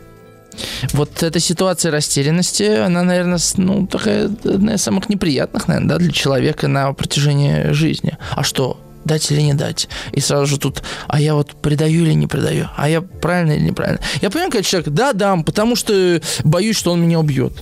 Вот 0.93 1.23
эта 1.23 1.39
ситуация 1.39 1.93
растерянности, 1.93 2.65
она, 2.65 3.05
наверное, 3.05 3.39
ну, 3.57 3.87
такая 3.87 4.25
одна 4.27 4.75
из 4.75 4.83
самых 4.83 5.09
неприятных, 5.09 5.69
наверное, 5.69 5.89
да, 5.91 5.99
для 5.99 6.11
человека 6.11 6.67
на 6.67 6.93
протяжении 6.93 7.71
жизни. 7.73 8.17
А 8.35 8.43
что? 8.43 8.77
Дать 9.09 9.31
или 9.33 9.41
не 9.41 9.55
дать. 9.55 9.89
И 10.13 10.21
сразу 10.21 10.47
же 10.47 10.59
тут, 10.59 10.83
а 11.09 11.21
я 11.21 11.35
вот 11.35 11.61
предаю 11.61 12.05
или 12.05 12.13
не 12.13 12.29
предаю, 12.29 12.71
а 12.77 12.89
я 12.89 13.01
правильно 13.01 13.53
или 13.53 13.65
неправильно. 13.65 14.01
Я 14.23 14.31
понимаю, 14.31 14.53
когда 14.53 14.63
человек, 14.63 14.91
да, 14.91 15.13
дам, 15.13 15.43
потому 15.43 15.75
что 15.75 16.21
боюсь, 16.45 16.77
что 16.77 16.93
он 16.93 17.03
меня 17.03 17.19
убьет. 17.19 17.53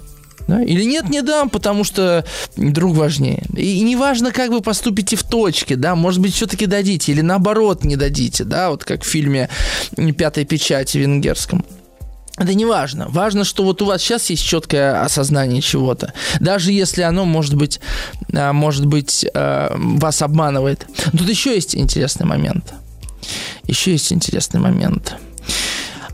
Да? 0.48 0.62
Или 0.62 0.84
нет, 0.84 1.08
не 1.08 1.22
дам, 1.22 1.50
потому 1.50 1.84
что 1.84 2.24
друг 2.56 2.94
важнее. 2.94 3.42
И, 3.56 3.80
неважно, 3.80 4.30
как 4.30 4.50
вы 4.50 4.60
поступите 4.60 5.16
в 5.16 5.22
точке, 5.22 5.76
да, 5.76 5.94
может 5.96 6.20
быть, 6.20 6.34
все-таки 6.34 6.66
дадите, 6.66 7.12
или 7.12 7.20
наоборот 7.20 7.84
не 7.84 7.96
дадите, 7.96 8.44
да, 8.44 8.70
вот 8.70 8.84
как 8.84 9.02
в 9.02 9.08
фильме 9.08 9.48
«Пятая 10.16 10.44
печать» 10.44 10.94
венгерском. 10.94 11.64
Это 12.36 12.54
не 12.54 12.66
важно. 12.66 13.08
Важно, 13.08 13.44
что 13.44 13.64
вот 13.64 13.80
у 13.80 13.86
вас 13.86 14.02
сейчас 14.02 14.28
есть 14.28 14.44
четкое 14.44 15.02
осознание 15.02 15.62
чего-то. 15.62 16.12
Даже 16.38 16.70
если 16.70 17.02
оно, 17.02 17.24
может 17.24 17.54
быть, 17.54 17.80
а, 18.32 18.52
может 18.52 18.86
быть 18.86 19.24
а, 19.34 19.74
вас 19.76 20.20
обманывает. 20.20 20.86
Тут 21.12 21.28
еще 21.28 21.54
есть 21.54 21.74
интересный 21.74 22.26
момент. 22.26 22.74
Еще 23.64 23.92
есть 23.92 24.12
интересный 24.12 24.60
момент. 24.60 25.16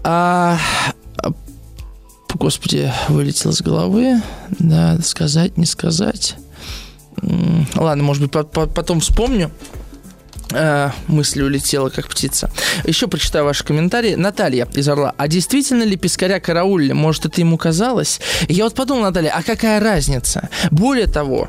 А, 0.04 0.58
господи, 2.34 2.92
вылетел 3.08 3.50
из 3.50 3.60
головы. 3.60 4.22
Да, 4.58 4.98
сказать, 5.02 5.58
не 5.58 5.66
сказать. 5.66 6.36
Ладно, 7.74 8.04
может 8.04 8.22
быть, 8.22 8.30
потом 8.30 9.00
вспомню 9.00 9.50
мысль 11.09 11.42
улетела, 11.42 11.88
как 11.88 12.09
птица. 12.09 12.50
Еще 12.84 13.09
прочитаю 13.09 13.44
ваши 13.44 13.64
комментарии. 13.64 14.14
Наталья 14.14 14.68
из 14.74 14.88
Орла. 14.88 15.14
А 15.16 15.28
действительно 15.28 15.82
ли 15.82 15.96
пескаря 15.96 16.40
караулили? 16.40 16.92
Может, 16.92 17.26
это 17.26 17.40
ему 17.40 17.59
казалось? 17.59 18.20
я 18.48 18.64
вот 18.64 18.74
подумал, 18.74 19.03
Наталья, 19.03 19.30
а 19.30 19.42
какая 19.42 19.80
разница? 19.80 20.48
Более 20.70 21.07
того, 21.07 21.48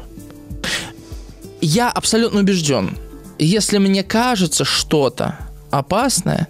я 1.62 1.90
абсолютно 1.90 2.42
убежден, 2.42 2.98
если 3.40 3.78
мне 3.78 4.04
кажется 4.04 4.66
что-то 4.66 5.38
опасное, 5.72 6.48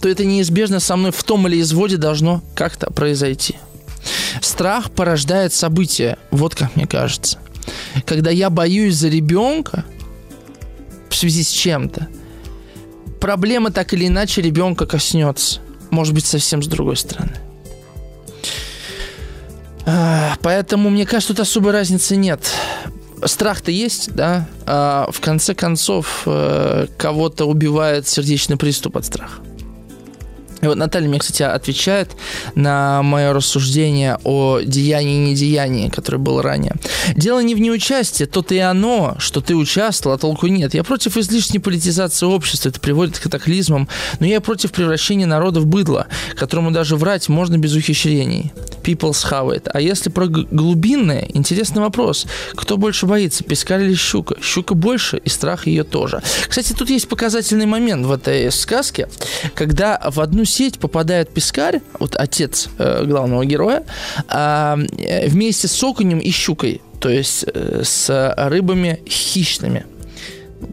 то 0.00 0.08
это 0.08 0.24
неизбежно 0.24 0.80
со 0.80 0.96
мной 0.96 1.12
в 1.12 1.22
том 1.22 1.46
или 1.48 1.60
изводе 1.60 1.96
должно 1.96 2.42
как-то 2.54 2.90
произойти. 2.90 3.56
Страх 4.40 4.90
порождает 4.90 5.52
события, 5.52 6.16
вот 6.30 6.54
как 6.54 6.74
мне 6.76 6.86
кажется. 6.86 7.38
Когда 8.06 8.30
я 8.30 8.48
боюсь 8.50 8.96
за 8.96 9.08
ребенка, 9.08 9.84
в 11.10 11.16
связи 11.16 11.42
с 11.42 11.50
чем-то, 11.50 12.08
проблема 13.20 13.70
так 13.70 13.92
или 13.92 14.06
иначе 14.06 14.40
ребенка 14.40 14.86
коснется. 14.86 15.60
Может 15.90 16.14
быть, 16.14 16.24
совсем 16.24 16.62
с 16.62 16.66
другой 16.66 16.96
стороны. 16.96 17.36
А, 19.86 20.36
поэтому, 20.42 20.88
мне 20.88 21.04
кажется, 21.04 21.34
тут 21.34 21.40
особой 21.40 21.72
разницы 21.72 22.16
нет. 22.16 22.40
Страх-то 23.24 23.70
есть, 23.70 24.14
да? 24.14 24.48
А 24.66 25.08
в 25.10 25.20
конце 25.20 25.54
концов, 25.54 26.22
э, 26.26 26.86
кого-то 26.96 27.44
убивает 27.44 28.06
сердечный 28.06 28.56
приступ 28.56 28.96
от 28.96 29.04
страха. 29.04 29.42
И 30.60 30.66
вот 30.66 30.76
Наталья 30.76 31.08
мне, 31.08 31.18
кстати, 31.18 31.42
отвечает 31.42 32.10
на 32.54 33.02
мое 33.02 33.32
рассуждение 33.32 34.18
о 34.24 34.60
деянии 34.60 35.16
и 35.16 35.30
недеянии, 35.30 35.88
которое 35.88 36.18
было 36.18 36.42
ранее. 36.42 36.74
Дело 37.16 37.40
не 37.40 37.54
в 37.54 37.60
неучастии, 37.60 38.24
то-то 38.24 38.54
и 38.54 38.58
оно, 38.58 39.16
что 39.18 39.40
ты 39.40 39.54
участвовал, 39.54 40.16
а 40.16 40.18
толку 40.18 40.46
нет. 40.46 40.74
Я 40.74 40.84
против 40.84 41.16
излишней 41.16 41.60
политизации 41.60 42.26
общества, 42.26 42.68
это 42.68 42.80
приводит 42.80 43.18
к 43.18 43.22
катаклизмам, 43.22 43.88
но 44.18 44.26
я 44.26 44.40
против 44.40 44.72
превращения 44.72 45.26
народа 45.26 45.60
в 45.60 45.66
быдло, 45.66 46.06
которому 46.34 46.70
даже 46.70 46.96
врать 46.96 47.28
можно 47.28 47.56
без 47.58 47.74
ухищрений. 47.74 48.52
People's 48.82 49.24
it. 49.30 49.68
А 49.72 49.80
если 49.80 50.10
про 50.10 50.26
глубинное, 50.26 51.26
интересный 51.32 51.82
вопрос. 51.82 52.26
Кто 52.54 52.76
больше 52.76 53.06
боится, 53.06 53.44
пескарь 53.44 53.82
или 53.82 53.94
щука? 53.94 54.36
Щука 54.42 54.74
больше, 54.74 55.18
и 55.18 55.28
страх 55.28 55.66
ее 55.66 55.84
тоже. 55.84 56.22
Кстати, 56.48 56.72
тут 56.72 56.90
есть 56.90 57.08
показательный 57.08 57.66
момент 57.66 58.06
в 58.06 58.12
этой 58.12 58.50
сказке, 58.50 59.08
когда 59.54 60.00
в 60.10 60.20
одну 60.20 60.44
сеть 60.50 60.78
попадает 60.78 61.30
пескарь, 61.30 61.80
вот 61.98 62.16
отец 62.16 62.68
э, 62.78 63.04
главного 63.04 63.46
героя, 63.46 63.84
а, 64.28 64.78
э, 64.98 65.28
вместе 65.28 65.68
с 65.68 65.82
окунем 65.82 66.18
и 66.18 66.30
щукой, 66.30 66.82
то 67.00 67.08
есть 67.08 67.44
э, 67.46 67.82
с 67.84 68.34
рыбами 68.36 69.00
хищными 69.08 69.86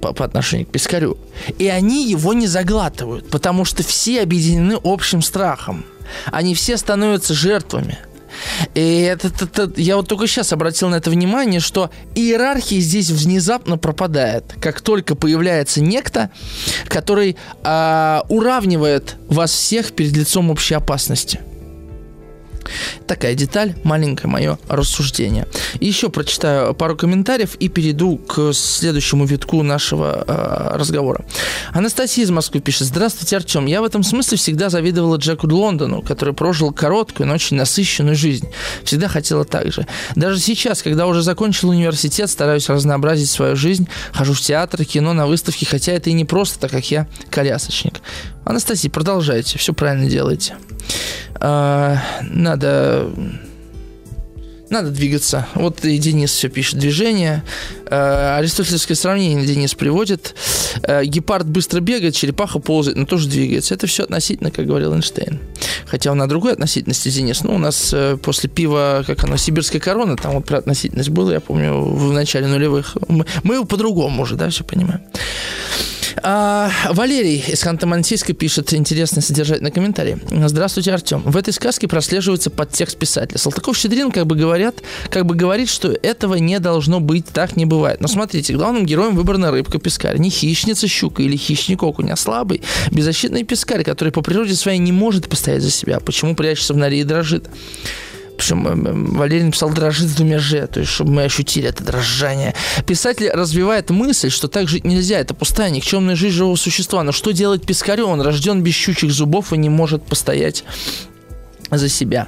по, 0.02 0.14
по 0.14 0.26
отношению 0.26 0.68
к 0.68 0.72
пескарю. 0.72 1.18
И 1.58 1.68
они 1.68 2.10
его 2.10 2.34
не 2.34 2.48
заглатывают, 2.48 3.30
потому 3.30 3.66
что 3.66 3.84
все 3.84 4.22
объединены 4.22 4.78
общим 4.84 5.22
страхом. 5.22 5.86
Они 6.26 6.54
все 6.54 6.78
становятся 6.78 7.34
жертвами. 7.34 7.98
И 8.74 9.02
это, 9.02 9.28
это, 9.28 9.46
это, 9.46 9.82
я 9.82 9.98
вот 9.98 10.08
только 10.08 10.28
сейчас 10.28 10.54
обратил 10.54 10.90
на 10.90 10.96
это 10.96 11.10
внимание, 11.10 11.60
что 11.60 11.90
иерархия 12.16 12.80
здесь 12.80 13.10
внезапно 13.10 13.78
пропадает. 13.78 14.56
Как 14.62 14.82
только 14.82 15.16
появляется 15.16 15.82
некто, 15.82 16.30
который 16.88 17.38
э, 17.64 18.20
уравнивает 18.30 19.16
вас 19.28 19.52
всех 19.52 19.94
перед 19.94 20.16
лицом 20.16 20.50
общей 20.50 20.76
опасности. 20.76 21.40
Такая 23.08 23.36
деталь, 23.36 23.76
маленькое 23.84 24.30
мое 24.30 24.60
рассуждение. 24.68 25.48
Еще 25.80 26.10
прочитаю 26.10 26.74
пару 26.74 26.96
комментариев 26.96 27.56
и 27.56 27.68
перейду 27.70 28.18
к 28.18 28.54
следующему 28.54 29.26
витку 29.26 29.64
нашего 29.64 30.24
э, 30.28 30.78
разговора. 30.78 31.26
Анастасия 31.72 32.24
из 32.24 32.32
Москвы 32.32 32.60
пишет. 32.62 32.88
Здравствуйте, 32.88 33.38
Артем. 33.38 33.66
Я 33.66 33.82
в 33.82 33.86
этом 33.86 34.04
смысле 34.04 34.38
всегда 34.38 34.70
завидовала 34.70 35.18
Джеку 35.18 35.48
Лондону, 35.48 36.02
который 36.02 36.34
прожил 36.34 36.72
короткую, 36.72 37.28
но 37.28 37.34
очень 37.34 37.58
насыщенную 37.58 38.16
жизнь. 38.16 38.48
Всегда 38.84 39.08
хотела 39.08 39.46
так 39.46 39.72
же. 39.72 39.88
Даже 40.16 40.40
сейчас, 40.40 40.82
когда 40.82 41.08
уже 41.08 41.22
закончил 41.22 41.70
университет, 41.70 42.30
стараюсь 42.30 42.70
разнообразить 42.70 43.30
свою 43.30 43.56
жизнь. 43.56 43.88
Хожу 44.14 44.34
в 44.34 44.42
театр, 44.42 44.84
кино, 44.86 45.14
на 45.14 45.28
выставки, 45.28 45.66
хотя 45.66 45.94
это 45.94 46.10
и 46.10 46.14
не 46.14 46.26
просто, 46.26 46.60
так 46.60 46.72
как 46.72 46.90
я 46.92 47.08
колясочник. 47.30 48.02
Анастасия, 48.48 48.90
продолжайте, 48.90 49.60
все 49.60 49.74
правильно 49.74 50.10
делаете. 50.10 50.56
А, 51.36 51.98
надо 52.22 53.10
надо 54.70 54.90
двигаться. 54.90 55.48
Вот 55.56 55.84
и 55.86 55.98
Денис 55.98 56.32
все 56.32 56.50
пишет. 56.50 56.80
Движение. 56.80 57.44
Э, 57.86 58.38
аристотельское 58.38 58.96
сравнение 58.96 59.46
Денис 59.46 59.74
приводит. 59.74 60.36
Э, 60.84 61.06
гепард 61.06 61.48
быстро 61.48 61.80
бегает, 61.80 62.16
черепаха 62.16 62.60
ползает, 62.60 62.98
но 62.98 63.06
тоже 63.06 63.30
двигается. 63.30 63.74
Это 63.74 63.88
все 63.88 64.04
относительно, 64.04 64.52
как 64.52 64.66
говорил 64.66 64.94
Эйнштейн. 64.94 65.40
Хотя 65.86 66.14
на 66.14 66.28
другой 66.28 66.54
относительности 66.54 67.10
Денис. 67.10 67.44
Ну, 67.44 67.56
у 67.56 67.60
нас 67.60 67.92
э, 67.94 68.18
после 68.22 68.50
пива, 68.50 69.04
как 69.08 69.24
оно, 69.24 69.38
сибирская 69.38 69.80
корона, 69.80 70.18
там 70.18 70.34
вот 70.34 70.46
про 70.46 70.58
относительность 70.58 71.10
было, 71.10 71.32
я 71.32 71.40
помню, 71.40 71.74
в 71.82 72.12
начале 72.12 72.48
нулевых. 72.48 72.98
Мы, 73.08 73.26
мы 73.44 73.66
по-другому 73.66 74.24
уже, 74.24 74.36
да, 74.36 74.50
все 74.50 74.66
понимаем. 74.66 75.02
А, 76.24 76.72
Валерий 76.90 77.44
из 77.48 77.64
Ханты-Мансийска 77.64 78.34
пишет 78.34 78.74
интересный 78.74 79.22
содержательный 79.22 79.72
комментарий. 79.72 80.18
Здравствуйте, 80.30 80.92
Артем. 80.92 81.22
В 81.24 81.38
этой 81.38 81.54
сказке 81.54 81.88
прослеживается 81.88 82.50
подтекст 82.50 82.98
писателя. 82.98 83.38
Салтыков-Щедрин 83.38 84.12
как 84.12 84.26
бы 84.26 84.36
говорят, 84.36 84.82
как 85.10 85.26
бы 85.26 85.36
говорит, 85.36 85.70
что 85.70 85.90
этого 85.92 86.36
не 86.36 86.60
должно 86.60 87.00
быть, 87.00 87.26
так 87.28 87.56
не 87.56 87.66
бывает. 87.66 88.02
Но 88.02 88.08
смотрите, 88.08 88.54
главным 88.54 88.86
героем 88.86 89.16
выбрана 89.16 89.52
рыбка-пескарь. 89.52 90.18
Не 90.18 90.30
хищница 90.30 90.88
щука 90.88 91.22
или 91.24 91.38
хищник 91.38 91.84
окунь, 91.84 92.12
а 92.12 92.16
слабый, 92.16 92.62
беззащитный 92.92 93.44
пескарь, 93.44 93.84
который 93.84 94.12
по 94.12 94.22
природе 94.22 94.56
своей 94.56 94.80
не 94.80 94.92
может 94.92 95.30
постоять 95.30 95.62
за 95.62 95.72
себя. 95.72 96.00
Почему 96.00 96.36
прячется 96.36 96.74
в 96.74 96.78
норе 96.78 97.02
и 97.02 97.04
дрожит? 97.04 97.46
Причем 98.38 98.68
эм, 98.68 98.88
эм, 98.88 99.16
Валерий 99.16 99.44
написал 99.44 99.70
«дрожит 99.72 100.08
в 100.08 100.16
двумя 100.16 100.40
же», 100.40 100.68
то 100.68 100.80
есть 100.80 100.92
чтобы 100.92 101.12
мы 101.12 101.24
ощутили 101.24 101.70
это 101.70 101.84
дрожание. 101.84 102.54
Писатель 102.86 103.30
развивает 103.30 103.90
мысль, 103.90 104.30
что 104.30 104.48
так 104.48 104.68
жить 104.68 104.86
нельзя, 104.86 105.20
это 105.20 105.34
пустая, 105.34 105.70
никчемная 105.70 106.16
жизнь 106.16 106.36
живого 106.36 106.56
существа. 106.56 107.04
Но 107.04 107.12
что 107.12 107.32
делать 107.32 107.66
пескарю? 107.66 108.08
Он 108.08 108.22
рожден 108.22 108.62
без 108.62 108.74
щучьих 108.74 109.12
зубов 109.12 109.54
и 109.54 109.58
не 109.58 109.70
может 109.70 110.04
постоять 110.04 110.64
за 111.72 111.90
себя. 111.90 112.28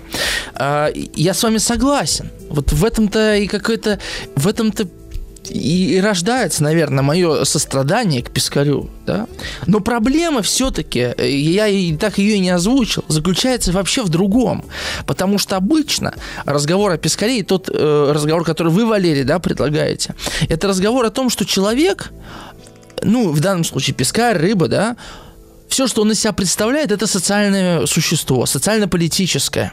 А, 0.55 0.91
я 0.93 1.33
с 1.33 1.43
вами 1.43 1.57
согласен. 1.57 2.29
Вот 2.49 2.71
в 2.71 2.83
этом-то 2.83 3.35
и 3.35 3.47
какой-то... 3.47 3.99
В 4.35 4.47
этом-то 4.47 4.87
и, 5.49 5.99
рождается, 6.01 6.63
наверное, 6.63 7.03
мое 7.03 7.43
сострадание 7.43 8.21
к 8.21 8.31
Пискарю, 8.31 8.89
да. 9.05 9.27
Но 9.65 9.79
проблема 9.79 10.41
все-таки, 10.41 11.13
э, 11.17 11.29
я 11.29 11.67
и 11.67 11.95
так 11.95 12.17
ее 12.17 12.35
и 12.35 12.39
не 12.39 12.49
озвучил, 12.49 13.03
заключается 13.07 13.71
вообще 13.71 14.03
в 14.03 14.09
другом. 14.09 14.65
Потому 15.05 15.37
что 15.37 15.55
обычно 15.55 16.13
разговор 16.45 16.91
о 16.91 16.97
Пискаре 16.97 17.39
и 17.39 17.43
тот 17.43 17.69
э, 17.69 18.11
разговор, 18.13 18.43
который 18.43 18.71
вы, 18.71 18.85
Валерий, 18.85 19.23
да, 19.23 19.39
предлагаете, 19.39 20.15
это 20.47 20.67
разговор 20.67 21.05
о 21.05 21.09
том, 21.11 21.29
что 21.29 21.45
человек, 21.45 22.11
ну, 23.01 23.31
в 23.31 23.39
данном 23.39 23.63
случае 23.63 23.95
Пискарь, 23.95 24.37
рыба, 24.37 24.67
да, 24.67 24.97
все, 25.69 25.87
что 25.87 26.01
он 26.01 26.11
из 26.11 26.19
себя 26.19 26.33
представляет, 26.33 26.91
это 26.91 27.07
социальное 27.07 27.85
существо, 27.85 28.45
социально-политическое. 28.45 29.71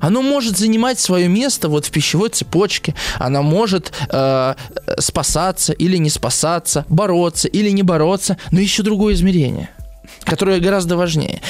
Оно 0.00 0.22
может 0.22 0.56
занимать 0.56 0.98
свое 0.98 1.28
место 1.28 1.68
вот 1.68 1.86
в 1.86 1.90
пищевой 1.90 2.28
цепочке, 2.30 2.94
оно 3.18 3.42
может 3.42 3.92
э, 4.10 4.54
спасаться 4.98 5.72
или 5.72 5.96
не 5.96 6.10
спасаться, 6.10 6.84
бороться 6.88 7.48
или 7.48 7.70
не 7.70 7.82
бороться, 7.82 8.36
но 8.50 8.60
еще 8.60 8.82
другое 8.82 9.14
измерение, 9.14 9.70
которое 10.24 10.60
гораздо 10.60 10.96
важнее. 10.96 11.40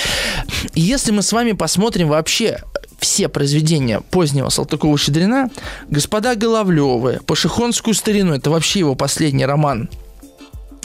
Если 0.75 1.12
мы 1.12 1.22
с 1.22 1.33
вами 1.33 1.53
посмотрим 1.53 2.09
вообще 2.09 2.61
все 2.99 3.29
произведения 3.29 4.01
позднего 4.01 4.49
Салтыкова-Щедрина, 4.49 5.51
господа 5.89 6.35
Головлевы, 6.35 7.20
Пашихонскую 7.27 7.95
старину, 7.95 8.35
это 8.35 8.51
вообще 8.51 8.81
его 8.81 8.95
последний 8.95 9.45
роман, 9.45 9.91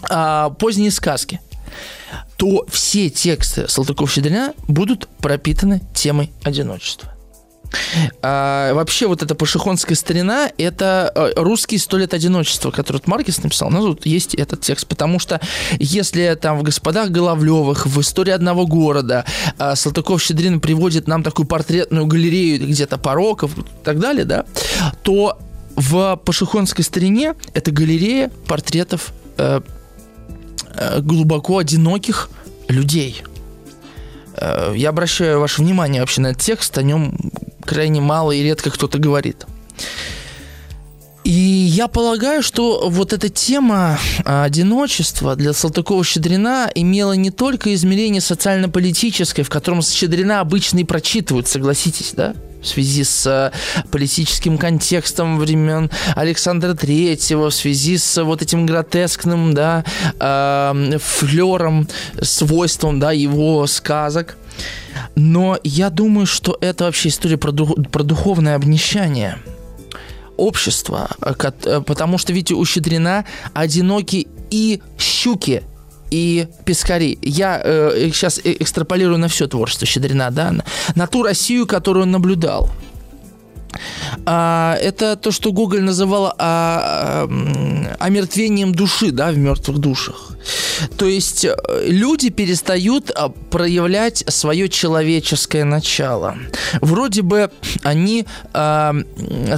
а, 0.10 0.50
поздние 0.52 0.92
сказки– 0.92 1.40
то 2.40 2.66
все 2.70 3.10
тексты 3.10 3.68
Салтыков-Щедрина 3.68 4.54
будут 4.68 5.10
пропитаны 5.20 5.82
темой 5.94 6.32
одиночества. 6.44 7.14
А, 8.22 8.74
вообще 8.74 9.08
вот 9.08 9.24
эта 9.24 9.36
пашихонская 9.36 9.96
старина– 9.96 10.52
это 10.58 11.12
э, 11.14 11.34
русский 11.36 11.78
сто 11.78 11.98
лет 11.98 12.14
одиночества, 12.14 12.72
который 12.72 12.98
вот 12.98 13.08
Маркес 13.08 13.44
написал. 13.44 13.70
Ну, 13.70 13.94
тут 13.94 14.06
есть 14.06 14.36
этот 14.36 14.62
текст, 14.62 14.88
потому 14.88 15.20
что 15.20 15.40
если 15.80 16.38
там 16.40 16.60
в 16.60 16.64
«Господах 16.64 17.10
Головлевых», 17.10 17.86
в 17.86 18.02
«Истории 18.02 18.32
одного 18.32 18.66
города» 18.66 19.26
а, 19.58 19.76
Салтыков-Щедрин 19.76 20.60
приводит 20.60 21.08
нам 21.08 21.24
такую 21.24 21.48
портретную 21.48 22.06
галерею 22.06 22.68
где-то 22.68 22.98
пороков 22.98 23.58
и 23.58 23.64
так 23.84 24.00
далее, 24.00 24.26
да, 24.26 24.46
то 25.04 25.38
в 25.76 26.20
пашихонской 26.26 26.84
старине 26.84 27.36
это 27.54 27.72
галерея 27.72 28.32
портретов 28.48 29.14
э, 29.38 29.62
э, 30.76 31.02
глубоко 31.02 31.60
одиноких 31.60 32.30
людей– 32.68 33.24
я 34.76 34.90
обращаю 34.90 35.40
ваше 35.40 35.62
внимание 35.62 36.02
вообще 36.02 36.22
на 36.22 36.28
этот 36.28 36.42
текст, 36.42 36.78
о 36.78 36.84
нем 36.84 37.14
крайне 37.66 38.02
мало 38.02 38.32
и 38.32 38.44
редко 38.44 38.70
кто-то 38.70 38.98
говорит. 38.98 39.46
И 41.24 41.32
я 41.32 41.88
полагаю, 41.88 42.42
что 42.42 42.90
вот 42.90 43.14
эта 43.14 43.30
тема 43.30 44.00
а, 44.26 44.46
одиночества 44.46 45.36
для 45.36 45.52
Салтыкова-Щедрина 45.52 46.72
имела 46.74 47.14
не 47.14 47.30
только 47.30 47.74
измерение 47.76 48.20
социально-политическое, 48.20 49.44
в 49.44 49.50
котором 49.50 49.84
Щедрина 49.84 50.40
обычно 50.40 50.80
и 50.80 50.84
прочитывают, 50.86 51.48
согласитесь, 51.48 52.14
да? 52.16 52.34
В 52.62 52.68
связи 52.68 53.04
с 53.04 53.26
э, 53.26 53.52
политическим 53.92 54.58
контекстом 54.58 55.38
времен 55.40 55.90
Александра 56.16 56.74
Третьего, 56.74 57.50
в 57.50 57.54
связи 57.54 57.98
с 57.98 58.22
вот 58.24 58.42
этим 58.42 58.66
гротескным, 58.66 59.54
да, 59.54 59.84
э, 60.20 60.98
флером, 61.00 61.88
свойством, 62.22 63.00
да, 63.00 63.12
его 63.12 63.66
сказок. 63.68 64.38
Но 65.16 65.58
я 65.64 65.90
думаю, 65.90 66.26
что 66.26 66.58
это 66.62 66.86
вообще 66.86 67.10
история 67.10 67.38
про, 67.38 67.52
дух, 67.52 67.76
про 67.92 68.04
духовное 68.04 68.56
обнищание 68.56 69.38
общества, 70.38 71.10
э, 71.22 71.82
потому 71.86 72.18
что, 72.18 72.34
видите, 72.34 72.56
у 72.56 72.66
Щедрина 72.66 73.26
одиноки 73.54 74.28
и 74.50 74.82
щуки, 74.98 75.64
и 76.12 76.48
Пискари. 76.66 77.18
Я 77.22 77.62
э, 77.64 78.10
сейчас 78.14 78.40
э, 78.40 78.56
экстраполирую 78.60 79.18
на 79.18 79.28
все 79.28 79.48
творчество 79.48 79.88
Щедрина, 79.88 80.32
да, 80.32 80.52
на, 80.52 80.64
на 80.96 81.08
ту 81.08 81.24
Россию, 81.24 81.68
которую 81.68 82.04
он 82.04 82.12
наблюдал. 82.12 82.70
А, 84.26 84.76
это 84.82 85.16
то, 85.16 85.32
что 85.32 85.52
Гоголь 85.52 85.82
называл 85.82 86.28
а, 86.28 86.34
а, 86.38 87.28
омертвением 88.00 88.74
души, 88.74 89.12
да, 89.12 89.32
в 89.32 89.38
мертвых 89.38 89.78
душах. 89.78 90.32
То 90.98 91.06
есть 91.06 91.46
э, 91.46 91.56
люди 91.86 92.30
перестают 92.30 93.12
а, 93.16 93.30
проявлять 93.30 94.24
свое 94.28 94.70
человеческое 94.70 95.64
начало. 95.64 96.38
Вроде 96.82 97.22
бы 97.22 97.52
они 97.84 98.26
а, 98.54 98.96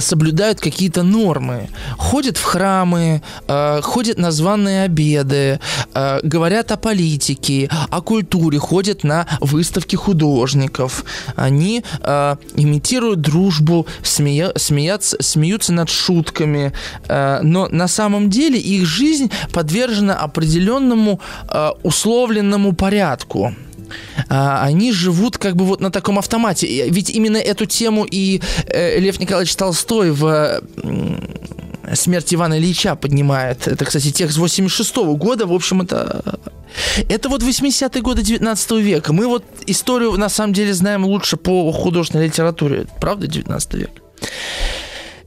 соблюдают 0.00 0.60
какие-то 0.60 1.02
нормы, 1.02 1.68
ходят 1.96 2.36
в 2.36 2.42
храмы, 2.42 3.22
а, 3.48 3.80
ходят 3.82 4.18
на 4.18 4.30
званые 4.30 4.84
обеды, 4.84 5.60
а, 5.94 6.20
говорят 6.22 6.72
о 6.72 6.76
политике, 6.76 7.68
о 7.90 8.00
культуре, 8.00 8.58
ходят 8.58 9.04
на 9.04 9.26
выставки 9.40 9.96
художников. 9.96 11.04
Они 11.36 11.84
а, 12.00 12.38
имитируют 12.56 13.20
дружбу, 13.20 13.86
смея, 14.02 14.52
смеятся, 14.56 15.16
смеются 15.20 15.72
над 15.72 15.88
шутками, 15.90 16.72
а, 17.08 17.40
но 17.42 17.68
на 17.68 17.88
самом 17.88 18.30
деле 18.30 18.58
их 18.58 18.86
жизнь 18.86 19.30
подвержена 19.52 20.14
определенному 20.72 21.20
э, 21.48 21.70
условленному 21.82 22.72
порядку 22.72 23.54
а, 24.28 24.64
они 24.64 24.90
живут 24.90 25.36
как 25.36 25.54
бы 25.54 25.66
вот 25.66 25.80
на 25.80 25.90
таком 25.90 26.18
автомате. 26.18 26.88
Ведь 26.88 27.10
именно 27.10 27.36
эту 27.36 27.66
тему 27.66 28.06
и 28.10 28.40
э, 28.66 28.98
Лев 28.98 29.20
Николаевич 29.20 29.54
Толстой 29.54 30.12
в 30.12 30.62
«Смерть 31.94 32.32
Ивана 32.32 32.58
Ильича» 32.58 32.94
поднимает. 32.96 33.68
Это, 33.68 33.84
кстати, 33.84 34.10
текст 34.10 34.38
86 34.38 34.96
-го 34.96 35.16
года. 35.16 35.46
В 35.46 35.52
общем, 35.52 35.82
это... 35.82 36.38
Это 37.10 37.28
вот 37.28 37.42
80-е 37.42 38.00
годы 38.00 38.22
19 38.22 38.70
века. 38.70 39.12
Мы 39.12 39.26
вот 39.26 39.44
историю, 39.66 40.12
на 40.12 40.30
самом 40.30 40.54
деле, 40.54 40.72
знаем 40.72 41.04
лучше 41.04 41.36
по 41.36 41.70
художественной 41.72 42.28
литературе. 42.28 42.86
Правда, 42.98 43.26
19 43.26 43.74
век? 43.74 43.90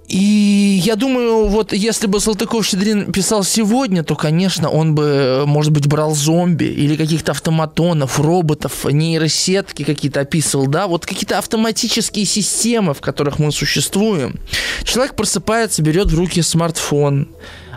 И 0.07 0.81
я 0.83 0.95
думаю, 0.95 1.47
вот 1.47 1.73
если 1.73 2.05
бы 2.05 2.19
Салтыков-Щедрин 2.19 3.11
писал 3.11 3.43
сегодня, 3.43 4.03
то, 4.03 4.15
конечно, 4.15 4.69
он 4.69 4.93
бы, 4.93 5.43
может 5.47 5.71
быть, 5.71 5.87
брал 5.87 6.13
зомби 6.13 6.65
или 6.65 6.95
каких-то 6.95 7.31
автоматонов, 7.31 8.19
роботов, 8.19 8.85
нейросетки 8.85 9.83
какие-то 9.83 10.21
описывал, 10.21 10.67
да, 10.67 10.87
вот 10.87 11.05
какие-то 11.05 11.39
автоматические 11.39 12.25
системы, 12.25 12.93
в 12.93 13.01
которых 13.01 13.39
мы 13.39 13.51
существуем. 13.51 14.39
Человек 14.83 15.15
просыпается, 15.15 15.81
берет 15.81 16.11
в 16.11 16.15
руки 16.15 16.41
смартфон, 16.41 17.29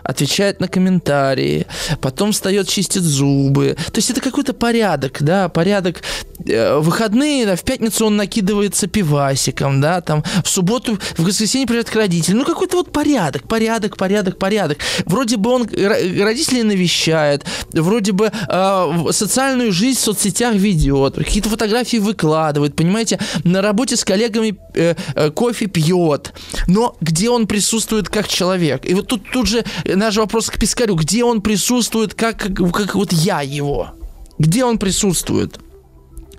отвечает 0.08 0.58
на 0.58 0.68
комментарии, 0.68 1.66
потом 2.00 2.32
встает, 2.32 2.66
чистит 2.66 3.02
зубы. 3.02 3.76
То 3.92 3.98
есть 3.98 4.10
это 4.10 4.22
какой-то 4.22 4.54
порядок, 4.54 5.18
да, 5.20 5.50
порядок. 5.50 6.02
Э, 6.46 6.78
выходные, 6.78 7.44
да, 7.44 7.56
в 7.56 7.62
пятницу 7.62 8.06
он 8.06 8.16
накидывается 8.16 8.86
пивасиком, 8.86 9.82
да, 9.82 10.00
там 10.00 10.24
в 10.42 10.48
субботу, 10.48 10.98
в 11.18 11.24
воскресенье 11.24 11.66
приезжает 11.66 11.90
к 11.90 11.94
родителям. 11.94 12.38
Ну, 12.38 12.46
какой-то 12.46 12.78
вот 12.78 12.90
порядок, 12.90 13.46
порядок, 13.46 13.98
порядок, 13.98 14.38
порядок. 14.38 14.78
Вроде 15.04 15.36
бы 15.36 15.50
он 15.50 15.64
родителей 15.64 16.62
навещает, 16.62 17.44
вроде 17.72 18.12
бы 18.12 18.32
э, 18.48 19.04
социальную 19.10 19.72
жизнь 19.72 19.98
в 19.98 20.02
соцсетях 20.02 20.54
ведет, 20.54 21.16
какие-то 21.16 21.50
фотографии 21.50 21.98
выкладывает, 21.98 22.74
понимаете, 22.74 23.18
на 23.44 23.60
работе 23.60 23.96
с 23.96 24.04
коллегами 24.04 24.56
э, 24.74 24.94
э, 25.14 25.30
кофе 25.32 25.66
пьет, 25.66 26.32
но 26.66 26.96
где 27.02 27.28
он 27.28 27.46
присутствует 27.46 28.08
как 28.08 28.26
человек? 28.26 28.86
И 28.86 28.94
вот 28.94 29.06
тут, 29.06 29.30
тут 29.30 29.46
же 29.46 29.64
наш 29.98 30.16
вопрос 30.16 30.48
к 30.48 30.58
Пискарю, 30.58 30.94
где 30.94 31.24
он 31.24 31.42
присутствует, 31.42 32.14
как, 32.14 32.38
как, 32.38 32.94
вот 32.94 33.12
я 33.12 33.42
его? 33.42 33.90
Где 34.38 34.64
он 34.64 34.78
присутствует? 34.78 35.58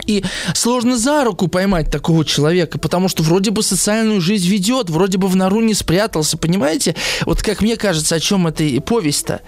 И 0.05 0.23
сложно 0.53 0.97
за 0.97 1.23
руку 1.23 1.47
поймать 1.47 1.91
такого 1.91 2.25
человека, 2.25 2.79
потому 2.79 3.09
что 3.09 3.21
вроде 3.21 3.51
бы 3.51 3.61
социальную 3.61 4.21
жизнь 4.21 4.47
ведет, 4.47 4.89
вроде 4.89 5.17
бы 5.17 5.27
в 5.27 5.35
нору 5.35 5.61
не 5.61 5.73
спрятался, 5.73 6.37
понимаете? 6.37 6.95
Вот 7.25 7.41
как 7.41 7.61
мне 7.61 7.75
кажется, 7.75 8.15
о 8.15 8.19
чем 8.19 8.47
эта 8.47 8.81
повесть-то? 8.81 9.41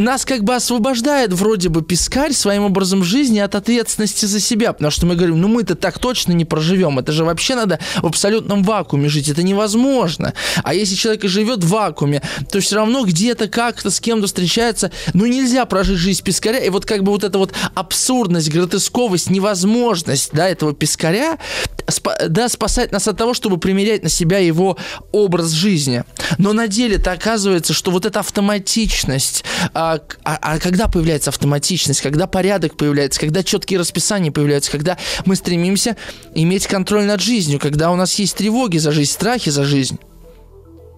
Нас 0.00 0.24
как 0.24 0.44
бы 0.44 0.54
освобождает 0.54 1.32
вроде 1.32 1.68
бы 1.68 1.82
пискарь 1.82 2.32
своим 2.32 2.64
образом 2.64 3.04
жизни 3.04 3.38
от 3.38 3.54
ответственности 3.54 4.26
за 4.26 4.40
себя, 4.40 4.72
потому 4.72 4.90
что 4.90 5.06
мы 5.06 5.14
говорим, 5.14 5.40
ну 5.40 5.48
мы-то 5.48 5.74
так 5.74 5.98
точно 5.98 6.32
не 6.32 6.44
проживем, 6.44 6.98
это 6.98 7.12
же 7.12 7.24
вообще 7.24 7.54
надо 7.54 7.78
в 7.98 8.06
абсолютном 8.06 8.62
вакууме 8.62 9.08
жить, 9.08 9.28
это 9.28 9.42
невозможно. 9.42 10.34
А 10.62 10.74
если 10.74 10.94
человек 10.94 11.24
живет 11.24 11.64
в 11.64 11.68
вакууме, 11.68 12.22
то 12.50 12.60
все 12.60 12.76
равно 12.76 13.04
где-то 13.04 13.48
как-то 13.48 13.90
с 13.90 14.00
кем-то 14.00 14.26
встречается, 14.26 14.90
ну 15.14 15.26
нельзя 15.26 15.64
прожить 15.66 15.98
жизнь 15.98 16.22
пискаря, 16.22 16.58
и 16.58 16.70
вот 16.70 16.86
как 16.86 17.02
бы 17.02 17.12
вот 17.12 17.24
эта 17.24 17.38
вот 17.38 17.52
абсурдность, 17.74 18.50
гротесковость, 18.50 19.30
невозможность, 19.30 20.30
да, 20.32 20.48
этого 20.48 20.74
пискаря, 20.74 21.38
да, 22.28 22.48
спасать 22.48 22.92
нас 22.92 23.08
от 23.08 23.16
того, 23.16 23.34
чтобы 23.34 23.58
примерять 23.58 24.02
на 24.02 24.08
себя 24.08 24.38
его 24.38 24.76
образ 25.12 25.50
жизни. 25.50 26.04
Но 26.38 26.52
на 26.52 26.68
деле-то 26.68 27.12
оказывается, 27.12 27.72
что 27.72 27.90
вот 27.90 28.06
эта 28.06 28.20
автоматичность, 28.20 29.44
а, 29.74 29.89
а, 30.24 30.38
а 30.40 30.58
когда 30.58 30.88
появляется 30.88 31.30
автоматичность, 31.30 32.00
когда 32.00 32.26
порядок 32.26 32.76
появляется, 32.76 33.20
когда 33.20 33.42
четкие 33.42 33.80
расписания 33.80 34.30
появляются, 34.30 34.70
когда 34.70 34.96
мы 35.24 35.36
стремимся 35.36 35.96
иметь 36.34 36.66
контроль 36.66 37.04
над 37.04 37.20
жизнью, 37.20 37.58
когда 37.58 37.90
у 37.90 37.96
нас 37.96 38.14
есть 38.14 38.36
тревоги 38.36 38.78
за 38.78 38.92
жизнь, 38.92 39.10
страхи 39.10 39.50
за 39.50 39.64
жизнь. 39.64 39.98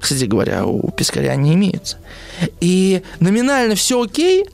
Кстати 0.01 0.24
говоря, 0.24 0.66
у 0.66 0.90
Пискаря 0.90 1.36
не 1.36 1.55
имеются. 1.55 1.99
И 2.61 3.03
номинально 3.20 3.76
все 3.76 4.03
окей, 4.03 4.47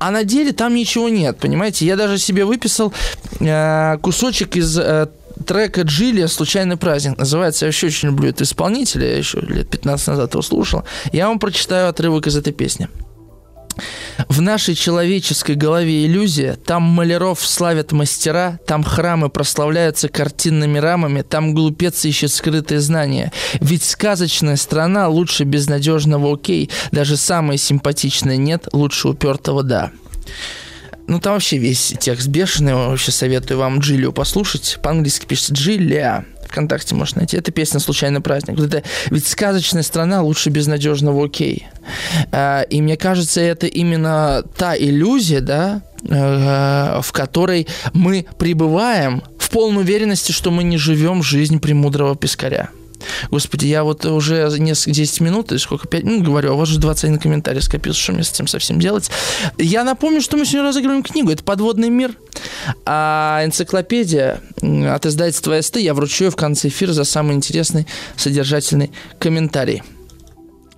а 0.00 0.10
на 0.10 0.24
деле 0.24 0.52
там 0.52 0.74
ничего 0.74 1.08
нет, 1.08 1.38
понимаете? 1.38 1.86
Я 1.86 1.94
даже 1.94 2.18
себе 2.18 2.44
выписал 2.44 2.92
э, 3.38 3.98
кусочек 3.98 4.56
из 4.56 4.76
э, 4.78 5.08
трека 5.46 5.82
Джилия 5.82 6.26
«Случайный 6.26 6.76
праздник». 6.76 7.18
Называется, 7.18 7.66
я 7.66 7.68
вообще 7.68 7.88
очень 7.88 8.08
люблю 8.08 8.30
этого 8.30 8.44
исполнителя, 8.44 9.08
я 9.08 9.18
еще 9.18 9.40
лет 9.40 9.68
15 9.68 10.08
назад 10.08 10.32
его 10.32 10.42
слушал. 10.42 10.84
Я 11.12 11.28
вам 11.28 11.38
прочитаю 11.38 11.88
отрывок 11.88 12.26
из 12.26 12.36
этой 12.36 12.52
песни. 12.52 12.88
В 14.28 14.40
нашей 14.40 14.74
человеческой 14.74 15.54
голове 15.54 16.06
иллюзия, 16.06 16.54
там 16.54 16.82
маляров 16.82 17.40
славят 17.46 17.92
мастера, 17.92 18.58
там 18.66 18.82
храмы 18.82 19.28
прославляются 19.28 20.08
картинными 20.08 20.78
рамами, 20.78 21.22
там 21.22 21.54
глупец 21.54 22.04
ищет 22.04 22.32
скрытые 22.32 22.80
знания. 22.80 23.32
Ведь 23.60 23.82
сказочная 23.82 24.56
страна 24.56 25.08
лучше 25.08 25.44
безнадежного 25.44 26.32
окей, 26.34 26.70
даже 26.92 27.16
самое 27.16 27.58
симпатичное 27.58 28.36
нет, 28.36 28.68
лучше 28.72 29.08
упертого 29.08 29.62
да. 29.62 29.90
Ну, 31.10 31.18
там 31.18 31.32
вообще 31.32 31.58
весь 31.58 31.92
текст 31.98 32.28
бешеный. 32.28 32.74
Вообще 32.74 33.10
советую 33.10 33.58
вам 33.58 33.80
Джилию 33.80 34.12
послушать. 34.12 34.78
По-английски 34.80 35.26
пишется 35.26 35.52
Джилия. 35.54 36.24
ВКонтакте 36.50 36.94
можно 36.94 37.20
найти. 37.20 37.36
Это 37.36 37.52
песня 37.52 37.80
«Случайный 37.80 38.20
праздник». 38.20 38.58
Вот 38.58 38.66
это, 38.66 38.82
ведь 39.10 39.26
сказочная 39.26 39.82
страна 39.82 40.22
лучше 40.22 40.50
безнадежного 40.50 41.24
окей. 41.24 41.66
А, 42.32 42.62
и 42.62 42.82
мне 42.82 42.96
кажется, 42.96 43.40
это 43.40 43.66
именно 43.66 44.42
та 44.56 44.76
иллюзия, 44.76 45.40
да, 45.40 45.82
э, 46.02 47.00
в 47.02 47.12
которой 47.12 47.66
мы 47.92 48.26
пребываем 48.38 49.22
в 49.38 49.50
полной 49.50 49.82
уверенности, 49.82 50.32
что 50.32 50.50
мы 50.50 50.62
не 50.64 50.76
живем 50.76 51.22
жизнь 51.22 51.60
премудрого 51.60 52.16
пескаря. 52.16 52.70
Господи, 53.30 53.66
я 53.66 53.84
вот 53.84 54.04
уже 54.04 54.48
несколько 54.58 54.92
10 54.92 55.20
минут, 55.20 55.52
или 55.52 55.58
сколько, 55.58 55.88
5 55.88 56.04
минут 56.04 56.24
говорю, 56.24 56.50
а 56.50 56.54
у 56.54 56.58
вас 56.58 56.70
уже 56.70 56.80
21 56.80 57.18
комментарий 57.18 57.60
скопился, 57.60 58.00
что 58.00 58.12
мне 58.12 58.24
с 58.24 58.32
этим 58.32 58.46
совсем 58.46 58.80
делать. 58.80 59.10
Я 59.58 59.84
напомню, 59.84 60.20
что 60.20 60.36
мы 60.36 60.44
сегодня 60.44 60.68
разыгрываем 60.68 61.02
книгу, 61.02 61.30
это 61.30 61.42
«Подводный 61.42 61.90
мир», 61.90 62.16
а 62.84 63.42
энциклопедия 63.44 64.40
от 64.60 65.06
издательства 65.06 65.60
СТ 65.60 65.76
я 65.76 65.94
вручу 65.94 66.24
ее 66.24 66.30
в 66.30 66.36
конце 66.36 66.68
эфира 66.68 66.92
за 66.92 67.04
самый 67.04 67.36
интересный 67.36 67.86
содержательный 68.16 68.90
комментарий. 69.18 69.82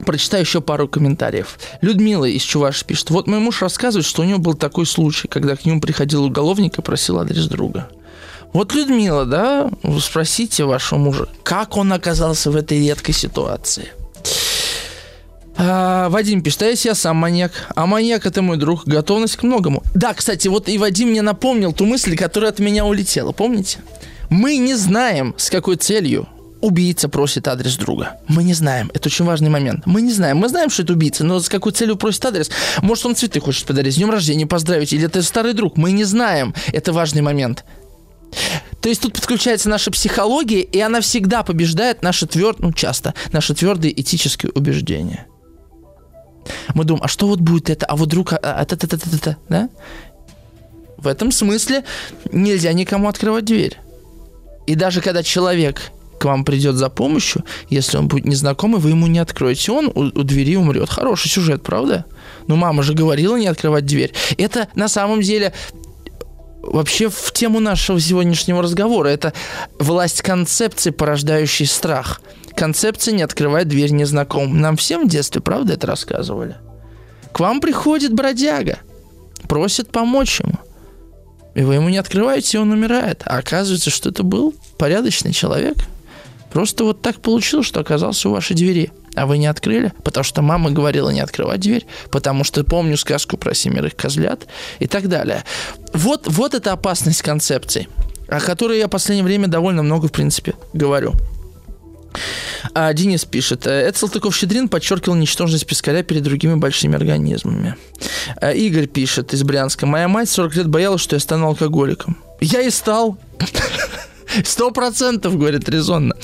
Прочитаю 0.05 0.43
еще 0.43 0.61
пару 0.61 0.89
комментариев. 0.89 1.59
Людмила 1.81 2.25
из 2.25 2.43
Чуваши 2.43 2.85
пишет. 2.85 3.11
Вот 3.11 3.29
мой 3.29 3.39
муж 3.39 3.62
рассказывает, 3.62 4.05
что 4.05 4.23
у 4.23 4.25
него 4.25 4.39
был 4.39 4.55
такой 4.55 4.85
случай, 4.85 5.29
когда 5.29 5.55
к 5.55 5.64
нему 5.64 5.81
приходил 5.81 6.25
уголовник 6.25 6.77
и 6.79 6.83
просил 6.83 7.20
адрес 7.20 7.47
друга. 7.47 7.89
Вот 8.53 8.75
Людмила, 8.75 9.25
да, 9.25 9.71
спросите 10.01 10.65
вашего 10.65 10.99
мужа, 10.99 11.29
как 11.43 11.77
он 11.77 11.93
оказался 11.93 12.51
в 12.51 12.57
этой 12.57 12.87
редкой 12.87 13.15
ситуации. 13.15 13.89
А, 15.57 16.09
Вадим 16.09 16.43
пишет, 16.43 16.63
а 16.63 16.67
если 16.67 16.89
я 16.89 16.95
сам 16.95 17.17
маньяк? 17.17 17.53
А 17.75 17.87
маньяк 17.87 18.27
это 18.27 18.43
мой 18.43 18.57
друг, 18.57 18.87
готовность 18.87 19.37
к 19.37 19.43
многому. 19.43 19.83
Да, 19.95 20.15
кстати, 20.15 20.49
вот 20.49 20.69
и 20.69 20.79
Вадим 20.79 21.11
мне 21.11 21.23
напомнил 21.23 21.73
ту 21.73 21.85
мысль, 21.87 22.17
которая 22.17 22.51
от 22.51 22.59
меня 22.59 22.85
улетела, 22.85 23.33
помните? 23.33 23.79
Мы 24.29 24.57
не 24.57 24.75
знаем, 24.75 25.35
с 25.37 25.51
какой 25.51 25.77
целью 25.77 26.27
убийца 26.63 27.09
просит 27.09 27.49
адрес 27.49 27.77
друга. 27.77 28.21
Мы 28.29 28.45
не 28.45 28.55
знаем. 28.55 28.91
Это 28.95 29.09
очень 29.09 29.25
важный 29.25 29.51
момент. 29.51 29.85
Мы 29.85 30.01
не 30.01 30.13
знаем. 30.13 30.39
Мы 30.39 30.49
знаем, 30.49 30.71
что 30.71 30.83
это 30.83 30.95
убийца, 30.95 31.25
но 31.25 31.39
с 31.41 31.49
какой 31.49 31.73
целью 31.73 31.97
просит 31.97 32.25
адрес? 32.25 32.51
Может, 32.81 33.07
он 33.07 33.17
цветы 33.17 33.41
хочет 33.41 33.67
подарить, 33.67 33.95
с 33.95 33.97
днем 33.97 34.11
рождения 34.11 34.47
поздравить, 34.47 34.93
или 34.93 35.05
это 35.05 35.23
старый 35.23 35.53
друг? 35.53 35.77
Мы 35.77 35.93
не 35.93 36.05
знаем. 36.05 36.55
Это 36.73 36.93
важный 36.93 37.21
момент. 37.21 37.65
То 38.80 38.89
есть 38.89 39.01
тут 39.01 39.14
подключается 39.14 39.68
наша 39.68 39.91
психология, 39.91 40.61
и 40.61 40.80
она 40.80 41.01
всегда 41.01 41.43
побеждает 41.43 42.03
наши 42.03 42.26
твердые, 42.26 42.66
ну 42.68 42.72
часто, 42.72 43.14
наши 43.33 43.55
твердые 43.55 43.99
этические 44.01 44.51
убеждения. 44.55 45.26
Мы 46.74 46.85
думаем, 46.85 47.05
а 47.05 47.09
что 47.09 47.28
вот 47.28 47.41
будет 47.41 47.70
это, 47.70 47.87
а 47.87 47.97
вот 47.97 48.07
вдруг, 48.07 48.33
а, 48.33 48.39
а, 48.39 48.64
та, 48.64 48.76
та, 48.76 48.87
та, 48.97 49.37
да? 49.49 49.68
В 50.97 51.07
этом 51.07 51.30
смысле 51.30 51.85
нельзя 52.33 52.72
никому 52.72 53.09
открывать 53.09 53.45
дверь. 53.45 53.78
И 54.66 54.74
даже 54.74 55.01
когда 55.01 55.22
человек 55.22 55.93
к 56.18 56.24
вам 56.24 56.45
придет 56.45 56.76
за 56.76 56.89
помощью, 56.89 57.45
если 57.68 57.97
он 57.97 58.07
будет 58.07 58.24
незнакомый, 58.24 58.80
вы 58.80 58.91
ему 58.91 59.09
не 59.09 59.18
откроете, 59.18 59.72
он 59.72 59.87
у, 59.87 60.03
у 60.03 60.22
двери 60.22 60.57
умрет. 60.57 60.89
Хороший 60.89 61.28
сюжет, 61.28 61.64
правда? 61.64 62.05
Ну, 62.47 62.55
мама 62.55 62.85
же 62.85 62.95
говорила 62.95 63.37
не 63.37 63.49
открывать 63.49 63.87
дверь. 63.87 64.12
Это 64.39 64.68
на 64.76 64.89
самом 64.89 65.20
деле 65.20 65.53
вообще 66.63 67.09
в 67.09 67.33
тему 67.33 67.61
нашего 67.61 68.01
сегодняшнего 68.01 68.63
разговора. 68.63 69.09
Это 69.09 69.33
власть 69.79 70.23
концепции, 70.23 70.91
порождающей 70.91 71.67
страх. 71.67 72.23
Концепция 72.57 73.13
не 73.13 73.23
открывает 73.23 73.69
дверь 73.69 73.93
незнакомым. 73.93 74.61
Нам 74.61 74.77
всем 74.77 75.07
в 75.07 75.11
детстве, 75.11 75.41
правда, 75.41 75.75
это 75.75 75.87
рассказывали? 75.87 76.57
К 77.33 77.41
вам 77.41 77.61
приходит 77.61 78.13
бродяга, 78.13 78.79
просит 79.49 79.91
помочь 79.91 80.41
ему. 80.41 80.59
И 81.55 81.63
вы 81.63 81.75
ему 81.75 81.89
не 81.89 81.99
открываете, 81.99 82.57
и 82.57 82.61
он 82.61 82.71
умирает. 82.71 83.23
А 83.27 83.39
оказывается, 83.39 83.91
что 83.91 84.11
это 84.11 84.23
был 84.23 84.55
порядочный 84.79 85.33
человек. 85.33 85.77
Просто 86.53 86.85
вот 86.85 87.03
так 87.03 87.21
получилось, 87.21 87.67
что 87.67 87.81
оказался 87.81 88.29
у 88.29 88.33
вашей 88.33 88.55
двери 88.55 88.93
а 89.15 89.27
вы 89.27 89.37
не 89.37 89.47
открыли, 89.47 89.93
потому 90.05 90.25
что 90.25 90.41
мама 90.41 90.71
говорила 90.71 91.11
не 91.11 91.21
открывать 91.21 91.61
дверь, 91.61 91.87
потому 92.11 92.45
что 92.45 92.65
помню 92.65 92.97
сказку 92.97 93.37
про 93.37 93.53
семерых 93.53 93.95
козлят 93.95 94.47
и 94.79 94.87
так 94.87 95.09
далее. 95.09 95.45
Вот, 95.93 96.23
вот 96.29 96.55
эта 96.55 96.73
опасность 96.73 97.21
концепции, 97.21 97.89
о 98.29 98.41
которой 98.41 98.79
я 98.79 98.87
в 98.87 98.91
последнее 98.91 99.25
время 99.25 99.49
довольно 99.49 99.83
много, 99.83 100.09
в 100.09 100.13
принципе, 100.13 100.55
говорю. 100.73 101.13
А 102.75 102.93
Денис 102.93 103.25
пишет, 103.25 103.67
это 103.67 103.99
Салтыков-Щедрин 103.99 104.69
подчеркивал 104.69 105.17
ничтожность 105.17 105.67
пескаря 105.67 106.03
перед 106.03 106.23
другими 106.23 106.55
большими 106.55 106.97
организмами. 106.97 107.77
А 108.37 108.53
Игорь 108.53 108.87
пишет 108.87 109.35
из 109.35 109.43
Брянска, 109.43 109.87
моя 109.87 110.09
мать 110.09 110.31
40 110.31 110.57
лет 110.57 110.69
боялась, 110.69 111.01
что 111.01 111.17
я 111.17 111.21
стану 111.21 111.49
алкоголиком. 111.49 112.17
Я 112.41 112.63
и 112.63 112.71
стал. 112.71 113.19
Сто 114.45 114.70
процентов, 114.70 115.39
говорит, 115.39 115.68
резонно. 115.68 116.14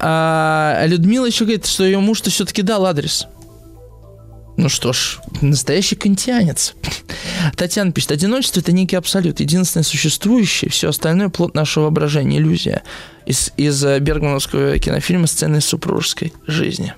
А 0.00 0.84
Людмила 0.86 1.26
еще 1.26 1.44
говорит, 1.44 1.66
что 1.66 1.84
ее 1.84 1.98
муж-то 2.00 2.30
все-таки 2.30 2.62
дал 2.62 2.86
адрес. 2.86 3.26
Ну 4.56 4.68
что 4.68 4.92
ж, 4.92 5.18
настоящий 5.40 5.96
кантианец. 5.96 6.74
Татьяна 7.56 7.90
пишет, 7.92 8.12
одиночество– 8.12 8.60
это 8.60 8.72
некий 8.72 8.96
абсолют, 8.96 9.40
единственное 9.40 9.84
существующее, 9.84 10.70
все 10.70 10.90
остальное– 10.90 11.28
плод 11.30 11.54
нашего 11.54 11.84
воображения, 11.84 12.38
иллюзия. 12.38 12.82
Из, 13.24 13.52
из 13.56 13.82
э, 13.84 13.98
бергмановского 13.98 14.78
кинофильма 14.78 15.26
«Сцены 15.26 15.60
супружеской 15.60 16.32
жизни». 16.46 16.94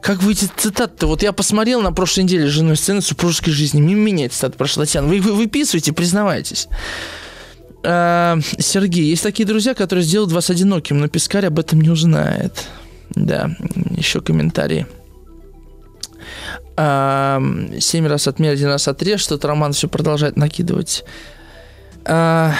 Как 0.00 0.20
выйти 0.22 0.50
цитаты-то? 0.56 1.06
Вот 1.06 1.22
я 1.22 1.32
посмотрел 1.32 1.80
на 1.80 1.92
прошлой 1.92 2.24
неделе 2.24 2.48
с 2.48 2.50
женой 2.50 2.76
сцены 2.76 3.00
супружеской 3.02 3.52
жизни. 3.52 3.80
Мимо 3.80 4.00
меня 4.00 4.28
цитата 4.28 4.58
прошла. 4.58 4.84
Татьяна, 4.84 5.06
вы, 5.06 5.20
вы 5.20 5.32
выписываете, 5.32 5.92
признавайтесь. 5.92 6.66
А, 7.84 8.38
Сергей, 8.58 9.06
есть 9.06 9.22
такие 9.22 9.46
друзья, 9.46 9.74
которые 9.74 10.04
сделают 10.04 10.32
вас 10.32 10.50
одиноким, 10.50 10.98
но 10.98 11.08
Пискарь 11.08 11.46
об 11.46 11.58
этом 11.58 11.80
не 11.80 11.90
узнает. 11.90 12.66
Да, 13.10 13.50
еще 13.90 14.20
комментарии. 14.20 14.86
А, 16.76 17.42
семь 17.78 18.06
раз 18.06 18.28
отмерь, 18.28 18.52
один 18.52 18.68
раз 18.68 18.88
отрежь. 18.88 19.26
Тут 19.26 19.44
Роман 19.44 19.72
все 19.72 19.88
продолжает 19.88 20.36
накидывать. 20.36 21.04
А, 22.04 22.54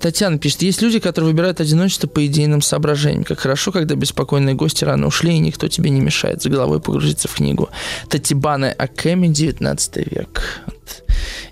Татьяна 0.00 0.38
пишет, 0.38 0.62
есть 0.62 0.82
люди, 0.82 0.98
которые 0.98 1.30
выбирают 1.30 1.60
одиночество 1.60 2.06
по 2.06 2.26
идейным 2.26 2.60
соображениям. 2.60 3.24
Как 3.24 3.38
хорошо, 3.38 3.72
когда 3.72 3.94
беспокойные 3.94 4.54
гости 4.54 4.84
рано 4.84 5.06
ушли, 5.06 5.34
и 5.34 5.38
никто 5.38 5.68
тебе 5.68 5.90
не 5.90 6.00
мешает 6.00 6.42
за 6.42 6.50
головой 6.50 6.80
погрузиться 6.80 7.28
в 7.28 7.34
книгу. 7.34 7.68
Татибана 8.08 8.72
Акеми, 8.72 9.28
19 9.28 9.96
век. 10.10 10.62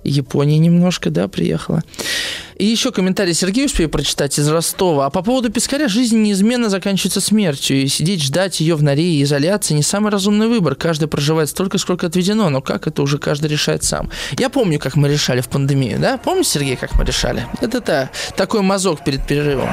Япония 0.04 0.58
немножко, 0.58 1.10
да, 1.10 1.28
приехала. 1.28 1.82
И 2.58 2.64
еще 2.64 2.90
комментарий 2.90 3.34
Сергея 3.34 3.66
успею 3.66 3.90
прочитать 3.90 4.38
из 4.38 4.48
Ростова. 4.48 5.06
А 5.06 5.10
по 5.10 5.22
поводу 5.22 5.50
Пискаря, 5.50 5.88
жизнь 5.88 6.18
неизменно 6.22 6.70
заканчивается 6.70 7.20
смертью. 7.20 7.82
И 7.82 7.86
сидеть 7.86 8.22
ждать 8.22 8.60
ее 8.60 8.76
в 8.76 8.82
норе 8.82 9.04
и 9.04 9.22
изоляции 9.22 9.74
не 9.74 9.82
самый 9.82 10.10
разумный 10.10 10.48
выбор. 10.48 10.74
Каждый 10.74 11.06
проживает 11.06 11.50
столько, 11.50 11.76
сколько 11.76 12.06
отведено. 12.06 12.48
Но 12.48 12.62
как 12.62 12.86
это 12.86 13.02
уже 13.02 13.18
каждый 13.18 13.50
решает 13.50 13.84
сам. 13.84 14.10
Я 14.38 14.48
помню, 14.48 14.78
как 14.78 14.96
мы 14.96 15.08
решали 15.08 15.42
в 15.42 15.48
пандемию, 15.48 15.98
да? 15.98 16.16
Помните, 16.16 16.48
Сергей, 16.50 16.76
как 16.76 16.94
мы 16.94 17.04
решали? 17.04 17.46
Это 17.60 17.80
та, 17.82 18.10
такой 18.36 18.62
мазок 18.62 19.04
перед 19.04 19.26
перерывом. 19.26 19.68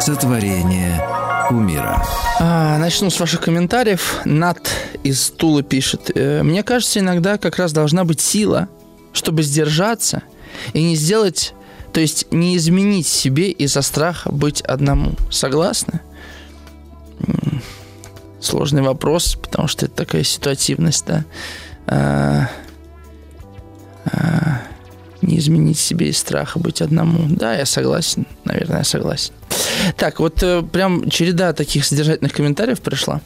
Сотворение 0.00 0.98
кумира. 1.48 2.02
А, 2.38 2.78
начну 2.78 3.10
с 3.10 3.20
ваших 3.20 3.42
комментариев. 3.42 4.20
Над 4.24 4.58
из 5.02 5.30
Тулы 5.30 5.62
пишет. 5.62 6.10
«Э, 6.14 6.42
Мне 6.42 6.62
кажется, 6.62 7.00
иногда 7.00 7.36
как 7.36 7.56
раз 7.56 7.72
должна 7.72 8.04
быть 8.04 8.20
сила, 8.20 8.68
чтобы 9.12 9.42
сдержаться 9.42 10.22
и 10.72 10.82
не 10.82 10.96
сделать, 10.96 11.54
то 11.92 12.00
есть 12.00 12.32
не 12.32 12.56
изменить 12.56 13.06
себе 13.06 13.50
из-за 13.50 13.82
страха 13.82 14.32
быть 14.32 14.62
одному. 14.62 15.12
Согласны? 15.30 16.00
Сложный 18.40 18.80
вопрос, 18.80 19.36
потому 19.36 19.68
что 19.68 19.84
это 19.84 19.94
такая 19.96 20.24
ситуативность, 20.24 21.04
да. 21.06 21.24
А, 21.86 22.48
а, 24.06 24.49
не 25.22 25.38
изменить 25.38 25.78
себе 25.78 26.08
из 26.08 26.18
страха 26.18 26.58
быть 26.58 26.80
одному. 26.82 27.26
Да, 27.28 27.54
я 27.54 27.66
согласен. 27.66 28.26
Наверное, 28.44 28.78
я 28.78 28.84
согласен. 28.84 29.32
Так, 29.96 30.20
вот 30.20 30.42
э, 30.42 30.62
прям 30.62 31.08
череда 31.10 31.52
таких 31.52 31.84
содержательных 31.84 32.32
комментариев 32.32 32.80
пришла. 32.80 33.20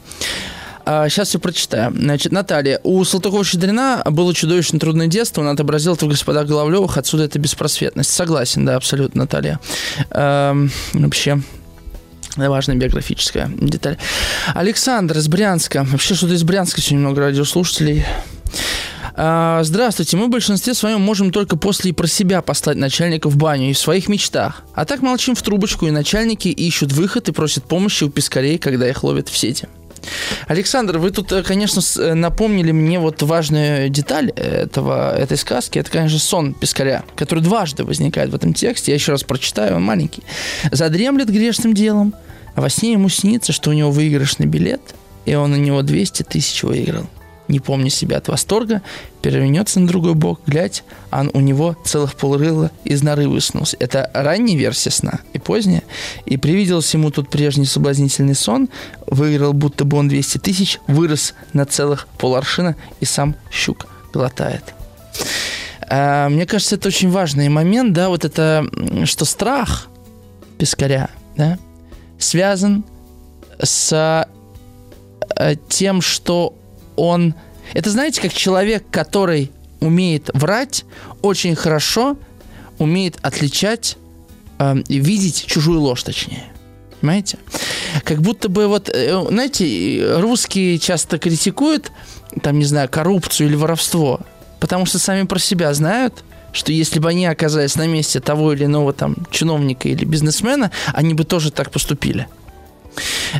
А, 0.85 1.09
сейчас 1.09 1.29
все 1.29 1.39
прочитаю. 1.39 1.91
Значит, 1.95 2.31
Наталья. 2.31 2.79
У 2.83 3.03
Салтыкова-Щедрина 3.03 4.03
было 4.11 4.33
чудовищно 4.33 4.79
трудное 4.79 5.07
детство. 5.07 5.41
Он 5.41 5.47
отобразил 5.47 5.95
это 5.95 6.05
в 6.05 6.09
господах 6.09 6.47
Головлевых. 6.47 6.97
Отсюда 6.97 7.23
эта 7.23 7.39
беспросветность. 7.39 8.11
Согласен, 8.11 8.65
да, 8.65 8.75
абсолютно, 8.75 9.21
Наталья. 9.21 9.59
Эм, 10.11 10.71
вообще, 10.93 11.41
важная 12.35 12.75
биографическая 12.75 13.49
деталь. 13.59 13.97
Александр 14.53 15.17
из 15.17 15.27
Брянска. 15.27 15.85
Вообще, 15.89 16.13
что-то 16.13 16.33
из 16.33 16.43
Брянска 16.43 16.81
сегодня 16.81 16.99
много 16.99 17.21
радиослушателей. 17.21 18.05
А, 19.17 19.63
здравствуйте, 19.63 20.17
мы 20.17 20.25
в 20.25 20.29
большинстве 20.29 20.73
своем 20.73 21.01
можем 21.01 21.31
только 21.31 21.55
после 21.55 21.91
и 21.91 21.93
про 21.93 22.07
себя 22.07 22.41
послать 22.41 22.77
начальника 22.77 23.29
в 23.29 23.37
баню 23.37 23.69
и 23.69 23.73
в 23.73 23.79
своих 23.79 24.09
мечтах. 24.09 24.63
А 24.73 24.85
так 24.85 25.01
молчим 25.01 25.35
в 25.35 25.41
трубочку, 25.41 25.87
и 25.87 25.91
начальники 25.91 26.49
ищут 26.49 26.91
выход 26.91 27.29
и 27.29 27.31
просят 27.31 27.63
помощи 27.63 28.03
у 28.03 28.09
пескарей, 28.09 28.57
когда 28.57 28.89
их 28.89 29.03
ловят 29.03 29.29
в 29.29 29.37
сети. 29.37 29.67
Александр, 30.47 30.99
вы 30.99 31.11
тут, 31.11 31.31
э, 31.31 31.41
конечно, 31.43 31.81
э, 31.97 32.13
напомнили 32.13 32.71
мне 32.71 32.99
вот 32.99 33.23
важную 33.23 33.89
деталь 33.89 34.29
этого, 34.31 35.17
этой 35.17 35.37
сказки. 35.37 35.79
Это, 35.79 35.89
конечно, 35.89 36.19
сон 36.19 36.53
пескаря, 36.53 37.03
который 37.15 37.39
дважды 37.39 37.83
возникает 37.83 38.29
в 38.29 38.35
этом 38.35 38.53
тексте. 38.53 38.91
Я 38.91 38.95
еще 38.95 39.13
раз 39.13 39.23
прочитаю, 39.23 39.77
он 39.77 39.83
маленький. 39.83 40.23
«Задремлет 40.71 41.29
грешным 41.29 41.73
делом, 41.73 42.13
а 42.53 42.61
во 42.61 42.69
сне 42.69 42.91
ему 42.91 43.09
снится, 43.09 43.51
что 43.51 43.71
у 43.71 43.73
него 43.73 43.91
выигрышный 43.91 44.45
билет– 44.45 44.81
и 45.25 45.33
он 45.35 45.53
у 45.53 45.57
него 45.57 45.81
200 45.81 46.23
тысяч 46.23 46.63
выиграл. 46.63 47.07
Не 47.47 47.59
помня 47.59 47.89
себя 47.89 48.17
от 48.17 48.27
восторга, 48.27 48.81
перевернется 49.21 49.79
на 49.79 49.87
другой 49.87 50.15
бок, 50.15 50.41
глядь, 50.47 50.83
а 51.11 51.25
у 51.33 51.39
него 51.39 51.77
целых 51.85 52.15
полрыла 52.15 52.71
из 52.83 53.03
норы 53.03 53.27
высунулся. 53.27 53.77
Это 53.79 54.09
ранняя 54.13 54.57
версия 54.57 54.91
сна 54.91 55.19
и 55.33 55.39
поздняя. 55.39 55.83
И 56.25 56.37
привиделся 56.37 56.97
ему 56.97 57.11
тут 57.11 57.29
прежний 57.29 57.65
соблазнительный 57.65 58.35
сон, 58.35 58.69
выиграл 59.07 59.53
будто 59.53 59.85
бы 59.85 59.97
он 59.97 60.07
200 60.07 60.39
тысяч, 60.39 60.79
вырос 60.87 61.33
на 61.53 61.65
целых 61.65 62.07
поларшина 62.17 62.75
и 62.99 63.05
сам 63.05 63.35
щук 63.51 63.87
глотает. 64.13 64.73
А, 65.87 66.29
мне 66.29 66.45
кажется, 66.45 66.75
это 66.75 66.87
очень 66.87 67.09
важный 67.09 67.49
момент, 67.49 67.93
да, 67.93 68.09
вот 68.09 68.25
это, 68.25 68.65
что 69.05 69.25
страх 69.25 69.87
пескаря, 70.57 71.09
да, 71.35 71.59
связан 72.17 72.83
с 73.61 74.27
э, 75.37 75.55
тем, 75.69 76.01
что 76.01 76.55
он... 76.95 77.35
Это, 77.73 77.89
знаете, 77.89 78.21
как 78.21 78.33
человек, 78.33 78.83
который 78.91 79.51
умеет 79.79 80.29
врать, 80.33 80.85
очень 81.21 81.55
хорошо 81.55 82.17
умеет 82.77 83.17
отличать 83.21 83.97
э, 84.59 84.75
видеть 84.89 85.45
чужую 85.45 85.81
ложь, 85.81 86.03
точнее. 86.03 86.43
Понимаете? 87.01 87.37
Как 88.03 88.21
будто 88.21 88.49
бы 88.49 88.67
вот, 88.67 88.89
э, 88.89 89.25
знаете, 89.29 90.17
русские 90.17 90.79
часто 90.79 91.17
критикуют, 91.17 91.91
там, 92.41 92.59
не 92.59 92.65
знаю, 92.65 92.89
коррупцию 92.89 93.47
или 93.47 93.55
воровство, 93.55 94.19
потому 94.59 94.85
что 94.85 94.99
сами 94.99 95.23
про 95.23 95.39
себя 95.39 95.73
знают, 95.73 96.23
что 96.51 96.71
если 96.71 96.99
бы 96.99 97.09
они 97.09 97.25
оказались 97.25 97.75
на 97.75 97.85
месте 97.85 98.19
того 98.19 98.53
или 98.53 98.65
иного 98.65 98.93
там 98.93 99.15
чиновника 99.29 99.89
или 99.89 100.05
бизнесмена, 100.05 100.71
они 100.93 101.13
бы 101.13 101.25
тоже 101.25 101.51
так 101.51 101.71
поступили. 101.71 102.27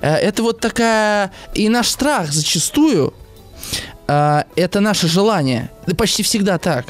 Э, 0.01 0.15
это 0.15 0.43
вот 0.43 0.59
такая... 0.59 1.31
И 1.53 1.69
наш 1.69 1.89
страх 1.89 2.31
зачастую 2.31 3.13
э, 4.07 4.43
это 4.55 4.79
наше 4.79 5.07
желание. 5.07 5.69
Почти 5.97 6.23
всегда 6.23 6.57
так. 6.57 6.85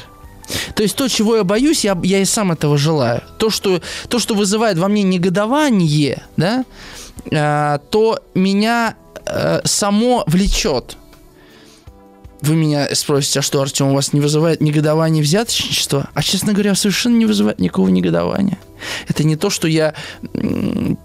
То 0.74 0.82
есть 0.82 0.96
то, 0.96 1.08
чего 1.08 1.36
я 1.36 1.44
боюсь, 1.44 1.84
я, 1.84 1.98
я 2.02 2.20
и 2.20 2.24
сам 2.24 2.52
этого 2.52 2.78
желаю. 2.78 3.22
То 3.38 3.50
что, 3.50 3.80
то, 4.08 4.18
что 4.18 4.34
вызывает 4.34 4.78
во 4.78 4.88
мне 4.88 5.02
негодование, 5.02 6.22
да, 6.36 6.64
э, 7.30 7.78
то 7.90 8.20
меня 8.34 8.96
само 9.64 10.22
влечет. 10.28 10.96
Вы 12.42 12.54
меня 12.54 12.94
спросите, 12.94 13.40
а 13.40 13.42
что, 13.42 13.60
Артем, 13.60 13.88
у 13.88 13.94
вас 13.94 14.12
не 14.12 14.20
вызывает 14.20 14.60
негодование 14.60 15.20
взяточничество? 15.20 16.10
А, 16.14 16.22
честно 16.22 16.52
говоря, 16.52 16.76
совершенно 16.76 17.16
не 17.16 17.26
вызывает 17.26 17.58
никакого 17.58 17.88
негодования. 17.88 18.58
Это 19.08 19.24
не 19.24 19.36
то, 19.36 19.50
что 19.50 19.68
я 19.68 19.94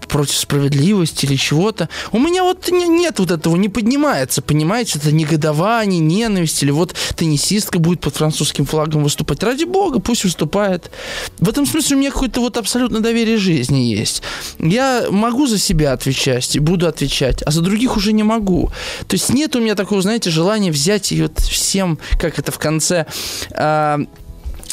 против 0.08 0.36
справедливости 0.36 1.26
или 1.26 1.36
чего-то. 1.36 1.90
У 2.12 2.20
меня 2.20 2.44
вот 2.44 2.70
нет 2.72 3.20
вот 3.20 3.32
этого, 3.32 3.56
не 3.56 3.70
поднимается, 3.70 4.42
понимаете? 4.42 5.00
Это 5.00 5.12
негодование, 5.12 6.00
ненависть. 6.00 6.64
Или 6.64 6.72
вот 6.72 6.96
теннисистка 7.16 7.80
будет 7.80 8.02
под 8.02 8.16
французским 8.16 8.66
флагом 8.66 9.04
выступать. 9.04 9.44
Ради 9.44 9.64
бога, 9.66 10.00
пусть 10.00 10.24
выступает. 10.24 10.92
В 11.40 11.50
этом 11.50 11.66
смысле 11.66 11.96
у 11.96 12.00
меня 12.00 12.12
какое-то 12.12 12.42
вот 12.42 12.58
абсолютно 12.58 13.00
доверие 13.00 13.38
жизни 13.38 13.80
есть. 13.80 14.22
Я 14.60 15.06
могу 15.10 15.48
за 15.48 15.58
себя 15.58 15.94
отвечать 15.94 16.56
и 16.56 16.60
буду 16.60 16.88
отвечать, 16.88 17.42
а 17.44 17.52
за 17.52 17.62
других 17.62 17.98
уже 17.98 18.14
не 18.14 18.24
могу. 18.24 18.72
То 19.08 19.16
есть 19.16 19.34
нет 19.34 19.56
у 19.56 19.60
меня 19.60 19.76
такого, 19.76 20.02
знаете, 20.02 20.30
желания 20.30 20.72
взять 20.72 21.12
и 21.12 21.22
вот 21.22 21.40
всем, 21.40 22.00
как 22.20 22.40
это 22.40 22.52
в 22.52 22.60
конце... 22.60 23.06
А, 23.54 24.00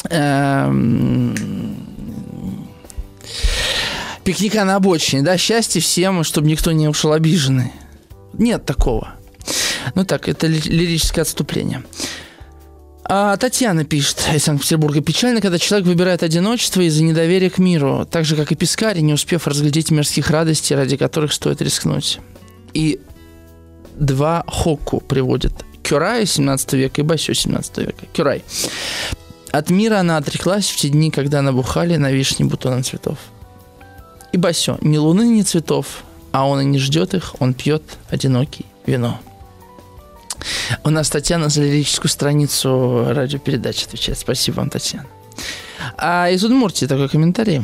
а, 0.09 0.71
пикника 4.23 4.63
на 4.63 4.75
обочине, 4.75 5.21
да, 5.21 5.37
счастье 5.37 5.81
всем, 5.81 6.23
чтобы 6.23 6.47
никто 6.47 6.71
не 6.71 6.87
ушел 6.87 7.13
обиженный. 7.13 7.71
Нет 8.33 8.65
такого. 8.65 9.13
Ну 9.95 10.05
так, 10.05 10.27
это 10.27 10.47
лирическое 10.47 11.23
отступление. 11.23 11.83
А 13.11 13.35
Татьяна 13.37 13.85
пишет 13.85 14.21
из 14.35 14.43
Санкт-Петербурга. 14.43 15.01
Печально, 15.01 15.41
когда 15.41 15.57
человек 15.57 15.87
выбирает 15.87 16.21
одиночество 16.21 16.81
из-за 16.81 17.03
недоверия 17.03 17.49
к 17.49 17.57
миру, 17.57 18.07
так 18.09 18.23
же, 18.23 18.35
как 18.35 18.51
и 18.51 18.55
пескарь, 18.55 18.99
не 18.99 19.13
успев 19.13 19.47
разглядеть 19.47 19.89
мирских 19.89 20.29
радостей, 20.29 20.75
ради 20.75 20.95
которых 20.95 21.33
стоит 21.33 21.59
рискнуть. 21.59 22.19
И 22.75 22.99
два 23.95 24.43
Хокку 24.47 24.99
приводят. 24.99 25.53
Кюрай 25.81 26.27
17 26.27 26.73
века 26.73 27.01
и 27.01 27.03
Басю 27.03 27.33
17 27.33 27.77
века. 27.79 28.05
Кюрай. 28.13 28.43
От 29.51 29.69
мира 29.69 29.99
она 29.99 30.17
отреклась 30.17 30.69
в 30.69 30.75
те 30.75 30.89
дни, 30.89 31.11
когда 31.11 31.41
набухали 31.41 31.95
на 31.95 32.11
вишне 32.11 32.45
бутоны 32.45 32.83
цветов. 32.83 33.17
И 34.31 34.37
Басё, 34.37 34.77
ни 34.81 34.97
луны, 34.97 35.23
ни 35.23 35.41
цветов, 35.41 36.03
а 36.31 36.47
он 36.47 36.61
и 36.61 36.65
не 36.65 36.77
ждет 36.77 37.13
их, 37.13 37.35
он 37.39 37.53
пьет 37.53 37.83
одинокий 38.09 38.65
вино. 38.85 39.19
У 40.83 40.89
нас 40.89 41.09
Татьяна 41.09 41.49
за 41.49 41.63
лирическую 41.63 42.09
страницу 42.09 43.05
радиопередачи 43.09 43.85
отвечает. 43.85 44.19
Спасибо 44.19 44.57
вам, 44.57 44.69
Татьяна. 44.69 45.07
А 45.97 46.29
из 46.29 46.43
Удмуртии 46.43 46.85
такой 46.85 47.09
комментарий. 47.09 47.61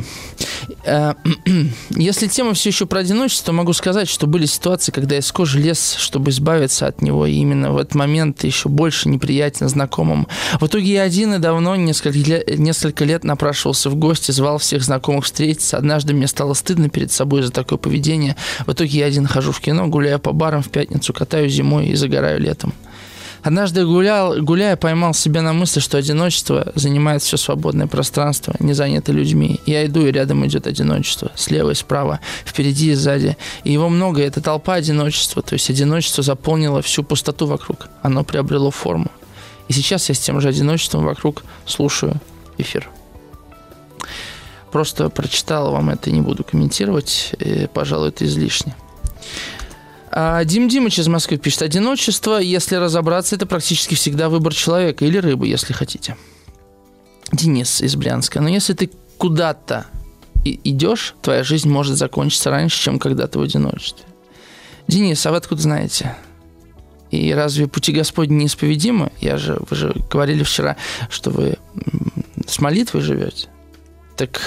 Э, 0.84 1.14
если 1.90 2.26
тема 2.26 2.54
все 2.54 2.70
еще 2.70 2.86
про 2.86 3.00
одиночество, 3.00 3.52
могу 3.52 3.72
сказать, 3.72 4.08
что 4.08 4.26
были 4.26 4.46
ситуации, 4.46 4.92
когда 4.92 5.16
из 5.18 5.30
кожи 5.32 5.58
лез, 5.58 5.96
чтобы 5.98 6.30
избавиться 6.30 6.86
от 6.86 7.02
него, 7.02 7.26
и 7.26 7.34
именно 7.34 7.72
в 7.72 7.78
этот 7.78 7.94
момент 7.94 8.44
еще 8.44 8.68
больше 8.68 9.08
неприятен 9.08 9.68
знакомым. 9.68 10.26
В 10.60 10.66
итоге 10.66 10.94
я 10.94 11.02
один 11.02 11.34
и 11.34 11.38
давно, 11.38 11.76
несколько 11.76 12.18
несколько 12.56 13.04
лет 13.04 13.24
напрашивался 13.24 13.90
в 13.90 13.96
гости, 13.96 14.30
звал 14.30 14.58
всех 14.58 14.82
знакомых 14.82 15.24
встретиться. 15.24 15.76
Однажды 15.76 16.14
мне 16.14 16.26
стало 16.26 16.54
стыдно 16.54 16.88
перед 16.88 17.12
собой 17.12 17.42
за 17.42 17.52
такое 17.52 17.78
поведение. 17.78 18.36
В 18.66 18.72
итоге 18.72 19.00
я 19.00 19.06
один 19.06 19.26
хожу 19.26 19.52
в 19.52 19.60
кино, 19.60 19.86
гуляю 19.88 20.18
по 20.18 20.32
барам 20.32 20.62
в 20.62 20.68
пятницу, 20.70 21.12
катаю 21.12 21.48
зимой 21.48 21.88
и 21.88 21.94
загораю 21.94 22.40
летом. 22.40 22.72
Однажды 23.46 23.86
гулял, 23.86 24.42
гуляя, 24.42 24.74
поймал 24.74 25.14
себя 25.14 25.40
на 25.40 25.52
мысли, 25.52 25.78
что 25.78 25.98
одиночество 25.98 26.72
занимает 26.74 27.22
все 27.22 27.36
свободное 27.36 27.86
пространство, 27.86 28.56
не 28.58 28.72
занято 28.72 29.12
людьми. 29.12 29.60
Я 29.66 29.86
иду, 29.86 30.04
и 30.04 30.10
рядом 30.10 30.44
идет 30.44 30.66
одиночество. 30.66 31.30
Слева 31.36 31.70
и 31.70 31.74
справа, 31.74 32.18
впереди 32.44 32.90
и 32.90 32.94
сзади. 32.94 33.36
И 33.62 33.72
его 33.72 33.88
много, 33.88 34.20
это 34.20 34.40
толпа 34.40 34.74
одиночества. 34.74 35.42
То 35.42 35.52
есть 35.52 35.70
одиночество 35.70 36.24
заполнило 36.24 36.82
всю 36.82 37.04
пустоту 37.04 37.46
вокруг. 37.46 37.86
Оно 38.02 38.24
приобрело 38.24 38.72
форму. 38.72 39.12
И 39.68 39.72
сейчас 39.72 40.08
я 40.08 40.16
с 40.16 40.18
тем 40.18 40.40
же 40.40 40.48
одиночеством 40.48 41.04
вокруг 41.04 41.44
слушаю 41.66 42.20
эфир. 42.58 42.90
Просто 44.72 45.08
прочитал 45.08 45.70
вам 45.70 45.90
это, 45.90 46.10
не 46.10 46.20
буду 46.20 46.42
комментировать. 46.42 47.32
И, 47.38 47.68
пожалуй, 47.72 48.08
это 48.08 48.24
излишне. 48.24 48.74
А 50.18 50.42
Дим 50.44 50.66
Димыч 50.66 50.98
из 50.98 51.08
Москвы 51.08 51.36
пишет, 51.36 51.60
одиночество, 51.60 52.38
если 52.38 52.76
разобраться, 52.76 53.36
это 53.36 53.44
практически 53.44 53.94
всегда 53.94 54.30
выбор 54.30 54.54
человека 54.54 55.04
или 55.04 55.18
рыбы, 55.18 55.46
если 55.46 55.74
хотите. 55.74 56.16
Денис 57.32 57.82
из 57.82 57.96
Брянска, 57.96 58.40
но 58.40 58.48
если 58.48 58.72
ты 58.72 58.90
куда-то 59.18 59.84
идешь, 60.42 61.14
твоя 61.20 61.44
жизнь 61.44 61.68
может 61.68 61.98
закончиться 61.98 62.48
раньше, 62.48 62.82
чем 62.82 62.98
когда 62.98 63.26
ты 63.26 63.38
в 63.38 63.42
одиночестве. 63.42 64.06
Денис, 64.88 65.26
а 65.26 65.32
вы 65.32 65.36
откуда 65.36 65.60
знаете? 65.60 66.16
И 67.10 67.34
разве 67.34 67.66
пути 67.66 67.92
Господни 67.92 68.36
неисповедимы? 68.36 69.12
Я 69.20 69.36
же, 69.36 69.58
вы 69.68 69.76
же 69.76 69.94
говорили 70.10 70.44
вчера, 70.44 70.78
что 71.10 71.28
вы 71.28 71.58
с 72.46 72.58
молитвой 72.58 73.02
живете. 73.02 73.48
Так 74.16 74.40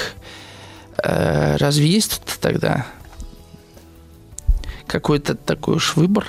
э, 1.03 1.57
разве 1.57 1.85
есть 1.85 2.23
тут 2.25 2.39
тогда 2.39 2.87
какой-то 4.89 5.35
такой 5.35 5.75
уж 5.75 5.95
выбор. 5.95 6.27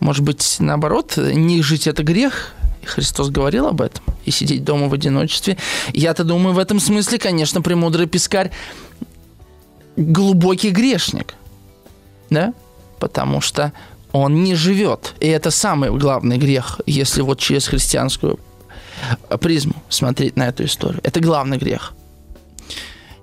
Может 0.00 0.24
быть, 0.24 0.56
наоборот, 0.60 1.16
не 1.16 1.60
жить 1.62 1.86
это 1.86 2.04
грех. 2.04 2.54
Христос 2.84 3.28
говорил 3.28 3.66
об 3.66 3.80
этом. 3.80 4.04
И 4.24 4.30
сидеть 4.30 4.64
дома 4.64 4.88
в 4.88 4.94
одиночестве. 4.94 5.58
Я-то 5.92 6.24
думаю, 6.24 6.54
в 6.54 6.58
этом 6.58 6.80
смысле, 6.80 7.18
конечно, 7.18 7.60
премудрый 7.60 8.06
пескарь 8.06 8.50
глубокий 9.96 10.70
грешник. 10.70 11.34
Да? 12.30 12.54
Потому 13.00 13.40
что 13.40 13.72
он 14.12 14.44
не 14.44 14.54
живет. 14.54 15.14
И 15.20 15.26
это 15.26 15.50
самый 15.50 15.90
главный 15.90 16.38
грех, 16.38 16.80
если 16.86 17.22
вот 17.22 17.40
через 17.40 17.66
христианскую 17.66 18.38
призму 19.40 19.74
смотреть 19.88 20.36
на 20.36 20.48
эту 20.48 20.64
историю. 20.64 21.00
Это 21.02 21.20
главный 21.20 21.58
грех. 21.58 21.94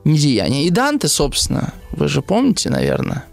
Недеяние. 0.03 0.65
И 0.65 0.69
Данте, 0.69 1.07
собственно, 1.07 1.73
вы 1.91 2.07
же 2.09 2.21
помните, 2.21 2.69
наверное, 2.69 3.23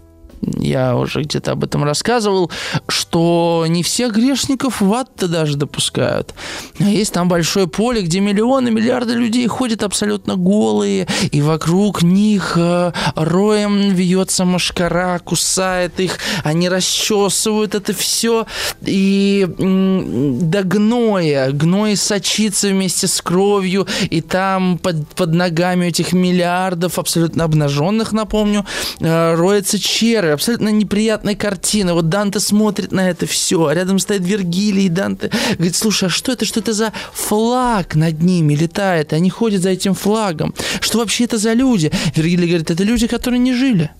я 0.57 0.95
уже 0.95 1.21
где-то 1.21 1.51
об 1.51 1.63
этом 1.63 1.83
рассказывал, 1.83 2.51
что 2.87 3.65
не 3.67 3.83
всех 3.83 4.13
грешников 4.13 4.81
в 4.81 4.93
ад-то 4.93 5.27
даже 5.27 5.57
допускают. 5.57 6.33
А 6.79 6.83
есть 6.83 7.13
там 7.13 7.27
большое 7.27 7.67
поле, 7.67 8.01
где 8.01 8.19
миллионы, 8.19 8.71
миллиарды 8.71 9.13
людей 9.13 9.47
ходят 9.47 9.83
абсолютно 9.83 10.35
голые, 10.35 11.07
и 11.31 11.41
вокруг 11.41 12.03
них 12.03 12.53
э, 12.55 12.91
роем 13.15 13.93
вьется 13.93 14.45
машкара, 14.45 15.19
кусает 15.19 15.99
их, 15.99 16.17
они 16.43 16.69
расчесывают 16.69 17.75
это 17.75 17.93
все, 17.93 18.45
и 18.81 19.47
до 19.57 20.63
гноя, 20.63 21.51
гной 21.51 21.95
сочится 21.95 22.69
вместе 22.69 23.07
с 23.07 23.21
кровью, 23.21 23.87
и 24.09 24.21
там 24.21 24.77
под, 24.77 25.07
под 25.09 25.33
ногами 25.33 25.87
этих 25.87 26.13
миллиардов 26.13 26.99
абсолютно 26.99 27.43
обнаженных, 27.43 28.11
напомню, 28.11 28.65
э, 28.99 29.35
роется 29.35 29.79
червь, 29.79 30.32
говоря, 30.33 30.35
абсолютно 30.35 30.69
неприятная 30.69 31.35
картина. 31.35 31.93
Вот 31.93 32.09
Данте 32.09 32.39
смотрит 32.39 32.91
на 32.91 33.09
это 33.09 33.25
все, 33.25 33.67
а 33.67 33.73
рядом 33.73 33.99
стоит 33.99 34.21
Вергилий, 34.21 34.85
и 34.85 34.89
Данте 34.89 35.31
говорит, 35.53 35.75
слушай, 35.75 36.05
а 36.05 36.09
что 36.09 36.31
это, 36.31 36.45
что 36.45 36.59
это 36.59 36.73
за 36.73 36.91
флаг 37.13 37.95
над 37.95 38.21
ними 38.21 38.55
летает, 38.55 39.13
они 39.13 39.29
ходят 39.29 39.61
за 39.61 39.69
этим 39.69 39.93
флагом? 39.93 40.53
Что 40.81 40.99
вообще 40.99 41.25
это 41.25 41.37
за 41.37 41.53
люди? 41.53 41.91
Вергилий 42.15 42.47
говорит, 42.47 42.71
это 42.71 42.83
люди, 42.83 43.07
которые 43.07 43.39
не 43.39 43.53
жили. 43.53 43.91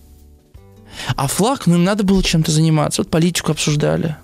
А 1.16 1.26
флаг, 1.26 1.66
ну 1.66 1.74
им 1.74 1.84
надо 1.84 2.04
было 2.04 2.22
чем-то 2.22 2.50
заниматься. 2.50 3.02
Вот 3.02 3.10
политику 3.10 3.52
обсуждали 3.52 4.16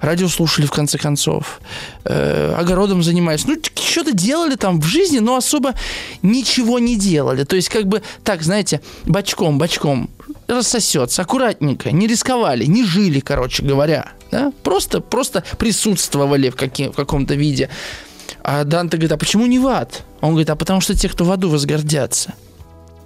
радио 0.00 0.28
слушали 0.28 0.66
в 0.66 0.70
конце 0.70 0.98
концов, 0.98 1.60
э, 2.04 2.54
огородом 2.56 3.02
занимались. 3.02 3.46
Ну, 3.46 3.56
что-то 3.74 4.12
делали 4.12 4.56
там 4.56 4.80
в 4.80 4.86
жизни, 4.86 5.18
но 5.18 5.36
особо 5.36 5.74
ничего 6.22 6.78
не 6.78 6.96
делали. 6.96 7.44
То 7.44 7.56
есть, 7.56 7.68
как 7.68 7.86
бы, 7.86 8.02
так, 8.24 8.42
знаете, 8.42 8.80
бочком, 9.04 9.58
бочком 9.58 10.10
рассосется, 10.50 11.22
аккуратненько, 11.22 11.90
не 11.90 12.06
рисковали, 12.06 12.64
не 12.64 12.84
жили, 12.84 13.20
короче 13.20 13.62
говоря. 13.62 14.12
Да? 14.30 14.52
Просто, 14.62 15.00
просто 15.00 15.44
присутствовали 15.58 16.50
в, 16.50 16.56
каки, 16.56 16.88
в 16.88 16.92
каком-то 16.92 17.34
виде. 17.34 17.68
А 18.42 18.64
Данте 18.64 18.96
говорит, 18.96 19.12
а 19.12 19.16
почему 19.16 19.46
не 19.46 19.58
в 19.58 19.66
ад? 19.66 20.02
Он 20.20 20.30
говорит, 20.30 20.50
а 20.50 20.56
потому 20.56 20.80
что 20.80 20.94
те, 20.94 21.08
кто 21.08 21.24
в 21.24 21.32
аду 21.32 21.48
возгордятся. 21.50 22.34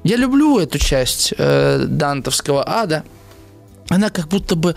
Я 0.03 0.16
люблю 0.16 0.59
эту 0.59 0.78
часть 0.78 1.32
э, 1.36 1.86
дантовского 1.88 2.68
ада. 2.68 3.05
Она 3.88 4.11
как 4.11 4.28
будто 4.28 4.55
бы 4.55 4.76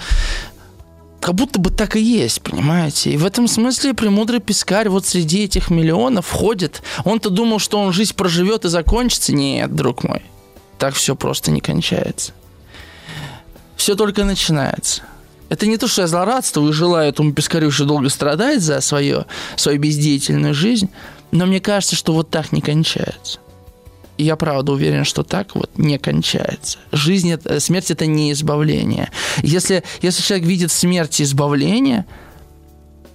как 1.19 1.35
будто 1.35 1.59
бы 1.59 1.71
так 1.71 1.95
и 1.97 2.01
есть, 2.01 2.41
понимаете? 2.41 3.11
И 3.11 3.17
в 3.17 3.25
этом 3.25 3.47
смысле 3.47 3.93
премудрый 3.93 4.39
пескарь 4.39 4.87
вот 4.87 5.05
среди 5.05 5.43
этих 5.43 5.69
миллионов 5.69 6.27
входит. 6.27 6.81
Он-то 7.03 7.29
думал, 7.29 7.59
что 7.59 7.79
он 7.79 7.91
жизнь 7.91 8.15
проживет 8.15 8.63
и 8.63 8.69
закончится. 8.69 9.33
Нет, 9.33 9.75
друг 9.75 10.03
мой, 10.03 10.21
так 10.77 10.93
все 10.93 11.15
просто 11.15 11.51
не 11.51 11.59
кончается. 11.59 12.31
Все 13.77 13.95
только 13.95 14.25
начинается. 14.25 15.03
Это 15.49 15.65
не 15.65 15.77
то, 15.77 15.87
что 15.87 16.01
я 16.01 16.07
злорадствую 16.07 16.71
и 16.71 16.73
желаю 16.73 17.09
этому 17.09 17.31
пескарю 17.31 17.67
еще 17.67 17.85
долго 17.85 18.09
страдать 18.09 18.61
за 18.61 18.81
свое, 18.81 19.25
свою 19.55 19.79
бездеятельную 19.79 20.53
жизнь, 20.53 20.89
но 21.31 21.45
мне 21.45 21.61
кажется, 21.61 21.95
что 21.95 22.11
вот 22.11 22.29
так 22.29 22.51
не 22.51 22.59
кончается. 22.59 23.39
И 24.17 24.23
я 24.23 24.35
правда 24.35 24.71
уверен, 24.73 25.05
что 25.05 25.23
так 25.23 25.55
вот 25.55 25.69
не 25.77 25.99
кончается. 25.99 26.79
Жизнь 26.91 27.31
это, 27.31 27.59
смерть 27.59 27.91
это 27.91 28.07
не 28.07 28.31
избавление. 28.31 29.11
Если, 29.43 29.83
если 30.01 30.23
человек 30.23 30.47
видит 30.47 30.71
смерть 30.71 31.19
и 31.19 31.23
избавление, 31.23 32.05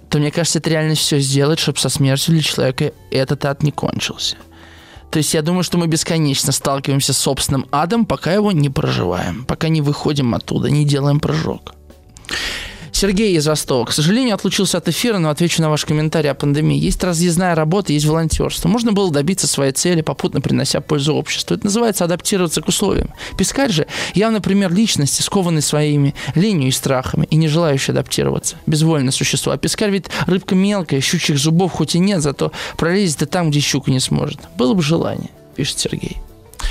то 0.09 0.17
мне 0.17 0.31
кажется, 0.31 0.59
это 0.59 0.69
реально 0.69 0.95
все 0.95 1.19
сделать, 1.19 1.59
чтобы 1.59 1.77
со 1.77 1.89
смертью 1.89 2.35
для 2.35 2.43
человека 2.43 2.93
этот 3.11 3.43
ад 3.45 3.63
не 3.63 3.71
кончился. 3.71 4.37
То 5.13 5.17
есть 5.17 5.35
я 5.35 5.43
думаю, 5.43 5.61
что 5.61 5.77
мы 5.77 5.85
бесконечно 5.85 6.51
сталкиваемся 6.51 7.13
с 7.13 7.19
собственным 7.19 7.67
адом, 7.69 8.07
пока 8.07 8.33
его 8.33 8.51
не 8.51 8.71
проживаем, 8.71 9.45
пока 9.45 9.69
не 9.69 9.79
выходим 9.79 10.33
оттуда, 10.33 10.71
не 10.71 10.85
делаем 10.85 11.19
прыжок. 11.19 11.75
Сергей 13.03 13.35
из 13.35 13.45
Ростова. 13.45 13.83
К 13.83 13.91
сожалению, 13.91 14.33
отлучился 14.35 14.77
от 14.77 14.87
эфира, 14.87 15.17
но 15.17 15.29
отвечу 15.29 15.61
на 15.61 15.69
ваш 15.69 15.83
комментарий 15.83 16.31
о 16.31 16.35
пандемии. 16.35 16.79
Есть 16.79 17.03
разъездная 17.03 17.53
работа, 17.53 17.91
есть 17.91 18.05
волонтерство. 18.05 18.69
Можно 18.69 18.93
было 18.93 19.11
добиться 19.11 19.45
своей 19.45 19.73
цели, 19.73 19.99
попутно 20.01 20.39
принося 20.39 20.79
пользу 20.79 21.13
обществу. 21.13 21.53
Это 21.53 21.65
называется 21.65 22.05
адаптироваться 22.05 22.61
к 22.61 22.67
условиям. 22.69 23.13
Пискарь 23.37 23.73
же 23.73 23.87
явно 24.13 24.39
пример 24.39 24.71
личности, 24.73 25.21
скованный 25.21 25.61
своими 25.61 26.15
ленью 26.33 26.69
и 26.69 26.71
страхами, 26.71 27.27
и 27.29 27.35
не 27.35 27.49
желающий 27.49 27.91
адаптироваться. 27.91 28.55
Безвольное 28.67 29.11
существо. 29.11 29.51
А 29.51 29.57
пискарь 29.57 29.89
ведь 29.89 30.05
рыбка 30.25 30.55
мелкая, 30.55 31.01
щучьих 31.01 31.37
зубов 31.37 31.73
хоть 31.73 31.95
и 31.95 31.99
нет, 31.99 32.21
зато 32.21 32.53
пролезет 32.77 33.23
и 33.23 33.25
там, 33.25 33.51
где 33.51 33.59
щука 33.59 33.91
не 33.91 33.99
сможет. 33.99 34.39
Было 34.55 34.75
бы 34.75 34.81
желание, 34.81 35.29
пишет 35.57 35.77
Сергей. 35.77 36.19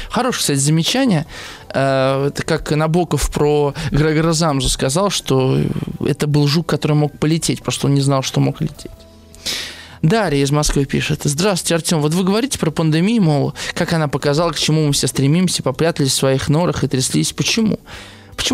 Хорошее, 0.09 0.41
кстати, 0.41 0.59
замечание. 0.59 1.27
Э, 1.75 2.27
это 2.29 2.43
как 2.43 2.71
Набоков 2.71 3.31
про 3.31 3.75
Грегора 3.91 4.33
Замзу 4.33 4.69
сказал, 4.69 5.11
что 5.11 5.59
это 6.05 6.27
был 6.27 6.47
жук, 6.47 6.67
который 6.67 6.97
мог 6.97 7.19
полететь, 7.19 7.63
просто 7.63 7.87
он 7.87 7.95
не 7.95 8.01
знал, 8.01 8.23
что 8.23 8.41
мог 8.41 8.61
лететь. 8.61 8.91
Дарья 10.03 10.43
из 10.43 10.51
Москвы 10.51 10.85
пишет. 10.85 11.21
Здравствуйте, 11.23 11.77
Артем. 11.77 12.01
Вот 12.01 12.13
вы 12.13 12.25
говорите 12.25 12.59
про 12.59 12.73
пандемию, 12.73 13.23
мол, 13.23 13.55
как 13.75 13.93
она 13.93 14.09
показала, 14.09 14.51
к 14.51 14.59
чему 14.59 14.87
мы 14.87 14.93
все 14.93 15.07
стремимся, 15.07 15.63
попрятались 15.63 16.11
в 16.11 16.17
своих 16.17 16.49
норах 16.49 16.83
и 16.83 16.89
тряслись. 16.89 17.33
Почему? 17.33 17.77
Почему 17.77 17.81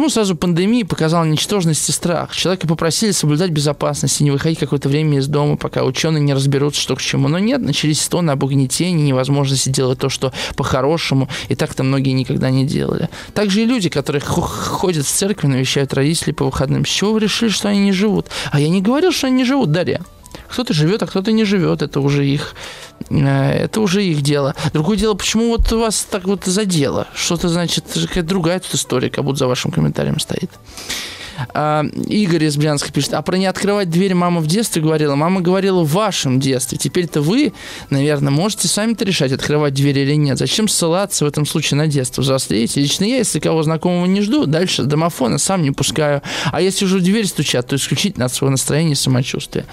сразу 0.08 0.36
пандемия 0.36 0.84
показала 0.84 1.24
ничтожность 1.24 1.88
и 1.88 1.92
страх? 1.92 2.34
Человека 2.34 2.66
попросили 2.66 3.10
соблюдать 3.12 3.50
безопасность 3.50 4.20
и 4.20 4.24
не 4.24 4.30
выходить 4.30 4.58
какое-то 4.58 4.88
время 4.88 5.18
из 5.18 5.26
дома, 5.26 5.56
пока 5.56 5.84
ученые 5.84 6.22
не 6.22 6.34
разберутся, 6.34 6.80
что 6.80 6.96
к 6.96 7.00
чему. 7.00 7.28
Но 7.28 7.38
нет, 7.38 7.60
начались 7.60 8.00
стоны 8.00 8.30
об 8.30 8.42
угнетении, 8.42 9.06
невозможности 9.06 9.68
делать 9.68 9.98
то, 9.98 10.08
что 10.08 10.32
по-хорошему, 10.56 11.28
и 11.48 11.54
так-то 11.54 11.82
многие 11.82 12.10
никогда 12.10 12.50
не 12.50 12.66
делали. 12.66 13.08
Также 13.34 13.62
и 13.62 13.66
люди, 13.66 13.88
которые 13.88 14.22
ходят 14.22 15.06
в 15.06 15.10
церковь, 15.10 15.44
навещают 15.44 15.94
родителей 15.94 16.32
по 16.32 16.44
выходным. 16.44 16.84
С 16.84 16.88
чего 16.88 17.12
вы 17.12 17.20
решили, 17.20 17.50
что 17.50 17.68
они 17.68 17.80
не 17.80 17.92
живут? 17.92 18.26
А 18.50 18.60
я 18.60 18.68
не 18.68 18.82
говорил, 18.82 19.12
что 19.12 19.26
они 19.26 19.36
не 19.36 19.44
живут, 19.44 19.72
Дарья. 19.72 20.00
Кто-то 20.48 20.72
живет, 20.72 21.02
а 21.02 21.06
кто-то 21.06 21.32
не 21.32 21.44
живет. 21.44 21.82
Это 21.82 22.00
уже 22.00 22.26
их 22.26 22.54
это 23.10 23.80
уже 23.80 24.04
их 24.04 24.22
дело. 24.22 24.54
Другое 24.72 24.96
дело, 24.96 25.14
почему 25.14 25.48
вот 25.48 25.70
вас 25.72 26.06
так 26.10 26.24
вот 26.24 26.44
задело? 26.44 27.06
Что-то, 27.14 27.48
значит, 27.48 27.84
какая-то 27.92 28.28
другая 28.28 28.60
тут 28.60 28.74
история, 28.74 29.10
как 29.10 29.24
будто 29.24 29.38
за 29.38 29.46
вашим 29.46 29.70
комментарием 29.70 30.18
стоит. 30.20 30.50
А, 31.54 31.84
Игорь 32.06 32.44
из 32.44 32.56
Брянска 32.56 32.92
пишет, 32.92 33.14
а 33.14 33.22
про 33.22 33.36
не 33.36 33.46
открывать 33.46 33.90
дверь 33.90 34.14
мама 34.14 34.40
в 34.40 34.46
детстве 34.46 34.82
говорила. 34.82 35.14
Мама 35.14 35.40
говорила 35.40 35.82
в 35.82 35.92
вашем 35.92 36.40
детстве. 36.40 36.78
Теперь-то 36.78 37.20
вы, 37.20 37.52
наверное, 37.90 38.30
можете 38.30 38.68
сами-то 38.68 39.04
решать, 39.04 39.32
открывать 39.32 39.74
дверь 39.74 39.98
или 39.98 40.14
нет. 40.14 40.38
Зачем 40.38 40.68
ссылаться 40.68 41.24
в 41.24 41.28
этом 41.28 41.46
случае 41.46 41.78
на 41.78 41.86
детство? 41.86 42.22
Взрослеете. 42.22 42.80
Лично 42.80 43.04
я, 43.04 43.18
если 43.18 43.38
кого 43.38 43.62
знакомого 43.62 44.06
не 44.06 44.20
жду, 44.20 44.46
дальше 44.46 44.84
домофона 44.84 45.38
сам 45.38 45.62
не 45.62 45.70
пускаю. 45.70 46.22
А 46.50 46.60
если 46.60 46.84
уже 46.84 47.00
дверь 47.00 47.26
стучат, 47.26 47.66
то 47.66 47.76
исключительно 47.76 48.26
от 48.26 48.32
своего 48.32 48.52
настроения 48.52 48.92
и 48.92 48.96
самочувствия. 48.96 49.66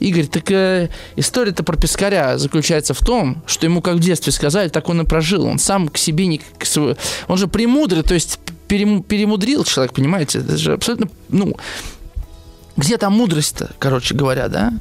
Игорь, 0.00 0.26
так 0.26 0.50
э, 0.50 0.88
история-то 1.16 1.62
про 1.62 1.76
пескаря 1.76 2.38
заключается 2.38 2.94
в 2.94 2.98
том, 2.98 3.42
что 3.46 3.66
ему 3.66 3.82
как 3.82 3.96
в 3.96 4.00
детстве 4.00 4.32
сказали, 4.32 4.68
так 4.68 4.88
он 4.88 5.00
и 5.00 5.04
прожил. 5.04 5.44
Он 5.44 5.58
сам 5.58 5.88
к 5.88 5.98
себе 5.98 6.26
не... 6.26 6.38
К, 6.38 6.66
он 7.28 7.36
же 7.36 7.46
премудрый, 7.48 8.02
то 8.02 8.14
есть 8.14 8.38
перемудрил 9.02 9.64
человек, 9.64 9.92
понимаете? 9.92 10.40
Это 10.40 10.56
же 10.56 10.72
абсолютно, 10.74 11.08
ну, 11.28 11.56
где 12.76 12.96
там 12.98 13.12
мудрость-то, 13.14 13.72
короче 13.78 14.14
говоря, 14.14 14.48
да? 14.48 14.72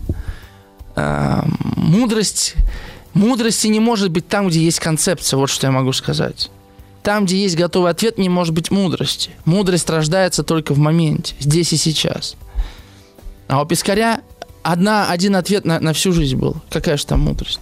А, 0.96 1.46
мудрость, 1.76 2.56
мудрости 3.14 3.68
не 3.68 3.80
может 3.80 4.12
быть 4.12 4.28
там, 4.28 4.48
где 4.48 4.62
есть 4.62 4.80
концепция, 4.80 5.38
вот 5.38 5.50
что 5.50 5.68
я 5.68 5.72
могу 5.72 5.94
сказать. 5.94 6.50
Там, 7.04 7.26
где 7.26 7.38
есть 7.38 7.56
готовый 7.56 7.92
ответ, 7.92 8.18
не 8.18 8.30
может 8.30 8.54
быть 8.54 8.70
мудрости. 8.70 9.32
Мудрость 9.46 9.90
рождается 9.90 10.44
только 10.44 10.74
в 10.74 10.78
моменте, 10.78 11.36
здесь 11.40 11.74
и 11.74 11.78
сейчас. 11.78 12.36
А 13.48 13.62
у 13.62 13.66
Пискаря 13.66 14.22
одна, 14.64 15.10
один 15.10 15.36
ответ 15.36 15.66
на, 15.66 15.80
на 15.80 15.94
всю 15.94 16.14
жизнь 16.14 16.38
был. 16.38 16.58
Какая 16.70 16.98
же 16.98 17.06
там 17.06 17.22
мудрость? 17.22 17.60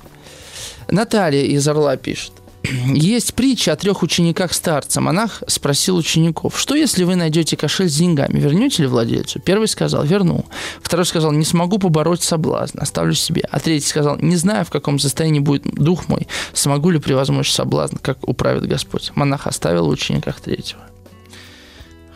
Наталья 0.90 1.44
из 1.44 1.68
Орла 1.68 1.96
пишет. 1.98 2.34
Есть 2.64 3.34
притча 3.36 3.72
о 3.72 3.76
трех 3.76 4.04
учениках 4.04 4.54
старца. 4.54 5.00
Монах 5.00 5.44
спросил 5.48 5.96
учеников, 5.96 6.60
что 6.60 6.76
если 6.76 7.04
вы 7.04 7.16
найдете 7.16 7.56
кошель 7.56 7.90
с 7.90 7.96
деньгами, 7.96 8.40
вернете 8.40 8.84
ли 8.84 8.88
владельцу? 8.88 9.40
Первый 9.40 9.68
сказал, 9.68 10.04
верну. 10.04 10.46
Второй 10.82 11.06
сказал, 11.06 11.32
не 11.32 11.46
смогу 11.46 11.80
побороть 11.80 12.22
соблазн, 12.22 12.80
оставлю 12.82 13.14
себе. 13.14 13.44
А 13.50 13.60
третий 13.60 13.88
сказал, 13.88 14.18
не 14.18 14.36
знаю, 14.36 14.66
в 14.66 14.70
каком 14.70 15.00
состоянии 15.00 15.40
будет 15.40 15.64
дух 15.74 16.10
мой, 16.10 16.28
смогу 16.54 16.90
ли 16.90 17.00
превозмочь 17.00 17.52
соблазн, 17.52 17.96
как 18.02 18.28
управит 18.28 18.68
Господь. 18.68 19.12
Монах 19.16 19.48
оставил 19.48 19.86
в 19.86 19.90
учениках 19.90 20.42
третьего. 20.42 20.82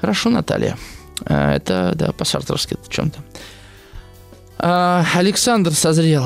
Хорошо, 0.02 0.30
Наталья. 0.30 0.78
Э, 1.26 1.56
это, 1.56 1.94
да, 1.96 2.12
по-сартовски 2.12 2.78
в 2.84 2.90
чем-то. 2.90 3.20
А, 4.58 5.06
Александр 5.16 5.74
созрел. 5.74 6.26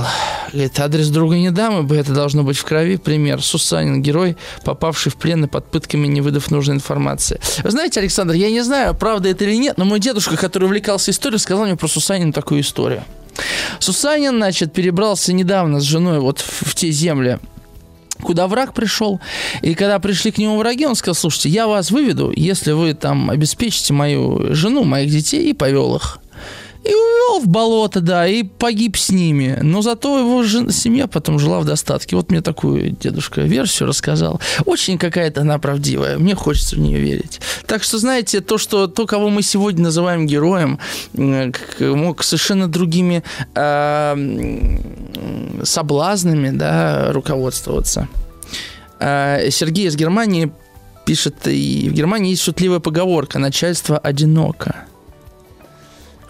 Говорит, 0.51 0.79
адрес 0.79 1.09
друга 1.09 1.37
не 1.37 1.51
дам, 1.51 1.79
ибо 1.79 1.95
это 1.95 2.13
должно 2.13 2.43
быть 2.43 2.57
в 2.57 2.63
крови. 2.63 2.97
Пример. 2.97 3.41
Сусанин, 3.41 4.01
герой, 4.01 4.37
попавший 4.63 5.11
в 5.11 5.15
плен 5.15 5.45
и 5.45 5.47
под 5.47 5.69
пытками, 5.69 6.07
не 6.07 6.21
выдав 6.21 6.51
нужной 6.51 6.75
информации. 6.75 7.39
Вы 7.63 7.71
знаете, 7.71 7.99
Александр, 7.99 8.33
я 8.33 8.49
не 8.51 8.61
знаю, 8.61 8.95
правда 8.95 9.29
это 9.29 9.43
или 9.43 9.55
нет, 9.55 9.77
но 9.77 9.85
мой 9.85 9.99
дедушка, 9.99 10.37
который 10.37 10.65
увлекался 10.65 11.11
историей, 11.11 11.39
сказал 11.39 11.65
мне 11.65 11.75
про 11.75 11.87
Сусанина 11.87 12.31
такую 12.31 12.61
историю. 12.61 13.03
Сусанин, 13.79 14.35
значит, 14.35 14.73
перебрался 14.73 15.33
недавно 15.33 15.79
с 15.79 15.83
женой 15.83 16.19
вот 16.19 16.39
в, 16.39 16.69
в 16.69 16.75
те 16.75 16.91
земли, 16.91 17.39
куда 18.21 18.47
враг 18.47 18.73
пришел. 18.73 19.19
И 19.61 19.75
когда 19.75 19.99
пришли 19.99 20.31
к 20.31 20.37
нему 20.37 20.57
враги, 20.57 20.85
он 20.85 20.95
сказал, 20.95 21.15
слушайте, 21.15 21.49
я 21.49 21.67
вас 21.67 21.91
выведу, 21.91 22.31
если 22.35 22.71
вы 22.71 22.93
там 22.93 23.29
обеспечите 23.29 23.93
мою 23.93 24.53
жену, 24.55 24.83
моих 24.83 25.11
детей, 25.11 25.49
и 25.49 25.53
повел 25.53 25.95
их. 25.95 26.19
И 26.87 26.89
увел 26.89 27.41
в 27.41 27.47
болото, 27.47 27.99
да, 27.99 28.27
и 28.27 28.43
погиб 28.43 28.95
с 28.95 29.09
ними. 29.09 29.59
Но 29.61 29.81
зато 29.81 30.19
его 30.19 30.43
жен... 30.43 30.71
семья 30.71 31.07
потом 31.07 31.37
жила 31.37 31.59
в 31.59 31.65
достатке. 31.65 32.15
Вот 32.15 32.31
мне 32.31 32.41
такую 32.41 32.91
дедушка 32.91 33.41
версию 33.41 33.89
рассказал. 33.89 34.39
Очень 34.65 34.97
какая-то 34.97 35.41
она 35.41 35.59
правдивая. 35.59 36.17
Мне 36.17 36.33
хочется 36.33 36.77
в 36.77 36.79
нее 36.79 36.99
верить. 36.99 37.41
Так 37.65 37.83
что, 37.83 37.97
знаете, 37.97 38.39
то, 38.39 38.57
что 38.57 38.87
то, 38.87 39.05
кого 39.05 39.29
мы 39.29 39.41
сегодня 39.41 39.83
называем 39.83 40.27
героем, 40.27 40.79
мог 41.13 42.23
совершенно 42.23 42.69
другими 42.69 43.21
э, 43.53 44.79
соблазнами 45.63 46.51
да, 46.51 47.11
руководствоваться. 47.11 48.07
Э, 48.99 49.49
Сергей 49.51 49.87
из 49.87 49.97
Германии 49.97 50.51
пишет, 51.05 51.47
и 51.47 51.89
в 51.89 51.93
Германии 51.93 52.31
есть 52.31 52.43
шутливая 52.43 52.79
поговорка 52.79 53.39
«начальство 53.39 53.97
одиноко». 53.97 54.87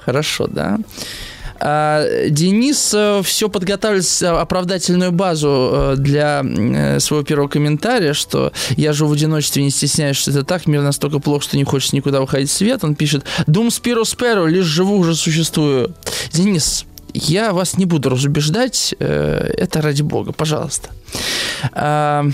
Хорошо, 0.07 0.47
да? 0.47 0.79
А, 1.59 2.29
Денис 2.29 2.93
э, 2.93 3.21
все 3.25 3.49
подготавливает 3.49 4.23
оправдательную 4.23 5.11
базу 5.11 5.69
э, 5.73 5.95
для 5.97 6.45
э, 6.45 7.01
своего 7.01 7.25
первого 7.25 7.49
комментария, 7.49 8.13
что 8.13 8.53
я 8.77 8.93
живу 8.93 9.09
в 9.09 9.13
одиночестве, 9.13 9.63
не 9.63 9.69
стесняюсь, 9.69 10.15
что 10.15 10.31
это 10.31 10.45
так, 10.45 10.65
мир 10.65 10.81
настолько 10.81 11.19
плохо, 11.19 11.43
что 11.43 11.57
не 11.57 11.65
хочется 11.65 11.93
никуда 11.93 12.21
выходить 12.21 12.49
в 12.49 12.53
свет. 12.53 12.85
Он 12.85 12.95
пишет 12.95 13.25
«Дум 13.47 13.69
спиру 13.69 14.05
сперу, 14.05 14.45
лишь 14.45 14.63
живу, 14.63 14.97
уже 14.97 15.13
существую». 15.13 15.93
Денис, 16.31 16.85
я 17.13 17.51
вас 17.51 17.75
не 17.75 17.83
буду 17.83 18.07
разубеждать, 18.07 18.95
это 18.97 19.81
ради 19.81 20.03
бога, 20.03 20.31
пожалуйста. 20.31 20.91
А, 21.73 22.25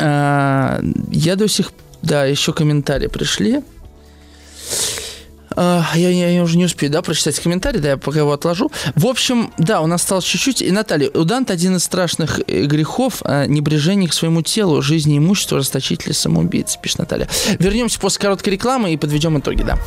а, 0.00 0.80
я 1.10 1.36
до 1.36 1.46
сих... 1.46 1.72
Да, 2.00 2.24
еще 2.24 2.54
комментарии 2.54 3.08
пришли. 3.08 3.62
А, 5.56 5.84
я, 5.94 6.10
я, 6.10 6.28
я 6.30 6.42
уже 6.42 6.56
не 6.56 6.64
успею, 6.64 6.92
да, 6.92 7.02
прочитать 7.02 7.38
комментарий, 7.40 7.80
да, 7.80 7.90
я 7.90 7.96
пока 7.96 8.20
его 8.20 8.32
отложу. 8.32 8.70
В 8.94 9.06
общем, 9.06 9.52
да, 9.58 9.80
у 9.80 9.86
нас 9.86 10.02
осталось 10.02 10.24
чуть-чуть. 10.24 10.62
И, 10.62 10.70
Наталья, 10.70 11.10
у 11.10 11.24
Данта 11.24 11.52
один 11.52 11.76
из 11.76 11.84
страшных 11.84 12.40
э, 12.46 12.64
грехов 12.64 13.22
а,– 13.24 13.46
небрежение 13.46 14.08
к 14.08 14.12
своему 14.12 14.42
телу, 14.42 14.82
жизни, 14.82 15.18
имуществу, 15.18 15.58
расточители, 15.58 16.12
самоубийцы, 16.12 16.78
пишет 16.80 16.98
Наталья. 16.98 17.28
Вернемся 17.58 18.00
после 18.00 18.20
короткой 18.20 18.54
рекламы 18.54 18.92
и 18.92 18.96
подведем 18.96 19.38
итоги, 19.38 19.62
да. 19.62 19.78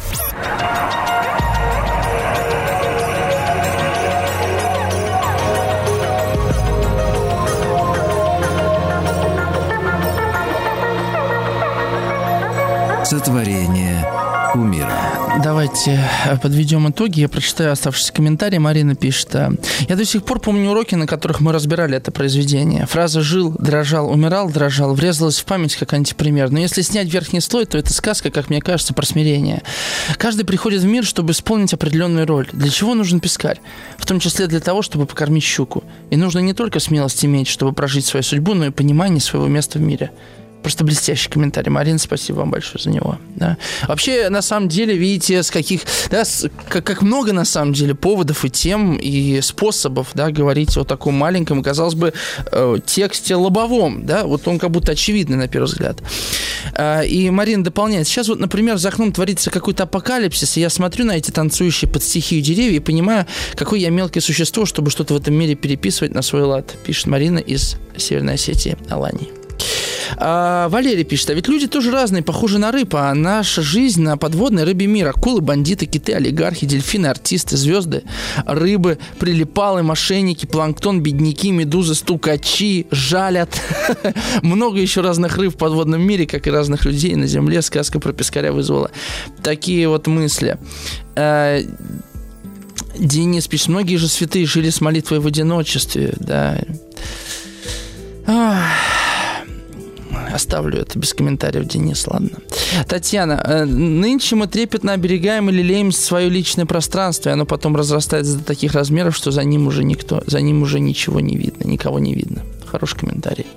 Сотворение 13.05 14.03
умира. 14.55 15.24
Давайте 15.43 15.99
э, 16.25 16.37
подведем 16.37 16.89
итоги. 16.89 17.19
Я 17.19 17.29
прочитаю 17.29 17.71
оставшиеся 17.71 18.13
комментарии. 18.13 18.57
Марина 18.57 18.95
пишет. 18.95 19.35
«Э, 19.35 19.51
Я 19.87 19.95
до 19.95 20.05
сих 20.05 20.23
пор 20.23 20.39
помню 20.39 20.71
уроки, 20.71 20.95
на 20.95 21.07
которых 21.07 21.41
мы 21.41 21.51
разбирали 21.51 21.97
это 21.97 22.11
произведение. 22.11 22.85
Фраза 22.85 23.21
«жил, 23.21 23.51
дрожал, 23.51 24.09
умирал, 24.09 24.49
дрожал» 24.49 24.93
врезалась 24.95 25.39
в 25.39 25.45
память 25.45 25.75
как 25.75 25.93
антипример. 25.93 26.51
Но 26.51 26.59
если 26.59 26.81
снять 26.81 27.09
верхний 27.09 27.41
слой, 27.41 27.65
то 27.65 27.77
это 27.77 27.93
сказка, 27.93 28.31
как 28.31 28.49
мне 28.49 28.61
кажется, 28.61 28.93
про 28.93 29.05
смирение. 29.05 29.61
Каждый 30.17 30.45
приходит 30.45 30.81
в 30.81 30.85
мир, 30.85 31.03
чтобы 31.03 31.33
исполнить 31.33 31.73
определенную 31.73 32.25
роль. 32.25 32.47
Для 32.53 32.69
чего 32.69 32.93
нужен 32.95 33.19
пескарь? 33.19 33.59
В 33.97 34.05
том 34.05 34.19
числе 34.19 34.47
для 34.47 34.61
того, 34.61 34.81
чтобы 34.81 35.05
покормить 35.05 35.43
щуку. 35.43 35.83
И 36.09 36.15
нужно 36.15 36.39
не 36.39 36.53
только 36.53 36.79
смелость 36.79 37.23
иметь, 37.25 37.47
чтобы 37.47 37.73
прожить 37.73 38.05
свою 38.05 38.23
судьбу, 38.23 38.53
но 38.53 38.67
и 38.67 38.71
понимание 38.71 39.19
своего 39.19 39.47
места 39.47 39.79
в 39.79 39.81
мире. 39.81 40.11
Просто 40.65 40.83
блестящий 40.83 41.29
комментарий. 41.29 41.69
Марина, 41.69 41.99
спасибо 41.99 42.37
вам 42.37 42.49
большое 42.49 42.81
за 42.81 42.89
него. 42.89 43.19
Да. 43.35 43.55
Вообще, 43.87 44.29
на 44.29 44.41
самом 44.41 44.67
деле, 44.67 44.97
видите, 44.97 45.43
с 45.43 45.51
каких, 45.51 45.81
да, 46.09 46.25
с, 46.25 46.49
как, 46.67 46.83
как 46.83 47.03
много, 47.03 47.33
на 47.33 47.45
самом 47.45 47.73
деле, 47.73 47.93
поводов 47.93 48.43
и 48.45 48.49
тем, 48.49 48.95
и 48.95 49.41
способов, 49.41 50.07
да, 50.15 50.31
говорить 50.31 50.75
о 50.75 50.83
таком 50.83 51.13
маленьком, 51.13 51.61
казалось 51.61 51.93
бы, 51.93 52.15
э, 52.51 52.77
тексте 52.83 53.35
лобовом, 53.35 54.07
да, 54.07 54.23
вот 54.23 54.47
он 54.47 54.57
как 54.57 54.71
будто 54.71 54.93
очевидный, 54.93 55.37
на 55.37 55.47
первый 55.47 55.65
взгляд. 55.65 56.01
Э, 56.73 57.05
и 57.05 57.29
Марина 57.29 57.63
дополняет. 57.63 58.07
Сейчас 58.07 58.27
вот, 58.27 58.39
например, 58.39 58.77
за 58.77 58.89
окном 58.89 59.11
творится 59.11 59.51
какой-то 59.51 59.83
апокалипсис, 59.83 60.57
и 60.57 60.61
я 60.61 60.71
смотрю 60.71 61.05
на 61.05 61.11
эти 61.11 61.29
танцующие 61.29 61.91
под 61.91 62.01
стихию 62.01 62.41
деревья 62.41 62.77
и 62.77 62.79
понимаю, 62.79 63.27
какое 63.53 63.79
я 63.79 63.91
мелкое 63.91 64.21
существо, 64.21 64.65
чтобы 64.65 64.89
что-то 64.89 65.13
в 65.13 65.17
этом 65.17 65.35
мире 65.35 65.53
переписывать 65.53 66.15
на 66.15 66.23
свой 66.23 66.41
лад, 66.41 66.73
пишет 66.83 67.05
Марина 67.05 67.37
из 67.37 67.75
Северной 67.95 68.33
Осетии, 68.33 68.75
Алании. 68.89 69.44
А, 70.17 70.69
Валерий 70.69 71.03
пишет, 71.03 71.29
а 71.29 71.33
ведь 71.33 71.47
люди 71.47 71.67
тоже 71.67 71.91
разные, 71.91 72.23
похожи 72.23 72.57
на 72.57 72.71
рыб, 72.71 72.95
а 72.95 73.13
наша 73.13 73.61
жизнь 73.61 74.01
на 74.01 74.17
подводной 74.17 74.63
рыбе 74.63 74.87
мира. 74.87 75.09
Акулы, 75.09 75.41
бандиты, 75.41 75.85
киты, 75.85 76.13
олигархи, 76.13 76.65
дельфины, 76.65 77.07
артисты, 77.07 77.57
звезды, 77.57 78.03
рыбы, 78.45 78.97
прилипалы, 79.19 79.83
мошенники, 79.83 80.45
планктон, 80.45 81.01
бедняки, 81.01 81.51
медузы, 81.51 81.95
стукачи, 81.95 82.87
жалят. 82.91 83.49
Много 84.41 84.79
еще 84.79 85.01
разных 85.01 85.37
рыб 85.37 85.53
в 85.53 85.57
подводном 85.57 86.01
мире, 86.01 86.25
как 86.25 86.47
и 86.47 86.51
разных 86.51 86.85
людей 86.85 87.15
на 87.15 87.27
земле. 87.27 87.61
Сказка 87.61 87.99
про 87.99 88.13
пескаря 88.13 88.51
вызвала 88.51 88.91
такие 89.43 89.87
вот 89.87 90.07
мысли. 90.07 90.57
А, 91.15 91.61
Денис 92.97 93.47
пишет, 93.47 93.67
многие 93.67 93.97
же 93.97 94.07
святые 94.07 94.45
жили 94.45 94.69
с 94.69 94.79
молитвой 94.79 95.19
в 95.19 95.27
одиночестве, 95.27 96.13
да. 96.17 96.61
Ах. 98.27 98.94
Оставлю 100.33 100.79
это 100.79 100.97
без 100.99 101.13
комментариев, 101.13 101.65
Денис, 101.65 102.05
ладно. 102.07 102.31
Татьяна, 102.87 103.41
э, 103.45 103.65
нынче 103.65 104.35
мы 104.35 104.47
трепетно 104.47 104.93
оберегаем 104.93 105.49
и 105.49 105.53
лелеем 105.53 105.91
свое 105.91 106.29
личное 106.29 106.65
пространство, 106.65 107.29
и 107.29 107.33
оно 107.33 107.45
потом 107.45 107.75
разрастается 107.75 108.37
до 108.37 108.43
таких 108.43 108.73
размеров, 108.73 109.15
что 109.15 109.31
за 109.31 109.43
ним 109.43 109.67
уже 109.67 109.83
никто, 109.83 110.23
за 110.25 110.41
ним 110.41 110.61
уже 110.61 110.79
ничего 110.79 111.19
не 111.19 111.35
видно, 111.35 111.67
никого 111.67 111.99
не 111.99 112.13
видно. 112.13 112.43
Хороший 112.75 112.99
комментарий. 112.99 113.47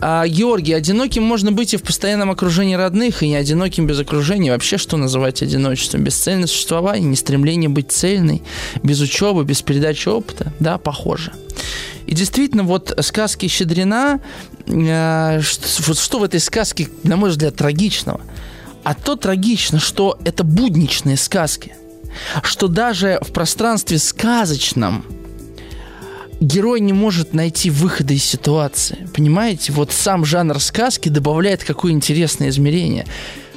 А, 0.00 0.26
Георгий, 0.26 0.72
одиноким 0.72 1.22
можно 1.22 1.52
быть 1.52 1.74
и 1.74 1.76
в 1.76 1.82
постоянном 1.82 2.30
окружении 2.30 2.74
родных, 2.74 3.22
и 3.22 3.28
не 3.28 3.36
одиноким 3.36 3.86
без 3.86 4.00
окружения. 4.00 4.50
Вообще, 4.50 4.78
что 4.78 4.96
называть 4.96 5.42
одиночеством? 5.42 6.02
Бесцельное 6.02 6.46
существование, 6.46 7.06
не 7.06 7.16
стремление 7.16 7.68
быть 7.68 7.92
цельной, 7.92 8.42
без 8.82 9.02
учебы, 9.02 9.44
без 9.44 9.60
передачи 9.60 10.08
опыта? 10.08 10.54
Да, 10.58 10.78
похоже. 10.78 11.32
И 12.06 12.14
действительно, 12.14 12.62
вот 12.62 12.96
сказки 13.02 13.46
Щедрина, 13.46 14.20
э, 14.66 15.42
что, 15.42 15.92
что 15.92 16.18
в 16.18 16.22
этой 16.22 16.40
сказке, 16.40 16.88
на 17.02 17.16
мой 17.18 17.28
взгляд, 17.28 17.56
трагичного? 17.56 18.22
А 18.84 18.94
то 18.94 19.16
трагично, 19.16 19.80
что 19.80 20.18
это 20.24 20.44
будничные 20.44 21.18
сказки. 21.18 21.74
Что 22.42 22.68
даже 22.68 23.18
в 23.20 23.32
пространстве 23.32 23.98
сказочном 23.98 25.04
герой 26.40 26.80
не 26.80 26.92
может 26.92 27.34
найти 27.34 27.70
выхода 27.70 28.14
из 28.14 28.24
ситуации. 28.24 29.08
Понимаете? 29.14 29.72
Вот 29.72 29.92
сам 29.92 30.24
жанр 30.24 30.60
сказки 30.60 31.08
добавляет 31.08 31.64
какое 31.64 31.92
интересное 31.92 32.48
измерение. 32.48 33.06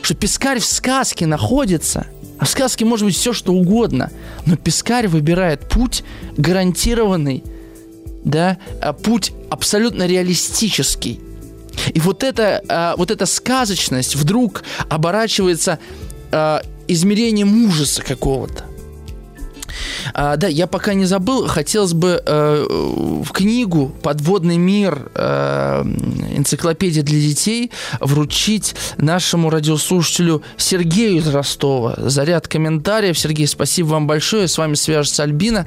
Что 0.02 0.16
пескарь 0.16 0.60
в 0.60 0.66
сказке 0.66 1.26
находится– 1.26 2.08
а 2.40 2.46
в 2.46 2.50
сказке 2.50 2.86
может 2.86 3.06
быть 3.06 3.18
все, 3.18 3.34
что 3.34 3.52
угодно. 3.52 4.12
Но 4.46 4.56
пескарь 4.56 5.08
выбирает 5.08 5.68
путь 5.68 6.04
гарантированный 6.38 7.44
да, 8.24 8.58
а 8.82 8.94
путь 8.94 9.32
абсолютно 9.50 10.06
реалистический. 10.06 11.20
И 11.94 12.00
вот 12.00 12.24
эта, 12.24 12.94
вот 12.98 13.12
эта 13.12 13.26
сказочность 13.26 14.16
вдруг 14.16 14.64
оборачивается 14.90 15.80
а, 16.32 16.62
измерением 16.88 17.66
ужаса 17.66 18.02
какого-то. 18.02 18.66
А, 20.14 20.36
да, 20.36 20.48
я 20.48 20.68
пока 20.68 20.94
не 20.94 21.06
забыл, 21.06 21.48
хотелось 21.48 21.94
бы 21.94 22.22
э, 22.26 22.66
в 23.24 23.32
книгу 23.32 23.92
«Подводный 24.02 24.58
мир. 24.58 25.10
Э, 25.16 25.84
энциклопедия 26.36 27.04
для 27.04 27.20
детей» 27.20 27.72
вручить 28.00 28.76
нашему 28.98 29.50
радиослушателю 29.50 30.44
Сергею 30.58 31.18
из 31.18 31.28
Ростова. 31.28 31.96
Заряд 31.98 32.48
комментариев. 32.48 33.18
Сергей, 33.18 33.48
спасибо 33.48 33.88
вам 33.88 34.08
большое. 34.08 34.48
С 34.48 34.58
вами 34.58 34.76
свяжется 34.76 35.24
Альбина. 35.24 35.66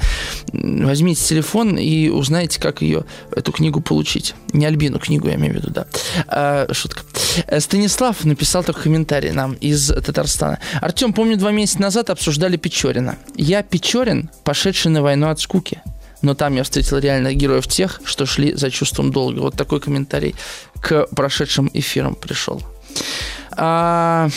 Возьмите 0.53 1.23
телефон 1.25 1.77
и 1.77 2.09
узнаете, 2.09 2.61
как 2.61 2.83
ее, 2.83 3.05
эту 3.35 3.53
книгу 3.53 3.81
получить. 3.81 4.35
Не 4.53 4.67
Альбину 4.67 4.99
книгу, 4.99 5.29
я 5.29 5.35
имею 5.35 5.55
в 5.55 5.57
виду, 5.57 5.71
да. 5.71 5.87
А, 6.29 6.73
шутка. 6.73 7.03
Э, 7.47 7.61
Станислав 7.61 8.25
написал 8.25 8.65
такой 8.65 8.83
комментарий 8.83 9.31
нам 9.31 9.55
из 9.55 9.89
Татарстана. 9.89 10.59
Артем, 10.81 11.13
помню, 11.13 11.37
два 11.37 11.51
месяца 11.51 11.81
назад 11.81 12.11
обсуждали 12.11 12.57
Печорина. 12.57 13.17
Я 13.37 13.63
Печорин, 13.93 14.31
пошедший 14.43 14.91
на 14.91 15.03
войну 15.03 15.29
от 15.29 15.39
скуки. 15.39 15.83
Но 16.23 16.35
там 16.35 16.55
я 16.57 16.63
встретил 16.63 16.97
реально 16.97 17.35
героев 17.35 17.67
тех, 17.67 18.01
что 18.05 18.25
шли 18.25 18.55
за 18.55 18.71
чувством 18.71 19.13
долга. 19.13 19.41
Вот 19.41 19.55
такой 19.55 19.81
комментарий 19.81 20.35
к 20.81 21.09
прошедшим 21.15 21.71
эфирам 21.75 22.15
пришел. 22.15 22.63
А, 23.51 24.31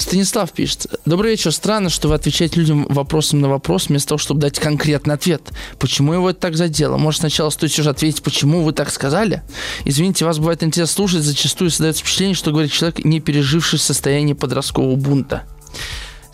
Станислав 0.00 0.52
пишет. 0.52 0.86
Добрый 1.04 1.32
вечер. 1.32 1.52
Странно, 1.52 1.90
что 1.90 2.08
вы 2.08 2.14
отвечаете 2.14 2.60
людям 2.60 2.86
вопросом 2.88 3.42
на 3.42 3.50
вопрос, 3.50 3.88
вместо 3.88 4.08
того, 4.08 4.18
чтобы 4.18 4.40
дать 4.40 4.58
конкретный 4.58 5.16
ответ. 5.16 5.42
Почему 5.78 6.14
его 6.14 6.30
это 6.30 6.40
так 6.40 6.56
задело? 6.56 6.96
Может, 6.96 7.20
сначала 7.20 7.50
стоит 7.50 7.72
все 7.72 7.82
же 7.82 7.90
ответить, 7.90 8.22
почему 8.22 8.62
вы 8.62 8.72
так 8.72 8.88
сказали? 8.88 9.42
Извините, 9.84 10.24
вас 10.24 10.38
бывает 10.38 10.62
интересно 10.62 10.94
слушать, 10.94 11.24
зачастую 11.24 11.68
создается 11.68 12.00
впечатление, 12.00 12.34
что 12.34 12.52
говорит 12.52 12.72
человек, 12.72 13.04
не 13.04 13.20
переживший 13.20 13.80
состояние 13.80 14.34
подросткового 14.34 14.96
бунта. 14.96 15.42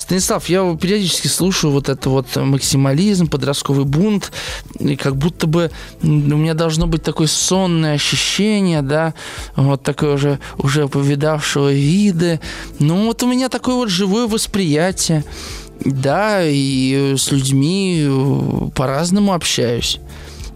Станислав, 0.05 0.51
я 0.51 0.77
периодически 0.77 1.29
слушаю 1.29 1.73
вот 1.73 1.89
это 1.89 2.11
вот 2.11 2.37
максимализм, 2.37 3.27
подростковый 3.27 3.87
бунт, 3.87 4.33
и 4.79 4.97
как 4.97 5.17
будто 5.17 5.47
бы 5.47 5.71
у 6.03 6.07
меня 6.07 6.53
должно 6.53 6.87
быть 6.87 7.03
такое 7.03 7.27
сонное 7.27 7.95
ощущение, 7.95 8.83
да, 8.83 9.15
вот 9.57 9.83
такое 9.83 10.17
уже, 10.17 10.41
уже 10.59 10.89
повидавшего 10.89 11.73
виды. 11.73 12.39
Ну, 12.81 13.07
вот 13.07 13.23
у 13.23 13.27
меня 13.27 13.49
такое 13.49 13.77
вот 13.77 13.89
живое 13.89 14.27
восприятие, 14.27 15.25
да, 15.83 16.43
и 16.45 17.15
с 17.17 17.33
людьми 17.33 18.07
по-разному 18.75 19.33
общаюсь. 19.33 20.01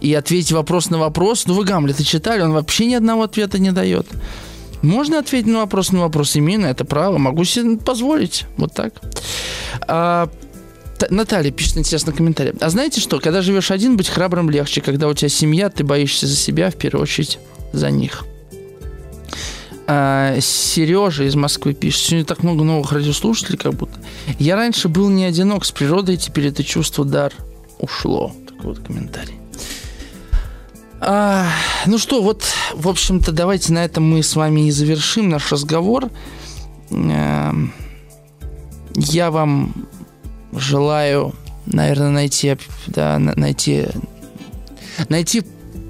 И 0.03 0.12
ответить 0.12 0.53
вопрос 0.53 0.91
на 0.91 0.99
вопрос, 0.99 1.47
ну, 1.47 1.55
вы 1.55 1.65
Гамлета 1.65 2.05
читали, 2.05 2.43
он 2.43 2.53
вообще 2.53 2.85
ни 2.85 2.95
одного 2.95 3.23
ответа 3.23 3.59
не 3.59 3.73
дает. 3.73 4.07
Можно 4.83 5.19
ответить 5.19 5.49
на 5.49 5.61
вопрос, 5.61 5.93
на 5.93 6.01
вопрос 6.01 6.37
имею 6.37 6.61
на 6.61 6.67
это 6.67 6.85
право, 6.85 7.19
могу 7.19 7.45
себе 7.45 7.77
позволить. 7.79 8.47
Вот 8.57 8.73
так. 8.73 8.95
А, 9.87 10.31
Наталья 11.11 11.51
пишет 11.51 11.79
интересный 11.79 12.13
комментарий. 12.13 12.53
А 12.61 12.71
знаете 12.71 13.01
что, 13.01 13.21
когда 13.21 13.43
живешь 13.43 13.71
один, 13.71 13.97
быть 13.97 14.09
храбрым 14.09 14.51
легче. 14.51 14.81
Когда 14.81 15.09
у 15.09 15.15
тебя 15.15 15.29
семья, 15.29 15.69
ты 15.71 15.85
боишься 15.85 16.27
за 16.27 16.37
себя, 16.37 16.71
в 16.71 16.77
первую 16.77 17.03
очередь 17.03 17.39
за 17.73 17.91
них. 17.91 18.25
А, 19.87 20.39
Сережа 20.41 21.25
из 21.25 21.35
Москвы 21.35 21.75
пишет. 21.75 22.03
Сегодня 22.03 22.25
так 22.27 22.43
много 22.43 22.65
новых 22.65 22.93
радиослушателей, 22.93 23.59
как 23.59 23.75
будто. 23.75 23.99
Я 24.39 24.57
раньше 24.57 24.89
был 24.89 25.09
не 25.09 25.25
одинок 25.25 25.65
с 25.65 25.73
природой, 25.73 26.17
теперь 26.17 26.49
это 26.49 26.63
чувство 26.63 27.05
дар 27.05 27.33
ушло. 27.79 28.33
Такой 28.47 28.75
вот 28.75 28.81
комментарий. 28.81 29.35
А, 31.01 31.47
ну 31.87 31.99
что, 31.99 32.23
вот, 32.23 32.45
в 32.75 32.89
общем-то, 32.89 33.33
давайте 33.33 33.73
на 33.73 33.85
этом 33.85 34.05
мы 34.05 34.23
с 34.23 34.35
вами 34.35 34.66
и 34.66 34.70
завершим 34.70 35.29
наш 35.29 35.53
разговор. 35.53 36.11
А, 36.91 37.55
я 38.95 39.31
вам 39.31 39.75
желаю, 40.53 41.35
наверное, 41.66 42.11
найти, 42.11 42.57
да, 42.89 43.19
найти, 43.19 43.87
найти 45.09 45.45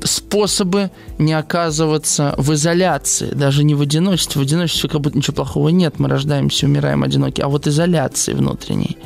способы 0.05 0.91
не 1.19 1.33
оказываться 1.33 2.35
в 2.37 2.53
изоляции, 2.53 3.31
даже 3.31 3.65
не 3.65 3.75
в 3.75 3.81
одиночестве. 3.81 4.41
В 4.41 4.45
одиночестве 4.45 4.89
как 4.89 5.01
будто 5.01 5.17
ничего 5.17 5.37
плохого 5.37 5.71
нет, 5.71 5.99
мы 5.99 6.09
рождаемся, 6.09 6.67
умираем 6.67 7.03
одиноки, 7.03 7.41
а 7.41 7.49
вот 7.49 7.67
изоляции 7.67 8.35
внутренней. 8.35 8.99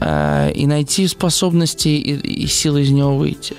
Э, 0.00 0.50
и 0.54 0.66
найти 0.66 1.06
способности 1.08 1.88
и, 1.88 2.44
и 2.44 2.46
силы 2.46 2.82
из 2.82 2.90
него 2.90 3.16
выйти. 3.16 3.56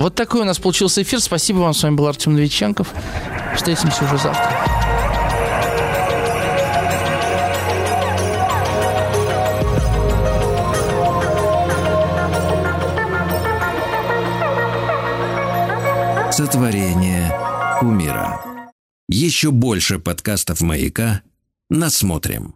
Вот 0.00 0.14
такой 0.14 0.40
у 0.40 0.44
нас 0.44 0.58
получился 0.58 1.02
эфир. 1.02 1.20
Спасибо 1.20 1.58
вам. 1.58 1.74
С 1.74 1.82
вами 1.82 1.94
был 1.94 2.06
Артем 2.06 2.32
Новиченков. 2.32 2.88
Встретимся 3.54 4.02
уже 4.02 4.16
завтра. 4.16 4.50
Сотворение 16.32 17.30
умира. 17.82 18.40
Еще 19.10 19.50
больше 19.50 19.98
подкастов 19.98 20.62
«Маяка» 20.62 21.20
насмотрим. 21.68 22.54